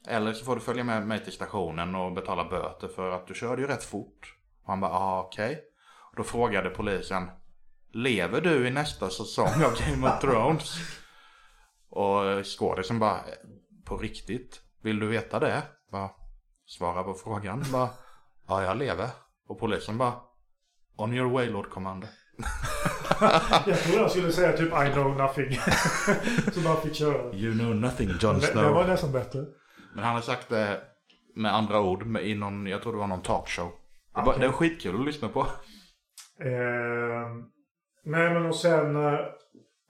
Eller 0.09 0.33
så 0.33 0.45
får 0.45 0.55
du 0.55 0.61
följa 0.61 0.85
med 0.85 1.07
mig 1.07 1.25
till 1.25 1.33
stationen 1.33 1.95
och 1.95 2.13
betala 2.13 2.45
böter 2.45 2.89
för 2.89 3.11
att 3.11 3.27
du 3.27 3.35
körde 3.35 3.63
ju 3.63 3.69
rätt 3.69 3.85
fort. 3.85 4.37
Och 4.63 4.69
han 4.69 4.81
bara, 4.81 4.93
ah, 4.93 5.21
okej. 5.23 5.65
Och 6.11 6.17
Då 6.17 6.23
frågade 6.25 6.71
polisen. 6.71 7.31
Lever 7.93 8.41
du 8.41 8.67
i 8.67 8.71
nästa 8.71 9.11
säsong 9.11 9.65
av 9.65 9.77
Game 9.87 10.09
of 10.09 10.21
Thrones? 10.21 10.77
Och 11.91 12.47
skådisen 12.47 12.99
bara, 12.99 13.21
på 13.85 13.97
riktigt? 13.97 14.61
Vill 14.83 14.99
du 14.99 15.07
veta 15.07 15.39
det? 15.41 15.63
Bara, 15.93 16.11
svara 16.67 17.03
på 17.03 17.15
frågan. 17.15 17.65
Bara, 17.73 17.89
ja 18.49 18.63
jag 18.63 18.77
lever. 18.77 19.09
Och 19.49 19.59
polisen 19.61 19.99
bara, 19.99 20.15
on 20.97 21.15
your 21.15 21.31
way 21.31 21.51
Lord 21.51 21.71
Commander. 21.71 22.09
Jag 23.67 23.79
trodde 23.79 24.01
han 24.01 24.11
skulle 24.11 24.33
säga 24.33 24.57
typ 24.57 24.69
I 24.69 24.93
know 24.93 25.17
nothing. 25.17 25.55
så 26.53 26.61
bara 26.61 26.77
fick 26.77 26.95
köra. 26.95 27.33
You 27.35 27.53
know 27.59 27.75
nothing 27.77 28.11
Jon 28.21 28.35
Det, 28.39 28.47
Snow. 28.47 28.65
det 28.65 28.71
var 28.71 28.87
nästan 28.87 29.13
bättre. 29.13 29.45
Men 29.95 30.05
han 30.05 30.15
har 30.15 30.23
sagt 30.23 30.49
det 30.49 30.81
med 31.37 31.55
andra 31.55 31.81
ord 31.81 32.07
med, 32.07 32.27
i 32.27 32.35
någon, 32.35 32.67
jag 32.67 32.83
tror 32.83 32.93
det 32.93 32.99
var 32.99 33.07
någon 33.07 33.23
talkshow. 33.23 33.71
Det, 34.15 34.21
var, 34.21 34.29
Okej. 34.29 34.41
det 34.41 34.47
var 34.47 34.55
skitkul 34.55 35.01
att 35.01 35.07
lyssna 35.07 35.29
på. 35.29 35.41
Eh, 36.41 37.29
nej 38.05 38.35
men 38.35 38.47
och 38.47 38.57
sen 38.57 38.97
eh, 38.97 39.19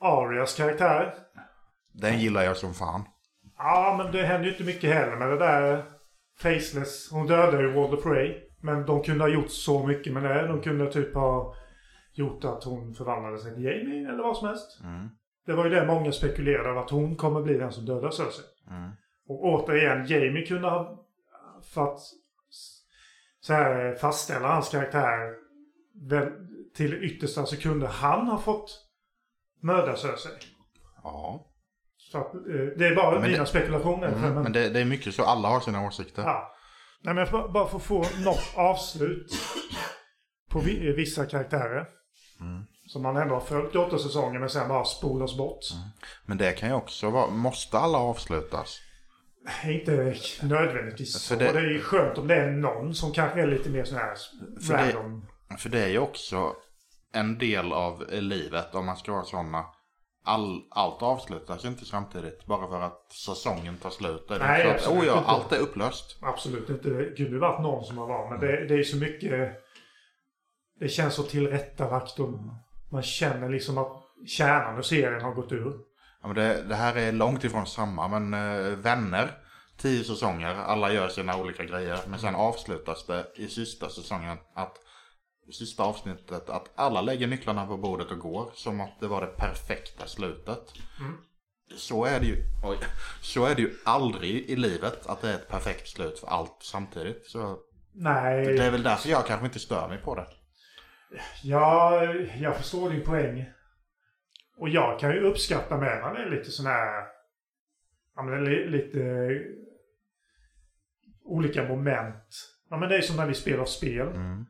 Arias 0.00 0.56
karaktär. 0.56 1.14
Den 1.92 2.18
gillar 2.18 2.42
jag 2.42 2.56
som 2.56 2.74
fan. 2.74 3.04
Ja 3.58 3.94
men 3.98 4.12
det 4.12 4.22
händer 4.22 4.46
ju 4.46 4.52
inte 4.52 4.64
mycket 4.64 4.94
heller 4.94 5.16
med 5.16 5.28
det 5.28 5.38
där 5.38 5.84
Faceless. 6.38 7.10
Hon 7.12 7.26
dödade 7.26 7.62
ju 7.62 7.72
Walder 7.72 7.96
Prey. 7.96 8.48
Men 8.60 8.86
de 8.86 9.02
kunde 9.02 9.24
ha 9.24 9.28
gjort 9.28 9.50
så 9.50 9.86
mycket 9.86 10.12
med 10.12 10.22
det. 10.22 10.46
De 10.46 10.60
kunde 10.60 10.92
typ 10.92 11.14
ha 11.14 11.54
gjort 12.12 12.44
att 12.44 12.64
hon 12.64 12.94
förvandlade 12.94 13.38
sig 13.38 13.54
till 13.54 13.64
Jamie 13.64 14.08
eller 14.08 14.22
vad 14.22 14.36
som 14.36 14.48
helst. 14.48 14.80
Mm. 14.84 15.08
Det 15.46 15.52
var 15.52 15.64
ju 15.64 15.70
det 15.70 15.86
många 15.86 16.12
spekulerade 16.12 16.80
att 16.80 16.90
hon 16.90 17.16
kommer 17.16 17.42
bli 17.42 17.54
den 17.54 17.72
som 17.72 17.84
dödar 17.84 18.10
Cersei. 18.10 18.44
Mm. 18.70 18.90
Och 19.28 19.44
återigen, 19.44 20.06
Jamie 20.06 20.46
kunde 20.46 20.68
ha... 20.68 21.06
För 21.74 21.84
att 21.84 22.00
så 23.40 23.52
här, 23.52 23.94
fastställa 23.94 24.48
hans 24.48 24.68
karaktär 24.68 25.34
väl, 26.08 26.32
till 26.76 27.04
yttersta 27.04 27.46
så 27.46 27.56
kunde 27.56 27.86
han 27.86 28.26
ha 28.26 28.38
fått 28.38 28.78
mörda 29.62 29.96
Cersei. 29.96 30.32
Ja. 31.02 31.48
Så 31.96 32.18
att, 32.18 32.34
eh, 32.34 32.40
det 32.78 32.86
är 32.86 32.94
bara 32.96 33.10
Men 33.20 33.22
mina 33.30 33.42
det- 33.42 33.46
spekulationer. 33.48 34.08
Mm. 34.08 34.20
men, 34.20 34.42
Men 34.42 34.52
det, 34.52 34.68
det 34.68 34.80
är 34.80 34.84
mycket 34.84 35.14
så, 35.14 35.24
alla 35.24 35.48
har 35.48 35.60
sina 35.60 35.86
åsikter. 35.86 36.22
ja. 36.22 36.48
Nej, 37.04 37.14
men 37.14 37.26
bara, 37.32 37.48
bara 37.48 37.68
för 37.68 37.76
att 37.76 37.82
få 37.82 37.98
något 38.24 38.52
avslut 38.56 39.32
på 40.50 40.58
vi, 40.60 40.92
vissa 40.92 41.26
karaktärer. 41.26 41.86
Mm. 42.40 42.62
Som 42.86 43.02
man 43.02 43.16
ändå 43.16 43.34
har 43.34 43.40
följt 43.40 43.74
i 43.74 43.78
åtta 43.78 43.98
säsonger 43.98 44.38
men 44.40 44.50
sen 44.50 44.68
bara 44.68 44.84
spolas 44.84 45.36
bort. 45.36 45.58
Men 46.26 46.38
det 46.38 46.52
kan 46.52 46.68
ju 46.68 46.74
också 46.74 47.10
vara, 47.10 47.30
måste 47.30 47.78
alla 47.78 47.98
avslutas? 47.98 48.78
Inte 49.64 50.14
nödvändigtvis 50.42 51.12
så. 51.22 51.34
Det- 51.34 51.52
Det... 51.52 51.58
är 51.58 51.70
ju 51.70 51.80
skönt 51.80 52.18
om 52.18 52.26
det 52.28 52.34
är 52.36 52.50
någon 52.50 52.94
som 52.94 53.12
kanske 53.12 53.42
är 53.42 53.46
lite 53.46 53.70
mer 53.70 53.84
sån 53.84 53.98
här 53.98 54.14
random. 54.70 55.26
För 55.56 55.68
det 55.68 55.80
är 55.80 55.88
ju 55.88 55.98
också 55.98 56.54
en 57.12 57.38
del 57.38 57.72
av 57.72 58.04
livet 58.10 58.74
om 58.74 58.86
man 58.86 58.96
ska 58.96 59.12
vara 59.12 59.24
sådana. 59.24 59.64
All, 60.24 60.62
allt 60.70 61.02
avslutas 61.02 61.64
inte 61.64 61.84
samtidigt 61.84 62.46
bara 62.46 62.68
för 62.68 62.80
att 62.80 63.12
säsongen 63.12 63.76
tar 63.76 63.90
slut. 63.90 64.30
Är 64.30 64.38
Nej, 64.38 64.70
absolut 64.70 65.02
oh 65.02 65.06
ja, 65.06 65.18
inte. 65.18 65.30
allt 65.30 65.52
är 65.52 65.58
upplöst. 65.58 66.18
Absolut 66.20 66.70
inte. 66.70 66.88
Ju 67.16 67.38
varit 67.38 67.62
någon 67.62 67.84
som 67.84 67.98
har 67.98 68.06
varit. 68.06 68.30
Men 68.30 68.40
det, 68.40 68.66
det 68.66 68.74
är 68.74 68.82
så 68.82 68.96
mycket... 68.96 69.62
Det 70.80 70.88
känns 70.88 71.14
så 71.14 71.22
tillrättalagt 71.22 72.18
och 72.18 72.30
man 72.92 73.02
känner 73.02 73.48
liksom 73.48 73.78
att 73.78 74.02
kärnan 74.26 74.80
i 74.80 74.82
serien 74.82 75.20
har 75.20 75.34
gått 75.34 75.52
ur. 75.52 75.74
Ja, 76.22 76.28
men 76.28 76.36
det, 76.36 76.62
det 76.62 76.74
här 76.74 76.96
är 76.96 77.12
långt 77.12 77.44
ifrån 77.44 77.66
samma, 77.66 78.08
men 78.08 78.34
eh, 78.34 78.76
vänner, 78.76 79.30
tio 79.76 80.04
säsonger, 80.04 80.54
alla 80.54 80.92
gör 80.92 81.08
sina 81.08 81.36
olika 81.36 81.64
grejer. 81.64 81.98
Men 82.08 82.18
sen 82.18 82.34
avslutas 82.34 83.06
det 83.06 83.26
i 83.34 83.48
sista 83.48 83.88
säsongen 83.88 84.38
att, 84.54 84.76
i 85.52 85.54
sista 85.54 85.82
avsnittet, 85.82 86.50
att 86.50 86.70
alla 86.74 87.00
lägger 87.00 87.26
nycklarna 87.26 87.66
på 87.66 87.76
bordet 87.76 88.10
och 88.10 88.18
går. 88.18 88.50
Som 88.54 88.80
att 88.80 89.00
det 89.00 89.06
var 89.06 89.20
det 89.20 89.26
perfekta 89.26 90.06
slutet. 90.06 90.72
Så 91.76 92.04
är 92.04 92.20
det 92.20 92.26
ju, 92.26 92.36
oj, 92.64 92.76
så 93.22 93.46
är 93.46 93.54
det 93.54 93.62
ju 93.62 93.70
aldrig 93.84 94.50
i 94.50 94.56
livet 94.56 95.06
att 95.06 95.20
det 95.20 95.30
är 95.30 95.34
ett 95.34 95.48
perfekt 95.48 95.88
slut 95.88 96.18
för 96.18 96.26
allt 96.26 96.56
samtidigt. 96.60 97.26
Så 97.26 97.58
Nej, 97.94 98.46
det 98.46 98.64
är 98.64 98.70
väl 98.70 98.82
därför 98.82 99.08
jag 99.08 99.26
kanske 99.26 99.46
inte 99.46 99.58
stör 99.58 99.88
mig 99.88 99.98
på 99.98 100.14
det. 100.14 100.26
ja, 101.42 102.04
jag 102.40 102.56
förstår 102.56 102.90
din 102.90 103.04
poäng. 103.04 103.44
Och 104.56 104.68
jag 104.68 105.00
kan 105.00 105.10
ju 105.10 105.20
uppskatta 105.20 105.76
med 105.76 106.14
det 106.14 106.22
är 106.22 106.30
lite 106.30 106.50
sån 106.50 106.66
här... 106.66 107.04
Ja, 108.16 108.22
men 108.22 108.44
lite... 108.44 109.30
Olika 111.24 111.68
moment. 111.68 112.24
Ja, 112.70 112.76
men 112.76 112.88
det 112.88 112.96
är 112.96 113.00
som 113.00 113.16
när 113.16 113.26
vi 113.26 113.34
spelar 113.34 113.64
spel. 113.64 114.08
Mm. 114.08 114.46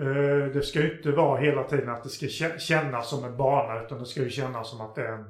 Eh, 0.00 0.52
Det 0.54 0.62
ska 0.62 0.80
ju 0.80 0.96
inte 0.96 1.10
vara 1.10 1.40
hela 1.40 1.64
tiden 1.64 1.88
att 1.88 2.02
det 2.02 2.08
ska 2.08 2.26
kä- 2.26 2.58
kännas 2.58 3.10
som 3.10 3.24
en 3.24 3.36
bana 3.36 3.82
utan 3.82 3.98
det 3.98 4.06
ska 4.06 4.20
ju 4.22 4.30
kännas 4.30 4.70
som 4.70 4.80
att 4.80 4.94
det 4.94 5.02
är 5.06 5.12
en... 5.12 5.24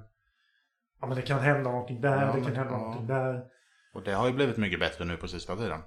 Ja 1.00 1.06
men 1.06 1.16
det 1.16 1.22
kan 1.22 1.38
hända 1.40 1.70
någonting 1.70 2.00
där, 2.00 2.20
Ja, 2.20 2.26
det 2.26 2.32
men- 2.32 2.44
kan 2.44 2.56
hända 2.56 2.72
ja. 2.72 2.78
någonting 2.78 3.06
där. 3.06 3.42
Och 3.94 4.02
det 4.02 4.12
har 4.12 4.26
ju 4.26 4.32
blivit 4.32 4.56
mycket 4.56 4.80
bättre 4.80 5.04
nu 5.04 5.16
på 5.16 5.28
sista 5.28 5.56
tiden. 5.56 5.80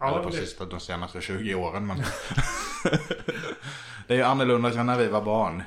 Ja, 0.00 0.08
Eller 0.12 0.22
på 0.22 0.30
det- 0.30 0.36
sista, 0.36 0.64
de 0.64 0.80
senaste 0.80 1.20
20 1.20 1.54
åren. 1.54 1.86
Men 1.86 1.96
det 4.06 4.14
är 4.14 4.18
ju 4.18 4.22
annorlunda 4.22 4.80
än 4.80 4.86
när 4.86 4.98
vi 4.98 5.08
var 5.08 5.22
barn. 5.22 5.62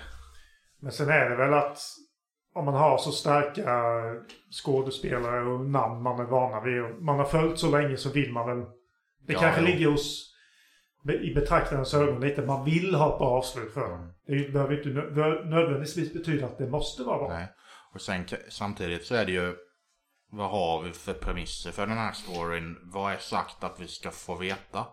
Men 0.79 0.91
sen 0.91 1.09
är 1.09 1.29
det 1.29 1.35
väl 1.35 1.53
att 1.53 1.77
om 2.53 2.65
man 2.65 2.73
har 2.73 2.97
så 2.97 3.11
starka 3.11 3.81
skådespelare 4.63 5.41
och 5.43 5.65
namn 5.65 6.01
man 6.03 6.19
är 6.19 6.23
vana 6.23 6.61
vid 6.61 6.81
och 6.81 7.01
man 7.03 7.17
har 7.17 7.25
följt 7.25 7.59
så 7.59 7.71
länge 7.71 7.97
så 7.97 8.09
vill 8.11 8.31
man 8.33 8.47
väl... 8.47 8.65
Det 9.27 9.33
Ja, 9.33 9.39
kanske 9.39 9.61
jo. 9.61 9.67
ligger 9.67 9.87
hos 9.91 10.30
i 11.09 11.33
betraktarens 11.35 11.93
ögon 11.93 12.21
lite. 12.21 12.41
Man 12.41 12.65
vill 12.65 12.95
ha 12.95 13.11
ett 13.13 13.17
bra 13.19 13.27
avslut 13.29 13.73
för 13.73 13.89
dem. 13.89 14.13
Det 14.27 14.33
är 14.33 14.37
ju- 14.37 14.51
behöver 14.51 14.77
inte 14.77 14.89
nö- 14.89 15.43
nödvändigtvis 15.45 16.13
betyda 16.13 16.45
att 16.45 16.57
det 16.57 16.67
måste 16.69 17.03
vara 17.03 17.17
bra. 17.17 17.27
Nej. 17.29 17.47
Och 17.93 18.01
sen 18.01 18.25
samtidigt 18.49 19.05
så 19.05 19.15
är 19.15 19.25
det 19.25 19.31
ju 19.31 19.55
vad 20.31 20.49
har 20.49 20.81
vi 20.81 20.91
för 20.91 21.13
premisser 21.13 21.71
för 21.71 21.87
den 21.87 21.97
här 21.97 22.11
storyn? 22.11 22.77
Vad 22.83 23.13
är 23.13 23.17
sagt 23.17 23.63
att 23.63 23.79
vi 23.79 23.87
ska 23.87 24.11
få 24.11 24.35
veta? 24.35 24.85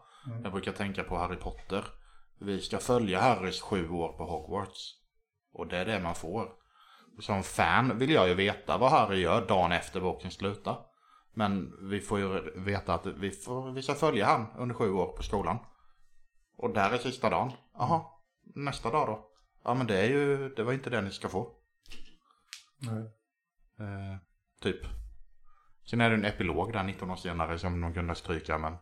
Jag 0.43 0.53
brukar 0.53 0.73
tänka 0.73 1.05
på 1.05 1.17
Harry 1.17 1.37
Potter. 1.37 1.85
Vi 2.41 2.61
ska 2.61 2.79
följa 2.79 3.21
Harrys 3.21 3.61
sju 3.61 3.89
år 3.91 4.09
på 4.17 4.25
Hogwarts. 4.25 4.95
Och 5.53 5.67
det 5.67 5.77
är 5.79 5.85
det 5.85 6.01
man 6.01 6.15
får. 6.15 6.49
Som 7.21 7.43
fan 7.43 7.99
vill 7.99 8.11
jag 8.11 8.29
ju 8.29 8.35
veta 8.35 8.79
vad 8.79 8.91
Harry 8.91 9.21
gör 9.21 9.47
dagen 9.47 9.73
efter 9.73 10.01
boken 10.01 10.31
slutar. 10.31 10.77
Men 11.35 11.73
vi 11.91 12.01
får 12.01 12.19
ju 12.19 12.51
veta 12.65 12.95
att 12.95 13.07
vi, 13.07 13.31
får, 13.31 13.73
vi 13.73 13.83
ska 13.83 13.95
följa 13.95 14.27
han 14.27 14.47
under 14.59 14.75
sju 14.75 14.93
år 14.93 15.17
på 15.17 15.23
skolan. 15.23 15.59
Och 16.59 16.75
där 16.75 16.91
är 16.95 16.99
sista 16.99 17.31
dagen. 17.31 17.53
Jaha, 17.75 18.03
nästa 18.55 18.91
dag 18.91 19.07
då? 19.07 19.29
Ja 19.65 19.75
men 19.75 19.87
det 19.87 19.99
är 20.01 20.07
ju, 20.09 20.49
det 20.49 20.63
var 20.63 20.73
inte 20.73 20.91
det 20.91 21.01
ni 21.01 21.11
ska 21.11 21.29
få. 21.29 21.53
Nej. 22.79 23.03
Eh, 23.81 24.17
typ. 24.63 24.81
Sen 25.91 26.01
är 26.01 26.11
det 26.11 26.17
en 26.17 26.25
epilog 26.25 26.73
där 26.73 26.83
19 26.83 27.11
år 27.11 27.17
senare 27.17 27.59
som 27.59 27.81
de 27.81 27.95
kunde 27.95 28.15
stryka 28.15 28.59
men. 28.59 28.77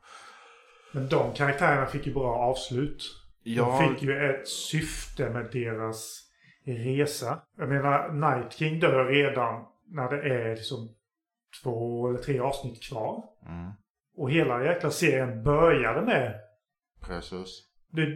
Men 0.92 1.08
de 1.08 1.32
karaktärerna 1.34 1.86
fick 1.86 2.06
ju 2.06 2.14
bra 2.14 2.34
avslut. 2.36 3.02
Ja, 3.42 3.64
De 3.64 3.88
fick 3.94 4.02
ju 4.02 4.30
ett 4.30 4.48
syfte 4.48 5.30
med 5.30 5.48
deras 5.52 6.22
resa. 6.64 7.42
Jag 7.56 7.68
menar, 7.68 8.08
Night 8.12 8.52
King 8.52 8.80
dör 8.80 9.04
redan 9.04 9.64
när 9.86 10.10
det 10.10 10.34
är 10.34 10.56
liksom 10.56 10.94
två 11.62 12.08
eller 12.08 12.18
tre 12.18 12.38
avsnitt 12.40 12.82
kvar. 12.82 13.24
Mm, 13.46 13.72
Och 14.16 14.30
hela 14.30 14.64
jäkla 14.64 14.90
serien 14.90 15.42
började 15.42 16.02
med 16.02 16.40
precis. 17.00 17.65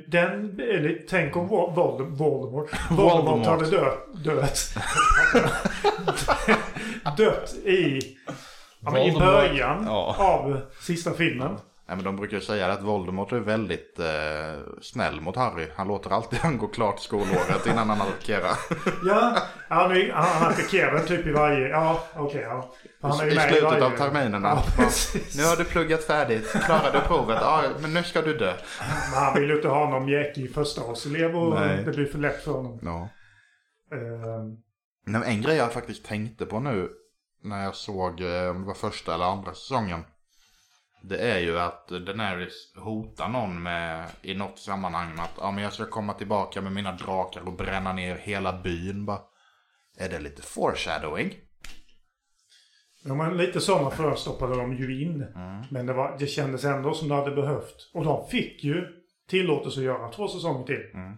Den, 0.09 0.57
lite- 0.57 1.03
tänk 1.09 1.37
om 1.37 1.49
Vol- 1.49 1.75
Voldem- 1.75 2.15
Voldemort, 2.17 2.71
Voldemort. 2.91 3.27
Voldemort 3.27 3.47
hade 3.47 3.71
dött, 3.71 4.25
dött, 4.25 4.75
dött 7.17 7.55
i, 7.65 8.01
ja, 8.81 8.99
i 8.99 9.13
början 9.13 9.85
Ja. 9.87 10.17
av 10.19 10.61
sista 10.81 11.11
filmen. 11.13 11.57
Nej 11.91 11.97
men 11.97 12.05
de 12.05 12.17
brukar 12.17 12.37
ju 12.37 12.41
säga 12.43 12.67
att 12.73 12.83
Voldemort 12.83 13.33
är 13.33 13.41
väldigt 13.41 13.99
eh, 13.99 14.61
snäll 14.83 15.21
mot 15.21 15.37
Harry. 15.37 15.69
Han 15.77 15.89
låter 15.89 16.11
alltid 16.11 16.39
han 16.43 16.59
gå 16.59 16.67
klart 16.67 17.01
skolåret 17.01 17.67
innan 17.67 17.89
han 17.91 18.01
attackerar. 18.01 18.57
Ja, 19.07 19.37
han, 19.69 19.91
är- 19.91 20.13
han, 20.13 20.47
attackerar 20.53 20.99
typ 20.99 21.27
i 21.27 21.33
varje... 21.33 21.69
Ja, 21.69 22.05
okej. 22.17 22.41
ja. 22.43 22.73
Han 23.03 23.21
är 23.21 23.25
ju 23.25 23.31
I 23.33 23.35
med 23.35 23.49
slutet 23.49 23.65
varje- 23.65 23.85
av 23.85 23.91
terminerna. 23.91 24.49
Ja, 24.79 24.89
nu 25.37 25.45
har 25.45 25.57
du 25.57 25.65
pluggat 25.65 26.05
färdigt. 26.05 26.53
Klarade 26.65 26.99
du 26.99 27.05
provet? 27.05 27.39
Ja, 27.41 27.63
men 27.81 27.95
nu 27.95 28.03
ska 28.03 28.23
du 28.23 28.37
dö. 28.39 28.55
Men 29.13 29.23
han 29.23 29.35
vill 29.35 29.49
ju 29.51 29.57
inte 29.57 29.69
ha 29.69 29.91
någon 29.91 30.05
mjäkig 30.05 30.55
förstaårselev 30.55 31.37
och 31.37 31.55
Nej. 31.61 31.83
det 31.85 31.91
blir 31.91 32.07
för 32.07 32.19
lätt 32.19 32.45
för 32.45 32.53
honom. 32.53 32.79
Ja. 32.83 33.09
Men 35.07 35.23
en 35.23 35.43
grej 35.43 35.57
jag 35.57 35.73
faktiskt 35.73 36.05
tänkte 36.05 36.47
på 36.47 36.61
nu 36.61 36.89
när 37.43 37.65
jag 37.65 37.75
såg 37.75 38.21
eh, 38.21 38.51
om 38.51 38.61
det 38.61 38.67
var 38.67 38.75
första 38.75 39.15
eller 39.15 39.25
andra 39.25 39.55
säsongen. 39.55 40.05
Det 41.03 41.19
är 41.19 41.39
ju 41.39 41.59
att 41.59 41.89
Daenerys 41.89 42.73
hotar 42.77 43.29
någon 43.29 43.63
med 43.63 44.11
i 44.23 44.35
något 44.35 44.59
sammanhang 44.59 45.15
med 45.15 45.25
att 45.25 45.35
ja, 45.37 45.51
men 45.51 45.65
jag 45.65 45.73
ska 45.73 45.87
komma 45.87 46.13
tillbaka 46.13 46.61
med 46.61 46.73
mina 46.73 46.93
drakar 46.93 47.41
och 47.41 47.53
bränna 47.53 47.93
ner 47.93 48.17
hela 48.17 48.63
byn. 48.63 49.07
Bara, 49.07 49.21
Är 49.99 50.09
det 50.09 50.19
lite 50.19 50.43
foreshadowing? 50.43 51.35
Ja, 53.05 53.15
men 53.15 53.37
lite 53.37 53.61
sådana 53.61 53.91
frön 53.91 54.17
stoppade 54.17 54.57
de 54.57 54.77
ju 54.77 55.03
in. 55.03 55.23
Mm. 55.23 55.63
Men 55.71 55.87
det, 55.87 55.93
var, 55.93 56.17
det 56.19 56.27
kändes 56.27 56.65
ändå 56.65 56.95
som 56.95 57.09
det 57.09 57.15
hade 57.15 57.31
behövt. 57.31 57.91
Och 57.95 58.05
de 58.05 58.29
fick 58.29 58.65
ju 58.65 58.87
tillåtelse 59.29 59.81
att 59.81 59.85
göra 59.85 60.13
två 60.13 60.29
säsonger 60.29 60.67
till. 60.67 60.91
Mm. 60.95 61.17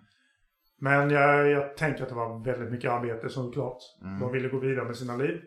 Men 0.78 1.10
jag, 1.10 1.50
jag 1.50 1.76
tänker 1.76 2.02
att 2.02 2.08
det 2.08 2.14
var 2.14 2.44
väldigt 2.44 2.70
mycket 2.72 2.90
arbete 2.90 3.28
såklart. 3.28 3.78
Mm. 4.02 4.20
De 4.20 4.32
ville 4.32 4.48
gå 4.48 4.58
vidare 4.58 4.84
med 4.84 4.96
sina 4.96 5.16
liv. 5.16 5.40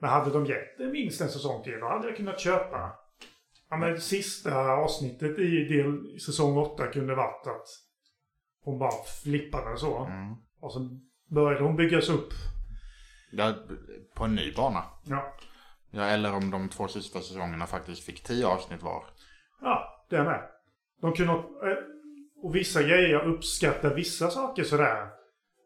Men 0.00 0.10
hade 0.10 0.30
de 0.30 0.46
gett 0.46 0.78
det 0.78 0.86
minst 0.86 1.20
en 1.20 1.28
säsong 1.28 1.62
till, 1.62 1.80
då 1.80 1.88
hade 1.88 2.08
jag 2.08 2.16
kunnat 2.16 2.40
köpa. 2.40 2.92
Ja, 3.72 3.78
men 3.78 4.00
sista 4.00 4.70
avsnittet 4.72 5.38
i 5.38 5.64
del, 5.64 6.20
säsong 6.20 6.56
8 6.58 6.86
kunde 6.86 7.14
varit 7.14 7.46
att 7.46 7.66
hon 8.64 8.78
bara 8.78 9.04
flippade 9.22 9.76
så. 9.76 10.04
Mm. 10.04 10.34
Och 10.60 10.72
så 10.72 11.00
började 11.30 11.64
hon 11.64 11.76
byggas 11.76 12.08
upp. 12.08 12.28
Ja, 13.32 13.54
på 14.14 14.24
en 14.24 14.34
ny 14.34 14.52
bana. 14.52 14.84
Ja, 15.04 15.34
Ja, 15.90 16.02
eller 16.02 16.34
om 16.34 16.50
de 16.50 16.68
två 16.68 16.88
sista 16.88 17.20
säsongerna 17.20 17.66
faktiskt 17.66 18.04
fick 18.04 18.22
tio 18.22 18.46
avsnitt 18.46 18.82
var. 18.82 19.04
ja 19.60 20.06
det 20.10 20.16
är 20.16 20.24
med. 20.24 20.48
De 21.00 21.12
kunde... 21.12 21.32
eh, 21.32 21.38
Och 22.42 22.56
vissa 22.56 22.82
grejer, 22.82 23.08
jag 23.08 23.26
uppskattar 23.26 23.94
vissa 23.94 24.30
saker 24.30 24.64
sådär. 24.64 25.08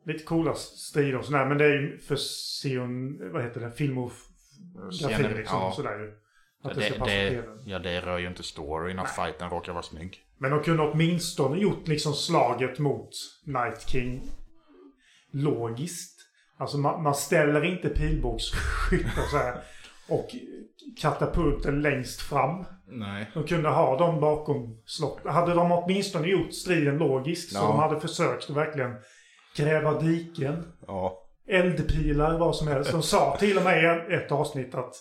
Lite 0.05 0.25
coola 0.25 0.55
strider 0.55 1.19
och 1.19 1.25
sådär. 1.25 1.47
Men 1.47 1.59
det 1.59 1.65
är 1.65 1.81
ju 1.81 1.99
för 1.99 2.17
Sion, 2.17 3.33
vad 3.33 3.43
heter 3.43 3.61
det, 3.61 3.73
filmografi 3.73 5.35
liksom. 5.37 5.61
ja. 5.61 5.73
Sådär 5.77 5.99
ju. 5.99 6.19
Att 6.63 6.75
det, 6.75 6.81
Det, 6.81 6.87
ska 6.87 6.99
passa 6.99 7.11
det, 7.13 7.45
ja, 7.67 7.79
det 7.79 8.01
rör 8.01 8.19
ju 8.19 8.27
inte 8.29 8.43
storyn 8.43 8.99
att 8.99 9.11
fighten 9.11 9.51
råkar 9.51 9.73
vara 9.73 9.83
snygg. 9.83 10.19
Men 10.39 10.51
de 10.51 10.63
kunde 10.63 10.83
åtminstone 10.83 11.59
gjort 11.59 11.89
liksom 11.89 12.13
slaget 12.15 12.79
mot 12.79 13.11
Night 13.45 13.89
King 13.89 14.23
logiskt. 15.33 16.17
Alltså 16.59 16.79
man, 16.79 17.03
man 17.03 17.15
ställer 17.15 17.65
inte 17.65 17.89
pilbågsskyttar 17.89 19.23
så 19.31 19.37
här 19.37 19.61
och 20.09 20.29
katapulten 21.01 21.83
längst 21.83 22.21
fram. 22.23 22.65
Nej. 22.89 23.31
De 23.35 23.45
kunde 23.45 23.69
ha 23.69 23.99
dem 23.99 24.21
bakom 24.21 24.83
slottet. 24.87 25.33
Hade 25.33 25.55
de 25.55 25.73
åtminstone 25.73 26.29
gjort 26.29 26.55
striden 26.55 26.99
logiskt 26.99 27.53
så 27.53 27.59
Ja. 27.59 27.63
de 27.69 27.79
hade 27.79 28.01
försökt 28.01 28.51
att 28.51 28.57
verkligen 28.57 28.95
gräva 29.57 30.01
diken, 30.01 30.73
Ja. 30.87 31.23
eldpilar, 31.49 32.39
vad 32.39 32.57
som 32.57 32.69
helst. 32.69 32.93
De 32.93 33.03
sa 33.03 33.37
till 33.37 33.57
och 33.59 33.65
med 33.65 34.07
i 34.11 34.15
ett 34.15 34.33
avsnitt 34.33 34.75
att 34.75 34.95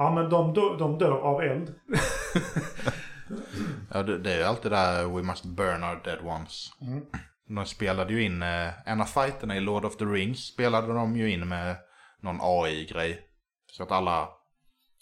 ja 0.00 0.10
men 0.14 0.30
de, 0.30 0.54
dö- 0.54 0.76
de 0.78 0.98
dör 0.98 1.18
av 1.18 1.40
eld. 1.42 1.74
Ja, 3.92 4.02
det, 4.02 4.18
det 4.18 4.32
är 4.32 4.38
ju 4.38 4.44
alltid 4.44 4.70
där 4.70 5.04
We 5.04 5.22
must 5.22 5.44
burn 5.44 5.84
our 5.84 6.00
dead 6.04 6.18
ones. 6.24 6.70
Mm. 6.80 7.04
De 7.48 7.66
spelade 7.66 8.12
ju 8.12 8.22
in, 8.22 8.42
eh, 8.42 8.88
en 8.88 9.00
av 9.00 9.04
fighterna 9.04 9.56
i 9.56 9.60
Lord 9.60 9.84
of 9.84 9.96
the 9.96 10.04
Rings 10.04 10.38
spelade 10.38 10.92
de 10.92 11.16
ju 11.16 11.30
in 11.30 11.48
med 11.48 11.76
någon 12.20 12.38
AI-grej. 12.40 13.20
Så 13.72 13.82
att 13.82 13.92
alla 13.92 14.28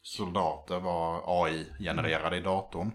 soldater 0.03 0.81
var 0.81 1.23
AI-genererade 1.45 2.37
i 2.37 2.41
datorn. 2.41 2.93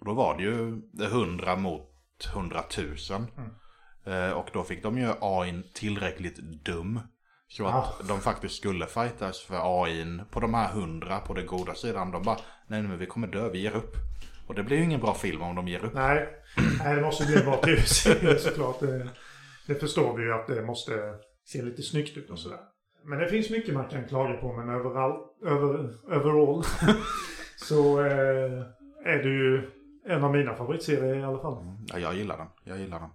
Och 0.00 0.06
då 0.06 0.14
var 0.14 0.36
det 0.36 0.42
ju 0.42 0.82
100 1.06 1.56
mot 1.56 1.90
100 2.34 2.62
000. 2.78 3.26
Eh, 4.06 4.30
och 4.30 4.50
då 4.52 4.62
fick 4.62 4.82
de 4.82 4.98
ju 4.98 5.12
AIn 5.20 5.64
tillräckligt 5.74 6.36
dum. 6.64 7.00
Så 7.50 7.66
att 7.66 8.08
de 8.08 8.20
faktiskt 8.20 8.54
skulle 8.54 8.86
fightas 8.86 9.40
för 9.40 9.84
AIn 9.84 10.22
på 10.30 10.40
de 10.40 10.54
här 10.54 10.70
100 10.70 11.20
på 11.20 11.34
den 11.34 11.46
goda 11.46 11.74
sidan. 11.74 12.10
De 12.10 12.22
bara, 12.22 12.36
nej 12.66 12.82
men 12.82 12.98
vi 12.98 13.06
kommer 13.06 13.26
dö, 13.26 13.48
vi 13.48 13.60
ger 13.60 13.76
upp. 13.76 13.96
Och 14.46 14.54
det 14.54 14.62
blir 14.62 14.76
ju 14.76 14.84
ingen 14.84 15.00
bra 15.00 15.14
film 15.14 15.42
om 15.42 15.56
de 15.56 15.68
ger 15.68 15.84
upp. 15.84 15.94
Nej, 15.94 16.28
nej 16.84 16.96
det 16.96 17.02
måste 17.02 17.26
bli 17.26 17.36
en 17.36 17.44
bra 17.44 17.56
tv-serie 17.56 18.38
såklart. 18.38 18.80
Det, 18.80 19.08
det 19.66 19.74
förstår 19.74 20.16
vi 20.16 20.22
ju 20.22 20.32
att 20.32 20.46
det 20.46 20.62
måste 20.62 20.92
se 21.44 21.62
lite 21.62 21.82
snyggt 21.82 22.16
ut 22.16 22.30
och 22.30 22.38
sådär. 22.38 22.60
Men 23.04 23.18
det 23.18 23.28
finns 23.28 23.50
mycket 23.50 23.74
man 23.74 23.88
kan 23.88 24.08
klaga 24.08 24.34
på 24.34 24.52
men 24.52 24.68
överall, 24.68 25.12
över, 25.46 25.94
overall 26.06 26.64
så 27.56 28.00
eh, 28.00 28.62
är 29.04 29.22
det 29.22 29.28
ju 29.28 29.70
en 30.06 30.24
av 30.24 30.32
mina 30.32 30.54
favoritserier 30.54 31.16
i 31.16 31.24
alla 31.24 31.38
fall. 31.38 31.64
Ja, 31.86 31.98
jag 31.98 32.14
gillar 32.14 32.36
den. 32.36 32.48
Jag 32.64 32.78
gillar 32.78 33.00
den. 33.00 33.10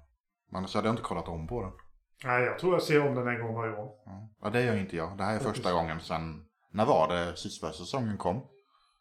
Annars 0.51 0.75
hade 0.75 0.88
jag 0.88 0.93
inte 0.93 1.03
kollat 1.03 1.27
om 1.27 1.47
på 1.47 1.61
den. 1.61 1.71
Nej, 2.24 2.43
jag 2.43 2.59
tror 2.59 2.74
jag 2.74 2.84
ser 2.84 3.07
om 3.07 3.16
den 3.16 3.28
en 3.28 3.41
gång 3.41 3.53
varje 3.55 3.74
år. 3.76 3.91
Ja, 4.41 4.49
det 4.49 4.61
gör 4.61 4.76
inte 4.76 4.95
jag. 4.95 5.18
Det 5.18 5.24
här 5.24 5.36
är 5.36 5.39
första 5.39 5.74
gången 5.74 5.99
sen... 5.99 6.45
När 6.72 6.86
var 6.86 7.07
det 7.07 7.38
sista 7.38 7.72
säsongen 7.74 8.18
kom? 8.18 8.47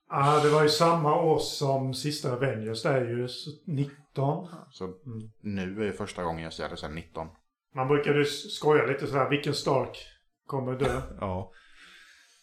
Ah, 0.09 0.41
det 0.43 0.51
var 0.51 0.62
ju 0.62 0.69
samma 0.69 1.21
år 1.23 1.39
som 1.39 1.95
sista 1.95 2.33
Avengers. 2.33 2.83
Det 2.83 2.89
är 2.89 3.01
ju 3.05 3.29
19. 3.67 4.49
Så 4.71 4.95
nu 5.41 5.89
är 5.89 5.93
första 5.93 6.23
gången 6.25 6.45
jag 6.45 6.53
ser 6.53 6.69
det 6.69 6.77
sen 6.77 6.95
19. 6.95 7.29
Man 7.75 7.89
brukade 7.89 8.19
ju 8.19 8.25
skoja 8.25 8.87
lite 8.87 9.07
sådär. 9.07 9.31
Vilken 9.31 9.55
Stark 9.55 9.99
kommer 10.47 10.73
dö 10.79 11.03
Ja. 11.21 11.53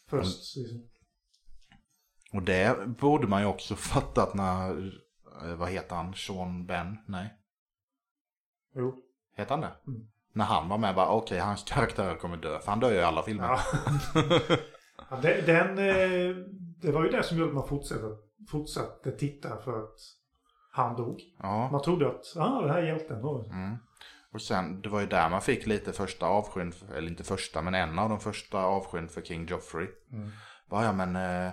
först? 0.09 0.55
Och 2.33 2.41
det 2.41 2.87
borde 2.99 3.27
man 3.27 3.41
ju 3.41 3.47
också 3.47 3.75
fattat 3.93 4.33
när... 4.33 4.91
eh, 5.43 5.55
Vad 5.55 5.69
heter 5.69 5.95
han? 5.95 6.13
Sean 6.13 6.65
Ben? 6.65 6.97
Nej. 7.07 7.33
Jo. 8.75 8.95
Heter 9.35 9.51
han 9.51 9.61
det? 9.61 9.75
Mm. 9.87 10.07
När 10.33 10.45
han 10.45 10.69
var 10.69 10.77
med 10.77 10.95
bara 10.95 11.09
okej, 11.09 11.39
hans 11.39 11.63
karaktär 11.63 12.15
kommer 12.15 12.37
dö. 12.37 12.59
För 12.59 12.69
han 12.69 12.79
dör 12.79 12.91
ju 12.91 12.97
i 12.97 13.03
alla 13.03 13.23
filmer. 13.23 13.59
Ja. 15.09 15.17
den, 15.21 15.45
den, 15.45 15.77
eh, 15.77 16.35
det 16.81 16.91
var 16.91 17.03
ju 17.03 17.09
det 17.09 17.23
som 17.23 17.37
gjorde 17.37 17.49
att 17.49 17.55
man 17.55 17.67
fortsatte, 17.67 18.05
fortsatte 18.51 19.11
titta 19.11 19.57
för 19.57 19.83
att 19.83 19.95
han 20.71 20.95
dog. 20.95 21.21
Ja. 21.39 21.69
Man 21.71 21.81
trodde 21.81 22.07
att, 22.07 22.37
ah, 22.37 22.61
det 22.61 22.71
här 22.71 22.81
är 22.81 22.87
hjälten. 22.87 23.17
Mm. 23.17 23.77
Och 24.33 24.41
sen, 24.41 24.81
det 24.81 24.89
var 24.89 24.99
ju 24.99 25.07
där 25.07 25.29
man 25.29 25.41
fick 25.41 25.67
lite 25.67 25.93
första 25.93 26.25
avskyn, 26.25 26.73
eller 26.95 27.09
inte 27.09 27.23
första, 27.23 27.61
men 27.61 27.75
en 27.75 27.99
av 27.99 28.09
de 28.09 28.19
första 28.19 28.63
avskyn 28.63 29.07
för 29.07 29.21
King 29.21 29.45
Joffrey. 29.45 29.87
Mm. 30.11 30.31
Bara, 30.69 30.83
ja 30.83 30.91
men 30.91 31.15
eh, 31.15 31.51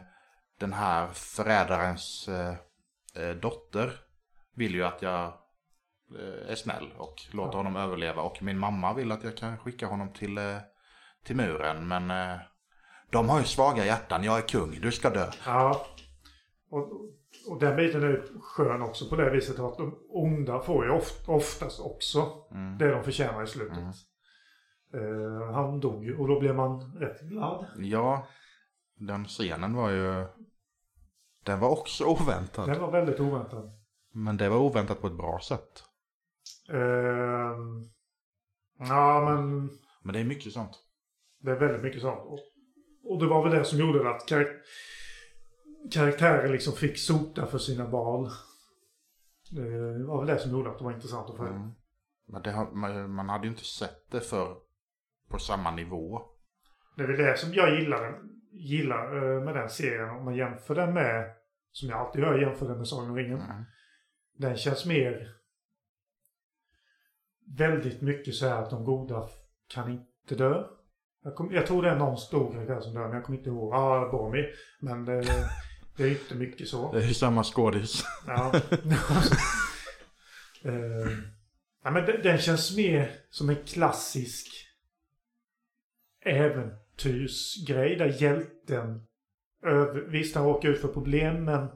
den 0.59 0.73
här 0.73 1.09
förrädarens 1.13 2.29
eh, 2.29 3.35
dotter 3.41 3.93
vill 4.55 4.75
ju 4.75 4.85
att 4.85 5.03
jag 5.03 5.33
är 6.49 6.55
snäll 6.55 6.93
och 6.97 7.15
låter 7.33 7.57
honom 7.57 7.77
överleva. 7.77 8.23
Och 8.23 8.43
min 8.43 8.59
mamma 8.59 8.95
vill 8.95 9.13
att 9.13 9.25
jag 9.25 9.37
kan 9.37 9.59
skicka 9.59 9.87
honom 9.87 10.13
till, 10.13 10.39
eh, 10.39 10.57
till 11.25 11.37
muren. 11.37 11.89
Men 11.89 12.11
eh, 12.11 12.41
de 13.11 13.29
har 13.29 13.39
ju 13.39 13.45
svaga 13.45 13.85
hjärtan, 13.85 14.25
jag 14.25 14.39
är 14.39 14.43
kung, 14.49 14.79
du 14.81 14.93
ska 14.93 15.11
dö. 15.11 15.31
Ja. 15.47 15.87
Och, 16.71 16.89
och 17.51 17.61
den 17.61 17.77
biten 17.77 18.03
är 18.03 18.41
skön 18.41 18.83
också 18.83 19.09
på 19.09 19.17
det 19.17 19.31
viset 19.31 19.59
att 19.59 19.77
de 19.77 19.99
onda 20.09 20.61
får 20.61 20.85
ju 20.85 20.91
oft, 20.91 21.29
oftast 21.29 21.81
också 21.81 22.45
Mm. 22.51 22.79
det 22.79 22.91
de 22.91 23.03
förtjänar 23.05 23.45
i 23.45 23.47
slutet. 23.47 23.79
Mm. 23.79 23.93
Eh, 24.95 25.55
han 25.55 25.81
dog 25.81 26.05
ju 26.05 26.19
och 26.19 26.29
då 26.29 26.41
blev 26.41 26.55
man 26.55 26.99
rätt 26.99 27.21
glad. 27.21 27.67
Ja, 27.79 28.27
den 28.99 29.25
scenen 29.25 29.75
var 29.75 29.91
ju... 29.91 30.27
Den 31.45 31.61
var 31.61 31.69
också 31.69 32.05
oväntad. 32.05 32.69
Den 32.69 32.81
var 32.81 32.91
väldigt 32.91 33.21
oväntad. 33.21 33.71
Men 34.13 34.37
det 34.37 34.49
var 34.49 34.57
oväntat 34.59 35.01
på 35.01 35.07
ett 35.07 35.17
bra 35.17 35.41
sätt. 35.43 35.85
Ehm, 36.69 37.85
ja, 38.79 39.25
men 39.25 39.71
Men 40.03 40.13
det 40.13 40.21
är 40.21 40.25
mycket 40.25 40.53
sånt. 40.53 40.79
det 41.41 41.51
är 41.51 41.59
väldigt 41.59 41.83
mycket 41.83 42.01
sånt. 42.03 42.21
Och, 42.21 42.41
och 43.05 43.21
det 43.21 43.27
var 43.27 43.43
väl 43.49 43.59
det 43.59 43.65
som 43.65 43.79
gjorde 43.79 44.11
att 44.11 44.29
karak 44.29 44.49
karaktärer 45.93 46.49
liksom 46.53 46.73
fick 46.73 46.99
sota 46.99 47.47
för 47.47 47.59
sina 47.59 47.87
val. 47.87 48.31
Det 49.51 50.05
var 50.05 50.19
väl 50.19 50.35
det 50.35 50.39
som 50.39 50.51
gjorde 50.51 50.71
att 50.71 50.79
det 50.79 50.85
var 50.85 50.93
intressant 50.93 51.31
att 51.31 51.37
följa. 51.37 51.53
Mm. 51.53 51.71
Men 52.27 52.43
det 52.43 52.71
man 53.09 53.29
hade 53.29 53.45
ju 53.45 53.51
inte 53.51 53.65
sett 53.65 54.11
det 54.11 54.21
för 54.21 54.57
på 55.31 55.39
samma 55.39 55.71
nivå. 55.71 56.23
Det 56.97 57.03
är 57.03 57.07
väl 57.07 57.17
det 57.17 57.39
som 57.39 57.55
jag 57.55 57.81
gillar, 57.81 58.21
gillar 58.53 59.17
eh, 59.17 59.45
med 59.45 59.55
den 59.55 59.69
serien. 59.69 60.11
Om 60.11 60.25
man 60.25 60.37
jämför 60.37 60.75
den 60.75 60.95
med, 60.95 61.35
som 61.73 61.89
jag 61.89 61.99
alltid 61.99 62.23
gör, 62.23 62.39
jämför 62.39 62.69
den 62.69 62.79
med 62.79 62.89
Sagan 62.89 63.11
om 63.11 63.17
ringen. 63.17 63.41
Mm. 63.41 63.65
Den 64.39 64.57
känns 64.57 64.87
mer 64.87 65.38
väldigt 67.57 68.01
mycket 68.03 68.35
så 68.35 68.47
här 68.47 68.63
att 68.63 68.71
de 68.71 68.85
goda 68.85 69.29
kan 69.69 69.91
inte 69.91 70.35
dö. 70.35 70.65
Jag, 71.25 71.35
kom, 71.35 71.53
jag 71.53 71.67
tror 71.67 71.83
det 71.83 71.91
är 71.91 71.97
någon 71.97 72.19
stor 72.19 72.53
karaktär 72.53 72.81
som 72.81 72.95
dör, 72.95 73.07
men 73.07 73.13
jag 73.17 73.25
kommer 73.25 73.39
inte 73.39 73.51
ihåg. 73.51 73.75
Ja, 73.75 73.79
ah, 73.79 74.11
Boromir. 74.11 74.51
Men 74.81 75.05
det, 75.05 75.25
det 75.97 76.03
är 76.05 76.11
inte 76.11 76.35
mycket 76.35 76.69
så. 76.69 76.93
Det 76.93 76.99
är 76.99 77.09
ju 77.09 77.15
samma 77.15 77.45
skådis. 77.45 78.05
Ja. 78.27 78.53
Eh, 80.63 81.11
ja, 81.85 81.91
men 81.91 82.05
den, 82.07 82.23
den 82.23 82.39
känns 82.39 82.77
mer 82.77 83.11
som 83.31 83.49
en 83.51 83.57
klassisk 83.65 84.47
äventyrsgrej 86.25 87.97
där 87.97 88.23
hjälten 88.23 89.07
över, 89.65 90.01
Visst, 90.01 90.37
han 90.37 90.45
råkar 90.45 90.69
ut 90.69 90.81
för 90.81 90.89
problem 90.89 91.45
men 91.45 91.69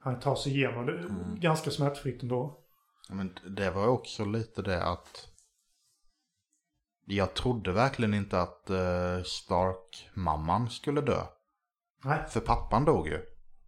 han 0.00 0.20
tar 0.20 0.34
sig 0.34 0.52
igenom 0.56 0.86
det 0.86 0.92
Mm. 0.92 1.40
ganska 1.40 1.70
smärtfritt 1.70 2.22
ändå. 2.22 2.59
Men 3.12 3.38
det 3.56 3.70
var 3.70 3.86
också 3.86 4.24
lite 4.24 4.62
det 4.62 4.82
att 4.84 5.26
jag 7.06 7.34
trodde 7.34 7.72
verkligen 7.72 8.14
inte 8.14 8.40
att 8.40 8.70
uh, 8.70 9.22
Stark-mamman 9.24 10.70
skulle 10.70 11.00
dö. 11.00 11.22
Nej. 12.04 12.18
För 12.28 12.40
pappan 12.40 12.84
dog 12.84 13.08
ju. 13.08 13.20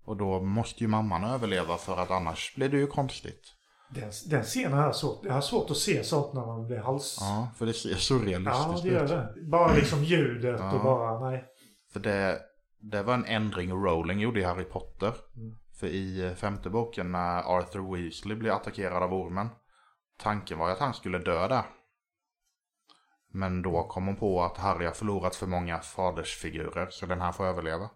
Och 0.05 0.17
då 0.17 0.41
måste 0.41 0.85
ju 0.85 0.89
mamman 0.89 1.25
överleva 1.25 1.77
för 1.77 1.97
att 1.97 2.11
annars 2.11 2.55
blir 2.57 2.69
det 2.69 2.77
ju 2.77 2.87
konstigt. 2.87 3.55
Den, 3.91 4.11
den 4.31 4.43
scenen 4.43 4.73
har 4.73 4.83
jag 4.85 4.97
svårt, 4.97 5.25
jag 5.25 5.33
har 5.33 5.41
svårt 5.41 5.71
att 5.71 5.77
se 5.77 6.05
sånt 6.05 6.33
när 6.33 6.47
man 6.47 6.67
blir 6.67 6.79
hals... 6.79 7.17
Ja, 7.21 7.49
för 7.57 7.67
det 7.67 7.73
ser 7.73 7.95
så 7.95 8.15
Ja, 8.15 8.21
realistiskt 8.21 8.83
det 8.83 8.89
gör 8.89 9.05
ut. 9.05 9.11
det. 9.11 9.35
Bara 9.51 9.75
liksom 9.75 10.05
ljudet 10.05 10.61
Ja. 10.61 10.73
och 10.73 10.83
bara, 10.85 11.31
nej. 11.31 11.45
För 11.93 12.01
det, 12.01 12.41
det 12.81 13.03
var 13.03 13.15
en 13.15 13.25
ändring 13.25 13.71
Rowling 13.73 14.21
gjorde 14.21 14.41
i 14.41 14.45
Harry 14.45 14.65
Potter. 14.65 15.15
Mm. 15.37 15.57
För 15.83 15.89
i 15.89 16.35
femte 16.37 16.71
boken 16.71 17.13
när 17.13 17.43
Arthur 17.43 17.95
Weasley 17.95 18.37
blir 18.37 18.51
attackerad 18.51 19.03
av 19.03 19.15
ormen. 19.15 19.49
Tanken 20.19 20.59
var 20.59 20.71
att 20.71 20.79
han 20.79 20.95
skulle 20.95 21.19
dö 21.19 21.49
där. 21.49 21.63
Men 23.33 23.63
då 23.63 23.83
kom 23.89 24.07
hon 24.07 24.17
på 24.17 24.43
att 24.43 24.59
Harry 24.59 24.85
har 24.87 24.93
förlorat 24.93 25.37
för 25.37 25.47
många 25.47 25.79
fadersfigurer 25.79 26.87
så 26.91 27.07
den 27.07 27.21
här 27.21 27.33
får 27.33 27.47
överleva. 27.47 27.91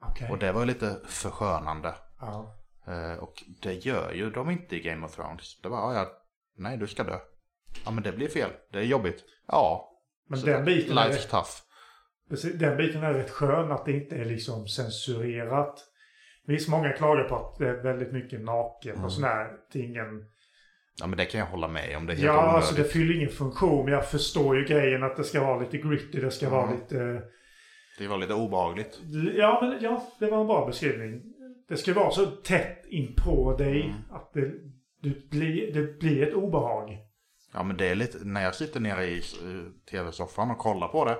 Okej. 0.00 0.30
Och 0.30 0.38
det 0.38 0.52
var 0.52 0.60
ju 0.60 0.66
lite 0.66 1.00
förskönande. 1.06 1.94
Ja. 2.20 2.56
Eh, 2.86 3.18
och 3.22 3.44
det 3.62 3.74
gör 3.74 4.12
ju 4.12 4.30
de 4.30 4.50
inte 4.50 4.76
i 4.76 4.80
Game 4.80 5.06
of 5.06 5.16
Thrones. 5.16 5.60
Det 5.62 5.68
var, 5.68 5.94
"Ja, 5.94 5.98
ja, 6.00 6.08
nej 6.56 6.76
du 6.76 6.86
ska 6.86 7.04
dö. 7.04 7.18
Ja 7.84 7.90
men 7.90 8.02
det 8.04 8.12
blir 8.12 8.28
fel, 8.28 8.50
det 8.72 8.78
är 8.78 8.82
jobbigt. 8.82 9.24
Ja, 9.46 9.90
Men 10.28 10.38
så 10.38 10.46
den 10.46 10.64
biten, 10.64 10.98
är, 10.98 11.10
life's 11.10 11.30
tough. 11.30 12.58
den 12.58 12.76
biten 12.76 13.02
är 13.02 13.14
rätt 13.14 13.30
skön 13.30 13.72
att 13.72 13.84
det 13.84 13.92
inte 13.92 14.16
är 14.16 14.24
liksom 14.24 14.68
censurerat. 14.68 15.90
Visst, 16.46 16.68
många 16.68 16.92
klagar 16.92 17.24
på 17.24 17.36
att 17.36 17.58
det 17.58 17.68
är 17.68 17.82
väldigt 17.82 18.12
mycket 18.12 18.40
naket 18.40 18.92
Mm. 18.94 19.04
och 19.04 19.12
sådär. 19.12 19.50
Det 19.72 19.78
är 19.78 19.82
ingen... 19.82 20.24
Ja 21.00 21.06
men 21.06 21.18
det 21.18 21.24
kan 21.24 21.40
jag 21.40 21.46
hålla 21.46 21.68
med 21.68 21.96
om, 21.96 22.06
det 22.06 22.12
är 22.12 22.16
helt 22.16 22.26
Ja, 22.26 22.32
onödigt. 22.38 22.54
alltså 22.54 22.74
det 22.74 22.84
fyller 22.84 23.14
ingen 23.16 23.30
funktion. 23.30 23.84
Men 23.84 23.94
jag 23.94 24.10
förstår 24.10 24.56
ju 24.56 24.64
grejen 24.64 25.02
att 25.02 25.16
det 25.16 25.24
ska 25.24 25.40
vara 25.44 25.60
lite 25.60 25.78
gritty. 25.78 26.20
Det 26.20 26.30
ska 26.30 26.50
vara 26.50 26.66
Ja. 26.70 26.74
lite... 26.76 27.22
Det 27.98 28.08
var 28.08 28.18
lite 28.18 28.34
obehagligt. 28.34 29.00
Ja, 29.34 29.58
men 29.62 29.78
ja, 29.80 30.06
det 30.20 30.26
var 30.30 30.40
en 30.40 30.46
bra 30.46 30.66
beskrivning. 30.66 31.22
Det 31.68 31.76
ska 31.76 31.94
vara 31.94 32.10
så 32.10 32.26
tätt 32.26 32.84
in 32.86 33.14
på 33.24 33.56
dig 33.56 33.82
Mm. 33.82 33.94
att 34.10 34.32
det, 34.32 34.50
det, 35.02 35.30
blir, 35.30 35.72
det 35.72 35.98
blir 35.98 36.22
ett 36.28 36.34
obehag. 36.34 36.98
Ja 37.54 37.62
men 37.62 37.76
det 37.76 37.88
är 37.88 37.94
lite, 37.94 38.18
när 38.24 38.42
jag 38.42 38.54
sitter 38.54 38.80
nere 38.80 39.04
i 39.04 39.16
eh, 39.18 39.90
tv-soffan 39.90 40.50
och 40.50 40.58
kollar 40.58 40.88
på 40.88 41.04
det. 41.04 41.16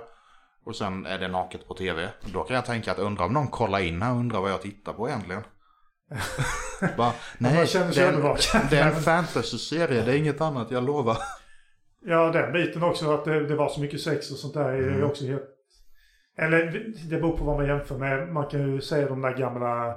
Och 0.65 0.75
sen 0.75 1.05
är 1.05 1.19
det 1.19 1.27
naket 1.27 1.67
på 1.67 1.73
tv. 1.73 2.09
Då 2.33 2.43
kan 2.43 2.55
jag 2.55 2.65
tänka 2.65 2.91
att 2.91 2.99
undra 2.99 3.25
om 3.25 3.33
någon 3.33 3.47
kollar 3.47 3.79
in 3.79 4.01
här 4.01 4.11
och 4.13 4.17
undrar 4.19 4.41
vad 4.41 4.51
jag 4.51 4.61
tittar 4.61 4.93
på 4.93 5.09
egentligen. 5.09 5.43
Bara, 6.97 7.11
nej, 7.37 7.67
det 7.73 7.75
är 7.75 8.01
en, 8.07 8.13
övervakad. 8.15 8.61
det 8.69 8.77
är 8.77 8.87
en 8.87 9.01
fantasy-serie, 9.01 10.01
det 10.05 10.11
är 10.13 10.17
inget 10.17 10.41
annat, 10.41 10.71
jag 10.71 10.83
lovar. 10.83 11.17
Ja, 12.05 12.31
den 12.31 12.53
biten 12.53 12.83
också. 12.83 13.13
Att 13.13 13.25
det, 13.25 13.47
det 13.47 13.55
var 13.55 13.69
så 13.69 13.81
mycket 13.81 14.01
sex 14.01 14.31
och 14.31 14.37
sånt 14.37 14.53
där 14.53 14.69
är 14.69 14.87
Mm. 14.87 15.03
också 15.03 15.25
helt... 15.25 15.43
Eller 16.37 16.85
det 17.09 17.17
beror 17.17 17.37
på 17.37 17.43
vad 17.45 17.57
man 17.57 17.67
jämför 17.67 17.97
med. 17.97 18.27
Man 18.33 18.47
kan 18.49 18.59
ju 18.71 18.81
säga 18.81 19.07
de 19.07 19.21
där 19.21 19.37
gamla... 19.37 19.95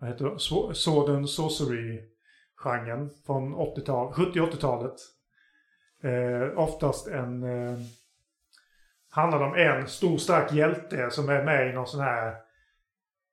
Vad 0.00 0.10
heter 0.10 0.24
det? 0.24 0.30
Sw- 0.30 0.72
Sword 0.72 1.10
and 1.10 1.28
Sorcery-genren 1.30 3.10
från 3.26 3.54
80-tal, 3.54 4.12
70-80-talet. 4.12 4.94
Eh, 6.02 6.58
oftast 6.58 7.06
en... 7.08 7.42
Eh, 7.42 7.78
handlar 9.12 9.40
om 9.40 9.54
en 9.54 9.88
stor 9.88 10.18
stark 10.18 10.52
hjälte 10.52 11.10
som 11.10 11.28
är 11.28 11.44
med 11.44 11.70
i 11.70 11.72
någon 11.72 11.86
sån 11.86 12.00
här... 12.00 12.36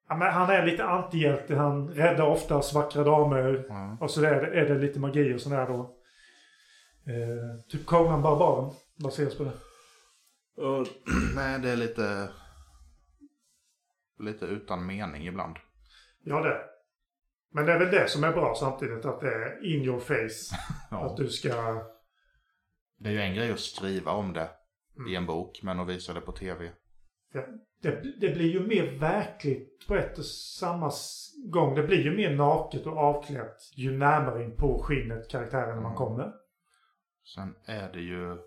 Ja, 0.10 0.16
men 0.16 0.34
han 0.34 0.50
är 0.50 0.66
lite 0.66 0.86
antihjälte. 0.86 1.56
Han 1.56 1.90
räddar 1.90 2.26
oftast 2.26 2.74
vackra 2.74 3.04
damer. 3.04 3.66
Ja. 3.70 3.98
Och 4.00 4.12
så 4.12 4.24
är 4.24 4.42
det, 4.42 4.60
är 4.60 4.66
det 4.66 4.78
lite 4.78 5.00
magi 5.00 5.34
och 5.36 5.42
sådär 5.42 5.68
då. 5.68 5.96
Eh, 7.06 7.62
typ 7.70 7.86
Conan 7.86 8.22
Barbaren 8.22 8.72
baseras 8.96 9.38
på 9.38 9.44
det. 9.44 9.52
Och, 10.64 10.88
nej, 11.36 11.60
det 11.60 11.70
är 11.70 11.76
lite, 11.76 12.30
lite 14.20 14.46
utan 14.46 14.86
mening 14.86 15.28
ibland. 15.28 15.58
Ja 16.24 16.42
det. 16.42 16.62
Men 17.52 17.66
det 17.66 17.74
är 17.74 17.80
väl 17.80 17.92
det 17.92 18.10
som 18.10 18.24
är 18.24 18.32
bra 18.32 18.56
samtidigt 18.56 19.06
att 19.06 19.22
det 19.22 19.34
är 19.34 19.66
in 19.66 19.84
your 19.84 20.00
face. 20.00 20.56
Ja. 20.92 21.06
Att 21.06 21.18
du 21.18 21.28
ska... 21.28 21.84
Det 22.98 23.10
är 23.10 23.14
ju 23.14 23.22
en 23.22 23.36
grej 23.36 23.52
att 23.52 23.60
skriva 23.60 24.12
om 24.12 24.34
det 24.34 24.50
i 25.08 25.16
en 25.16 25.26
bok, 25.26 25.60
men 25.64 25.80
att 25.80 25.88
visa 25.88 26.14
det 26.14 26.22
på 26.22 26.32
tv. 26.32 26.72
Ja, 27.34 27.42
det, 27.82 28.20
det 28.20 28.30
blir 28.30 28.52
ju 28.54 28.68
mer 28.68 29.00
verkligt 29.00 29.88
på 29.88 29.96
ett 29.96 30.18
och 30.18 30.26
samma 30.26 30.92
gång. 31.52 31.76
Det 31.76 31.84
blir 31.84 32.04
ju 32.04 32.16
mer 32.16 32.36
naket 32.36 32.86
och 32.86 32.98
avklätt 32.98 33.58
ju 33.76 33.98
närmare 33.98 34.44
in 34.44 34.56
på 34.56 34.84
skinnet 34.84 35.30
karaktären 35.30 35.76
man 35.76 35.86
Mm. 35.86 35.96
kommer. 35.98 36.34
Sen 37.36 37.56
är 37.66 37.94
det 37.94 38.02
ju 38.02 38.38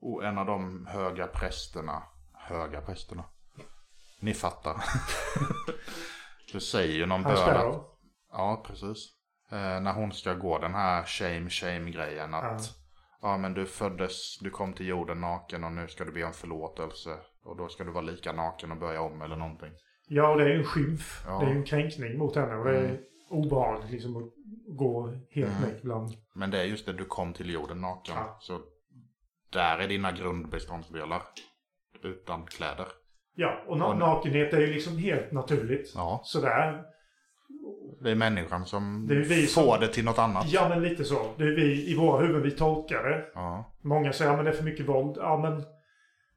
oh, 0.00 0.26
en 0.28 0.38
av 0.38 0.46
de 0.46 0.86
höga 0.86 1.26
prästerna. 1.26 2.02
Höga 2.34 2.80
prästerna. 2.80 3.24
Ni 4.20 4.34
fattar. 4.34 4.84
du 6.52 6.60
säger 6.60 6.94
ju 6.94 7.06
någon 7.06 7.22
bön 7.22 7.56
att. 7.56 7.84
Ja, 8.32 8.64
precis. 8.66 9.08
Eh, 9.50 9.80
när 9.80 9.92
hon 9.92 10.12
ska 10.12 10.34
gå 10.34 10.58
den 10.58 10.74
här 10.74 11.04
shame, 11.04 11.50
shame 11.50 11.90
grejen 11.90 12.34
att 12.34 12.77
ja. 13.22 13.36
men 13.36 13.54
du 13.54 13.66
föddes, 13.66 14.38
du 14.38 14.50
kom 14.50 14.72
till 14.72 14.86
jorden 14.88 15.20
naken 15.20 15.64
och 15.64 15.72
nu 15.72 15.88
ska 15.88 16.04
du 16.04 16.12
be 16.12 16.24
om 16.24 16.32
förlåtelse. 16.32 17.10
Och 17.44 17.56
då 17.56 17.68
ska 17.68 17.84
du 17.84 17.90
vara 17.90 18.04
lika 18.04 18.32
naken 18.32 18.72
och 18.72 18.78
börja 18.78 19.00
om 19.00 19.22
eller 19.22 19.36
någonting. 19.36 19.72
Ja, 20.08 20.30
och 20.32 20.38
det 20.38 20.44
är 20.44 20.48
ju 20.48 20.58
en 20.58 20.64
skymf. 20.64 21.22
Ja. 21.26 21.38
Det 21.40 21.46
är 21.46 21.50
ju 21.50 21.56
en 21.56 21.64
kränkning 21.64 22.18
mot 22.18 22.36
henne 22.36 22.54
och 22.56 22.64
det 22.64 22.76
är 22.78 22.84
Mm. 22.84 22.96
obehagligt 23.30 23.90
liksom 23.90 24.16
att 24.16 24.32
gå 24.76 25.06
helt 25.30 25.50
Mm. 25.58 25.62
näck 25.62 25.78
ibland. 25.82 26.10
Men 26.34 26.50
det 26.50 26.58
är 26.60 26.64
just 26.64 26.86
det, 26.86 26.92
du 26.92 27.04
kom 27.04 27.32
till 27.32 27.50
jorden 27.50 27.80
naken. 27.80 28.14
Ja. 28.16 28.38
Så 28.40 28.60
där 29.52 29.78
är 29.78 29.88
dina 29.88 30.12
grundbeståndsdelar. 30.12 31.22
Utan 32.02 32.46
kläder. 32.46 32.86
Ja, 33.34 33.64
och 33.66 33.76
na- 33.76 33.84
Och- 33.90 33.96
nakenhet 33.98 34.52
är 34.52 34.60
ju 34.60 34.66
liksom 34.66 34.98
helt 34.98 35.32
naturligt. 35.32 35.92
Ja, 35.94 36.20
Sådär. 36.24 36.82
Det 38.00 38.10
är 38.10 38.14
människan 38.14 38.66
som 38.66 39.06
Det 39.08 39.14
är 39.14 39.18
vi 39.20 39.46
får 39.46 39.62
som- 39.72 39.80
det 39.80 39.88
till 39.88 40.04
något 40.04 40.18
annat. 40.18 40.44
Ja, 40.52 40.68
men 40.68 40.82
lite 40.82 41.04
så. 41.04 41.34
Det 41.36 41.44
är 41.44 41.50
vi 41.56 41.90
i 41.92 41.96
våra 41.96 42.20
huvuden, 42.20 42.42
vi 42.42 42.50
tolkar 42.50 43.02
det. 43.04 43.24
Ja. 43.34 43.72
Många 43.82 44.12
säger 44.12 44.38
att 44.38 44.44
det 44.44 44.50
är 44.50 44.54
för 44.54 44.64
mycket 44.64 44.88
våld. 44.88 45.16
Ja, 45.20 45.38
men 45.42 45.64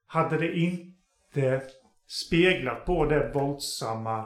hade 0.06 0.38
det 0.38 0.58
inte 0.58 1.62
speglat 2.08 2.86
på 2.86 3.06
det 3.06 3.32
våldsamma 3.34 4.26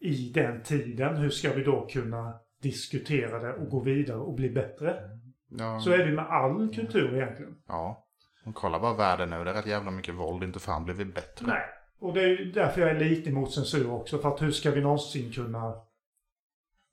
i 0.00 0.30
den 0.34 0.62
tiden, 0.62 1.16
hur 1.16 1.30
ska 1.30 1.52
vi 1.52 1.64
då 1.64 1.86
kunna 1.86 2.34
diskutera 2.62 3.38
det 3.38 3.52
och 3.52 3.68
gå 3.70 3.80
vidare 3.80 4.18
och 4.18 4.34
bli 4.34 4.50
bättre? 4.50 4.96
Ja. 5.58 5.80
Så 5.80 5.90
är 5.90 5.98
det 5.98 6.12
med 6.12 6.26
all 6.26 6.74
kultur 6.74 7.14
egentligen. 7.16 7.54
ja. 7.68 8.00
Och 8.46 8.54
kolla 8.54 8.80
bara 8.80 8.94
världen 8.94 9.30
nu, 9.30 9.44
det 9.44 9.50
är 9.50 9.54
rätt 9.54 9.66
jävla 9.66 9.90
mycket 9.90 10.14
våld. 10.14 10.42
Inte 10.44 10.58
fan 10.60 10.84
blir 10.84 10.94
vi 10.94 11.04
bättre. 11.04 11.46
Nej. 11.46 11.62
Och 11.98 12.14
det 12.14 12.22
är 12.22 12.44
därför 12.54 12.80
jag 12.80 12.90
är 12.90 12.98
lite 12.98 13.30
emot 13.30 13.52
censur 13.52 13.90
också. 13.90 14.18
För 14.18 14.28
att 14.28 14.42
hur 14.42 14.50
ska 14.50 14.70
vi 14.70 14.80
någonsin 14.80 15.32
kunna 15.32 15.74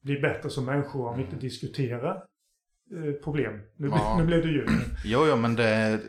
bli 0.02 0.20
bättre 0.20 0.50
som 0.50 0.66
människor 0.66 1.08
om 1.10 1.18
vi 1.18 1.24
inte 1.24 1.36
diskuterar 1.36 2.16
eh, 2.92 3.14
problem? 3.24 3.62
Nu, 3.78 3.88
Ja. 3.88 4.16
nu 4.20 4.26
blev 4.26 4.42
det 4.42 4.48
ju. 4.52 4.66
Jo, 5.06 5.26
jo, 5.28 5.36
men 5.36 5.56
det... 5.56 6.00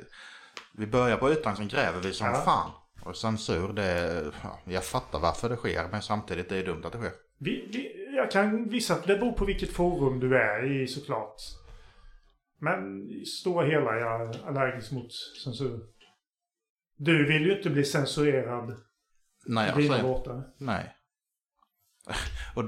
Vi 0.79 0.87
börjar 0.87 1.17
på 1.17 1.33
ytan, 1.33 1.57
sen 1.57 1.69
gräver 1.69 2.01
vi 2.01 2.13
som 2.13 2.27
Ja. 2.27 2.35
fan. 2.35 2.71
Och 3.05 3.17
censur, 3.17 3.73
det... 3.73 4.23
Ja, 4.43 4.59
jag 4.65 4.85
fattar 4.85 5.19
varför 5.21 5.49
det 5.49 5.57
sker, 5.57 5.89
men 5.91 6.03
samtidigt 6.03 6.49
det 6.49 6.57
är 6.57 6.65
dumt 6.67 6.83
att 6.85 6.93
det 6.93 6.99
sker. 6.99 7.13
Vi, 7.39 7.69
vi, 7.73 8.13
jag 8.17 8.31
kan 8.31 8.69
visa 8.69 8.95
att 8.95 9.07
det 9.07 9.17
beror 9.19 9.33
på 9.33 9.45
vilket 9.45 9.73
forum 9.73 10.21
du 10.21 10.37
är 10.39 10.83
i 10.83 10.87
såklart. 10.87 11.37
Men 12.59 13.11
i 13.11 13.25
stora 13.25 13.67
hela 13.67 13.95
är 13.95 14.01
jag 14.01 14.37
allergisk 14.47 14.93
mot 14.93 15.13
censur. 15.45 15.81
Du 16.97 17.27
vill 17.27 17.43
ju 17.47 17.57
inte 17.57 17.71
bli 17.71 17.85
censurerad 17.85 18.77
Nej, 19.47 19.73
säger... 19.73 20.03
låtar. 20.03 20.43
Nej. 20.59 20.97
Och 22.57 22.65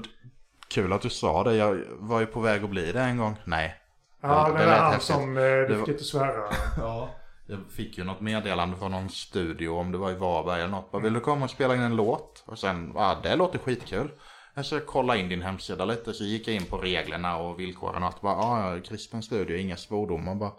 kul 0.75 0.93
att 0.93 1.01
du 1.01 1.09
sa 1.09 1.43
det. 1.43 1.55
Jag 1.55 1.81
var 1.99 2.19
ju 2.19 2.25
på 2.25 2.39
väg 2.39 2.63
att 2.63 2.69
bli 2.69 2.91
det 2.91 3.01
en 3.01 3.17
gång. 3.17 3.35
Nej. 3.45 3.75
Ja, 4.21 4.45
Det- 4.47 4.51
det, 4.51 4.57
det 4.57 4.63
är 4.63 4.67
lät 4.67 4.79
han 4.79 4.91
häftigt. 4.93 5.15
som... 5.15 5.37
Eh, 5.37 5.43
du 5.43 5.61
Det 5.61 5.67
fick 5.67 5.77
var- 5.79 5.89
inte 5.89 6.03
svära. 6.03 6.43
Ja. 6.77 7.09
Jag 7.47 7.59
fick 7.75 7.97
ju 7.97 8.03
något 8.03 8.21
meddelande 8.21 8.77
från 8.77 8.91
någon 8.91 9.09
studio 9.09 9.69
om 9.69 9.91
det 9.91 9.97
var 9.97 10.11
i 10.11 10.15
Varberg 10.15 10.59
eller 10.61 10.71
något. 10.71 10.91
Bara, 10.91 11.01
vill 11.01 11.13
du 11.13 11.19
komma 11.19 11.45
och 11.45 11.51
spela 11.51 11.75
in 11.75 11.81
en 11.81 11.95
låt? 11.95 12.43
Och 12.47 12.59
sen, 12.59 12.91
ja 12.95 13.19
det 13.23 13.35
låter 13.35 13.59
skitkul. 13.59 14.11
Jag 14.53 14.65
ska 14.65 14.79
kolla 14.79 15.15
in 15.15 15.29
din 15.29 15.41
hemsida 15.41 15.85
lite 15.85 16.13
så 16.13 16.23
gick 16.23 16.47
jag 16.47 16.55
in 16.55 16.65
på 16.65 16.77
reglerna 16.77 17.37
och 17.37 17.59
villkoren 17.59 18.03
och 18.03 18.09
att 18.09 18.21
bara, 18.21 18.73
ja, 18.73 18.79
kristen 18.85 19.23
studio, 19.23 19.57
inga 19.57 19.77
svordomar 19.77 20.35
bara. 20.35 20.51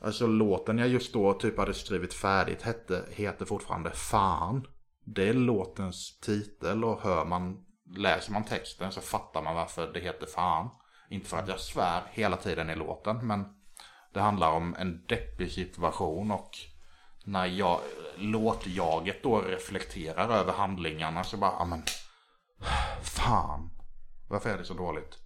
Alltså 0.00 0.26
låten 0.26 0.78
jag 0.78 0.88
just 0.88 1.12
då 1.12 1.32
typ 1.32 1.58
hade 1.58 1.74
skrivit 1.74 2.14
färdigt 2.14 2.62
hette, 2.62 3.02
heter 3.10 3.44
fortfarande 3.44 3.90
Fan. 3.90 4.66
Det 5.04 5.28
är 5.28 5.34
låtens 5.34 6.20
titel 6.20 6.84
och 6.84 7.00
hör 7.02 7.24
man, 7.24 7.56
läser 7.96 8.32
man 8.32 8.44
texten 8.44 8.92
så 8.92 9.00
fattar 9.00 9.42
man 9.42 9.54
varför 9.54 9.92
det 9.92 10.00
heter 10.00 10.26
Fan. 10.26 10.68
Inte 11.10 11.28
för 11.28 11.38
att 11.38 11.48
jag 11.48 11.60
svär 11.60 12.02
hela 12.10 12.36
tiden 12.36 12.70
i 12.70 12.74
låten 12.76 13.26
men 13.26 13.44
det 14.12 14.20
handlar 14.20 14.50
om 14.52 14.74
en 14.78 15.04
deppig 15.06 15.52
situation 15.52 16.30
och 16.30 16.50
när 17.24 17.46
jag, 17.46 17.80
låtjaget 18.16 19.22
då 19.22 19.40
reflekterar 19.40 20.28
över 20.28 20.52
handlingarna 20.52 21.24
så 21.24 21.36
bara, 21.36 21.52
ja 21.58 21.64
men 21.64 21.82
Fan. 23.02 23.70
Varför 24.28 24.50
är 24.50 24.58
det 24.58 24.64
så 24.64 24.74
dåligt? 24.74 25.18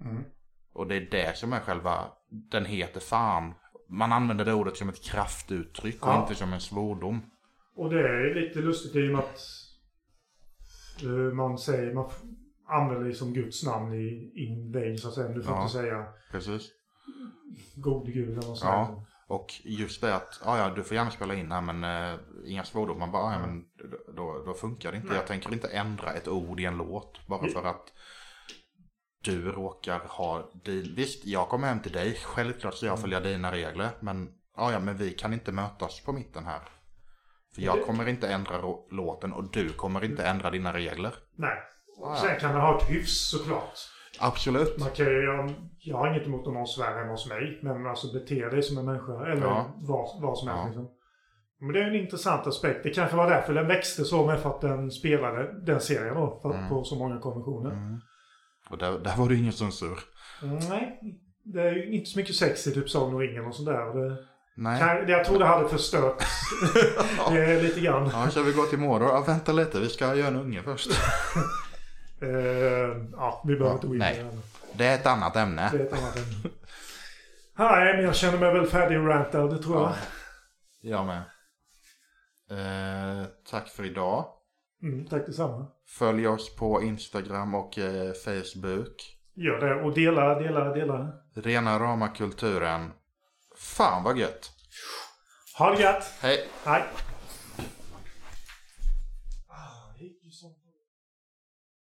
Mm. 0.00 0.24
Och 0.72 0.86
det 0.86 0.94
är 0.96 1.08
det 1.10 1.36
som 1.38 1.52
är 1.52 1.60
själva, 1.60 2.04
den 2.30 2.64
heter 2.64 3.00
fan. 3.00 3.54
Man 3.88 4.12
använder 4.12 4.44
det 4.44 4.52
ordet 4.52 4.76
som 4.76 4.88
ett 4.88 5.04
kraftuttryck 5.04 6.06
och 6.06 6.12
Ja. 6.12 6.22
inte 6.22 6.34
som 6.34 6.52
en 6.52 6.60
svordom. 6.60 7.30
Och 7.76 7.90
det 7.90 8.00
är 8.00 8.34
lite 8.34 8.58
lustigt 8.58 8.96
i 8.96 9.08
och 9.08 9.12
med 9.12 9.18
att 9.18 9.40
man 11.34 11.58
säger... 11.58 11.94
Man, 11.94 12.10
använder 12.72 13.08
det 13.08 13.14
som 13.14 13.32
Guds 13.32 13.64
namn 13.66 13.94
i 13.94 14.32
in 14.34 14.72
vain 14.72 14.98
så 14.98 15.08
att 15.08 15.14
säga. 15.14 15.28
Du 15.28 15.42
får 15.42 15.54
Ja. 15.54 15.62
inte 15.62 15.72
säga 15.72 16.06
Precis. 16.30 16.70
gode 17.76 18.12
gud 18.12 18.24
eller 18.28 18.34
något 18.48 18.58
sånt. 18.58 18.60
Ja. 18.62 19.04
Och 19.26 19.46
just 19.64 20.00
det 20.00 20.14
att, 20.16 20.40
ja 20.44 20.58
ja 20.58 20.74
du 20.74 20.82
får 20.84 20.94
gärna 20.94 21.10
spela 21.10 21.34
in 21.34 21.52
här 21.52 21.60
men 21.60 21.84
eh, 21.84 22.18
inga 22.46 22.64
svordomar. 22.64 22.98
Man 23.00 23.12
bara, 23.12 23.32
ja 23.32 23.38
men 23.38 23.64
då, 24.16 24.42
då 24.46 24.54
funkar 24.54 24.90
det 24.90 24.96
inte. 24.96 25.08
Nej. 25.08 25.16
Jag 25.16 25.26
tänker 25.26 25.52
inte 25.52 25.68
ändra 25.68 26.12
ett 26.12 26.28
ord 26.28 26.60
i 26.60 26.64
en 26.64 26.76
låt 26.76 27.26
bara 27.26 27.48
för 27.48 27.64
att 27.64 27.92
du 29.24 29.52
råkar 29.52 29.98
ha 29.98 30.50
din... 30.64 30.94
Visst, 30.96 31.26
jag 31.26 31.48
kommer 31.48 31.68
hem 31.68 31.80
till 31.80 31.92
dig. 31.92 32.14
Självklart 32.24 32.74
ska 32.74 32.86
jag 32.86 32.92
Mm. 32.92 33.02
följa 33.02 33.20
dina 33.20 33.52
regler. 33.52 33.88
Men, 34.00 34.28
ja 34.56 34.72
ja 34.72 34.78
men 34.80 34.96
vi 34.96 35.10
kan 35.10 35.32
inte 35.32 35.52
mötas 35.52 36.00
på 36.04 36.12
mitten 36.12 36.44
här. 36.44 36.60
För 37.54 37.62
jag 37.62 37.82
kommer 37.82 38.08
inte 38.08 38.28
ändra 38.28 38.60
låten 38.90 39.32
och 39.32 39.50
du 39.52 39.68
kommer 39.68 40.04
inte 40.04 40.24
ändra 40.26 40.50
dina 40.50 40.72
regler. 40.72 41.14
Nej. 41.36 41.58
Ja, 42.00 42.16
Sen 42.16 42.40
kan 42.40 42.54
det 42.54 42.60
ha 42.60 42.78
ett 42.78 42.90
hyfs 42.90 43.28
såklart. 43.30 43.78
Absolut. 44.20 44.78
Man 44.78 44.90
kan 44.90 45.06
jag, 45.06 45.54
jag 45.78 45.96
har 45.96 46.08
inget 46.10 46.26
emot 46.26 46.46
om 46.46 46.54
någon 46.54 46.66
svär 46.66 46.98
hemma 46.98 47.10
hos 47.10 47.28
mig. 47.28 47.60
Men 47.62 47.86
alltså 47.86 48.12
bete 48.12 48.48
dig 48.48 48.62
som 48.62 48.78
en 48.78 48.84
människa. 48.84 49.26
Eller 49.26 49.42
Ja. 49.46 49.74
vad, 49.76 50.22
vad 50.22 50.38
som 50.38 50.48
helst 50.48 50.60
Ja. 50.62 50.66
liksom. 50.66 50.90
Men 51.60 51.72
det 51.72 51.80
är 51.80 51.84
en 51.88 51.94
intressant 51.94 52.46
aspekt. 52.46 52.82
Det 52.82 52.90
kanske 52.90 53.16
var 53.16 53.30
därför 53.30 53.54
den 53.54 53.66
växte 53.66 54.04
så 54.04 54.26
med 54.26 54.40
för 54.40 54.50
att 54.50 54.60
den 54.60 54.90
spelade 54.90 55.64
den 55.66 55.80
serien 55.80 56.14
då. 56.14 56.38
För, 56.42 56.54
Mm. 56.54 56.68
På 56.68 56.84
så 56.84 56.96
många 56.98 57.18
konventioner. 57.20 57.70
Mm. 57.70 58.00
Och 58.70 58.78
där, 58.78 58.98
där 58.98 59.16
var 59.16 59.28
det 59.28 59.34
ingen 59.34 59.52
censur. 59.52 59.98
Mm, 60.42 60.56
nej. 60.68 61.00
Det 61.44 61.62
är 61.62 61.72
ju 61.74 61.92
inte 61.92 62.10
så 62.10 62.18
mycket 62.18 62.34
sex 62.36 62.66
i 62.66 62.74
typ 62.74 62.90
Sagan 62.90 63.14
om 63.14 63.20
ringen 63.20 63.46
och 63.46 63.54
sådär. 63.54 63.94
Det, 63.94 64.16
Nej. 64.54 65.04
jag 65.08 65.24
tror 65.24 65.38
det 65.38 65.44
hade 65.46 65.68
förstört 65.68 66.24
det 67.30 67.62
lite 67.62 67.80
grann. 67.80 68.10
Ja, 68.12 68.30
ska 68.30 68.42
vi 68.42 68.52
gå 68.52 68.62
till 68.62 68.78
Mordor? 68.78 69.08
Ja, 69.08 69.24
vänta 69.26 69.52
lite, 69.52 69.80
vi 69.80 69.88
ska 69.88 70.14
göra 70.14 70.28
en 70.28 70.36
unge 70.36 70.62
först. 70.62 70.90
Eh, 72.22 72.28
ja, 73.12 73.42
vi 73.46 73.56
behöver 73.56 73.70
Ja, 73.70 73.74
inte 73.74 73.86
gå 73.86 73.94
in 73.94 74.02
i 74.02 74.30
det. 74.72 74.84
är 74.86 74.94
ett 74.94 75.06
annat 75.06 75.36
ämne. 75.36 75.68
Det 75.72 75.78
är 75.78 75.86
ett 75.86 75.92
annat 75.92 76.16
ämne. 76.16 76.50
Nej, 77.58 77.94
men 77.96 78.04
jag 78.04 78.14
känner 78.16 78.38
mig 78.38 78.52
väl 78.52 78.66
färdig 78.66 78.96
rantad, 78.96 79.50
det 79.50 79.62
tror 79.62 79.76
jag. 79.80 79.90
Ja. 79.90 79.94
Jag 80.80 81.06
med. 81.06 81.22
Eh, 82.50 83.26
tack 83.50 83.68
för 83.68 83.84
idag. 83.84 84.24
Mm, 84.82 85.06
tack 85.06 85.26
detsamma. 85.26 85.66
Följ 85.98 86.28
oss 86.28 86.56
på 86.56 86.82
Instagram 86.82 87.54
och 87.54 87.78
eh, 87.78 88.12
Facebook. 88.24 89.16
Gör 89.34 89.60
det 89.60 89.82
och 89.82 89.94
dela, 89.94 90.34
dela, 90.40 90.64
dela. 90.74 91.12
Rena 91.34 91.78
rama 91.78 92.08
kulturen. 92.08 92.90
Fan 93.80 94.02
vad 94.02 94.18
gött. 94.18 94.50
Ha 95.54 95.70
det 95.70 95.82
gött! 95.82 96.04
Hej! 96.20 96.48
Hej! 96.64 96.84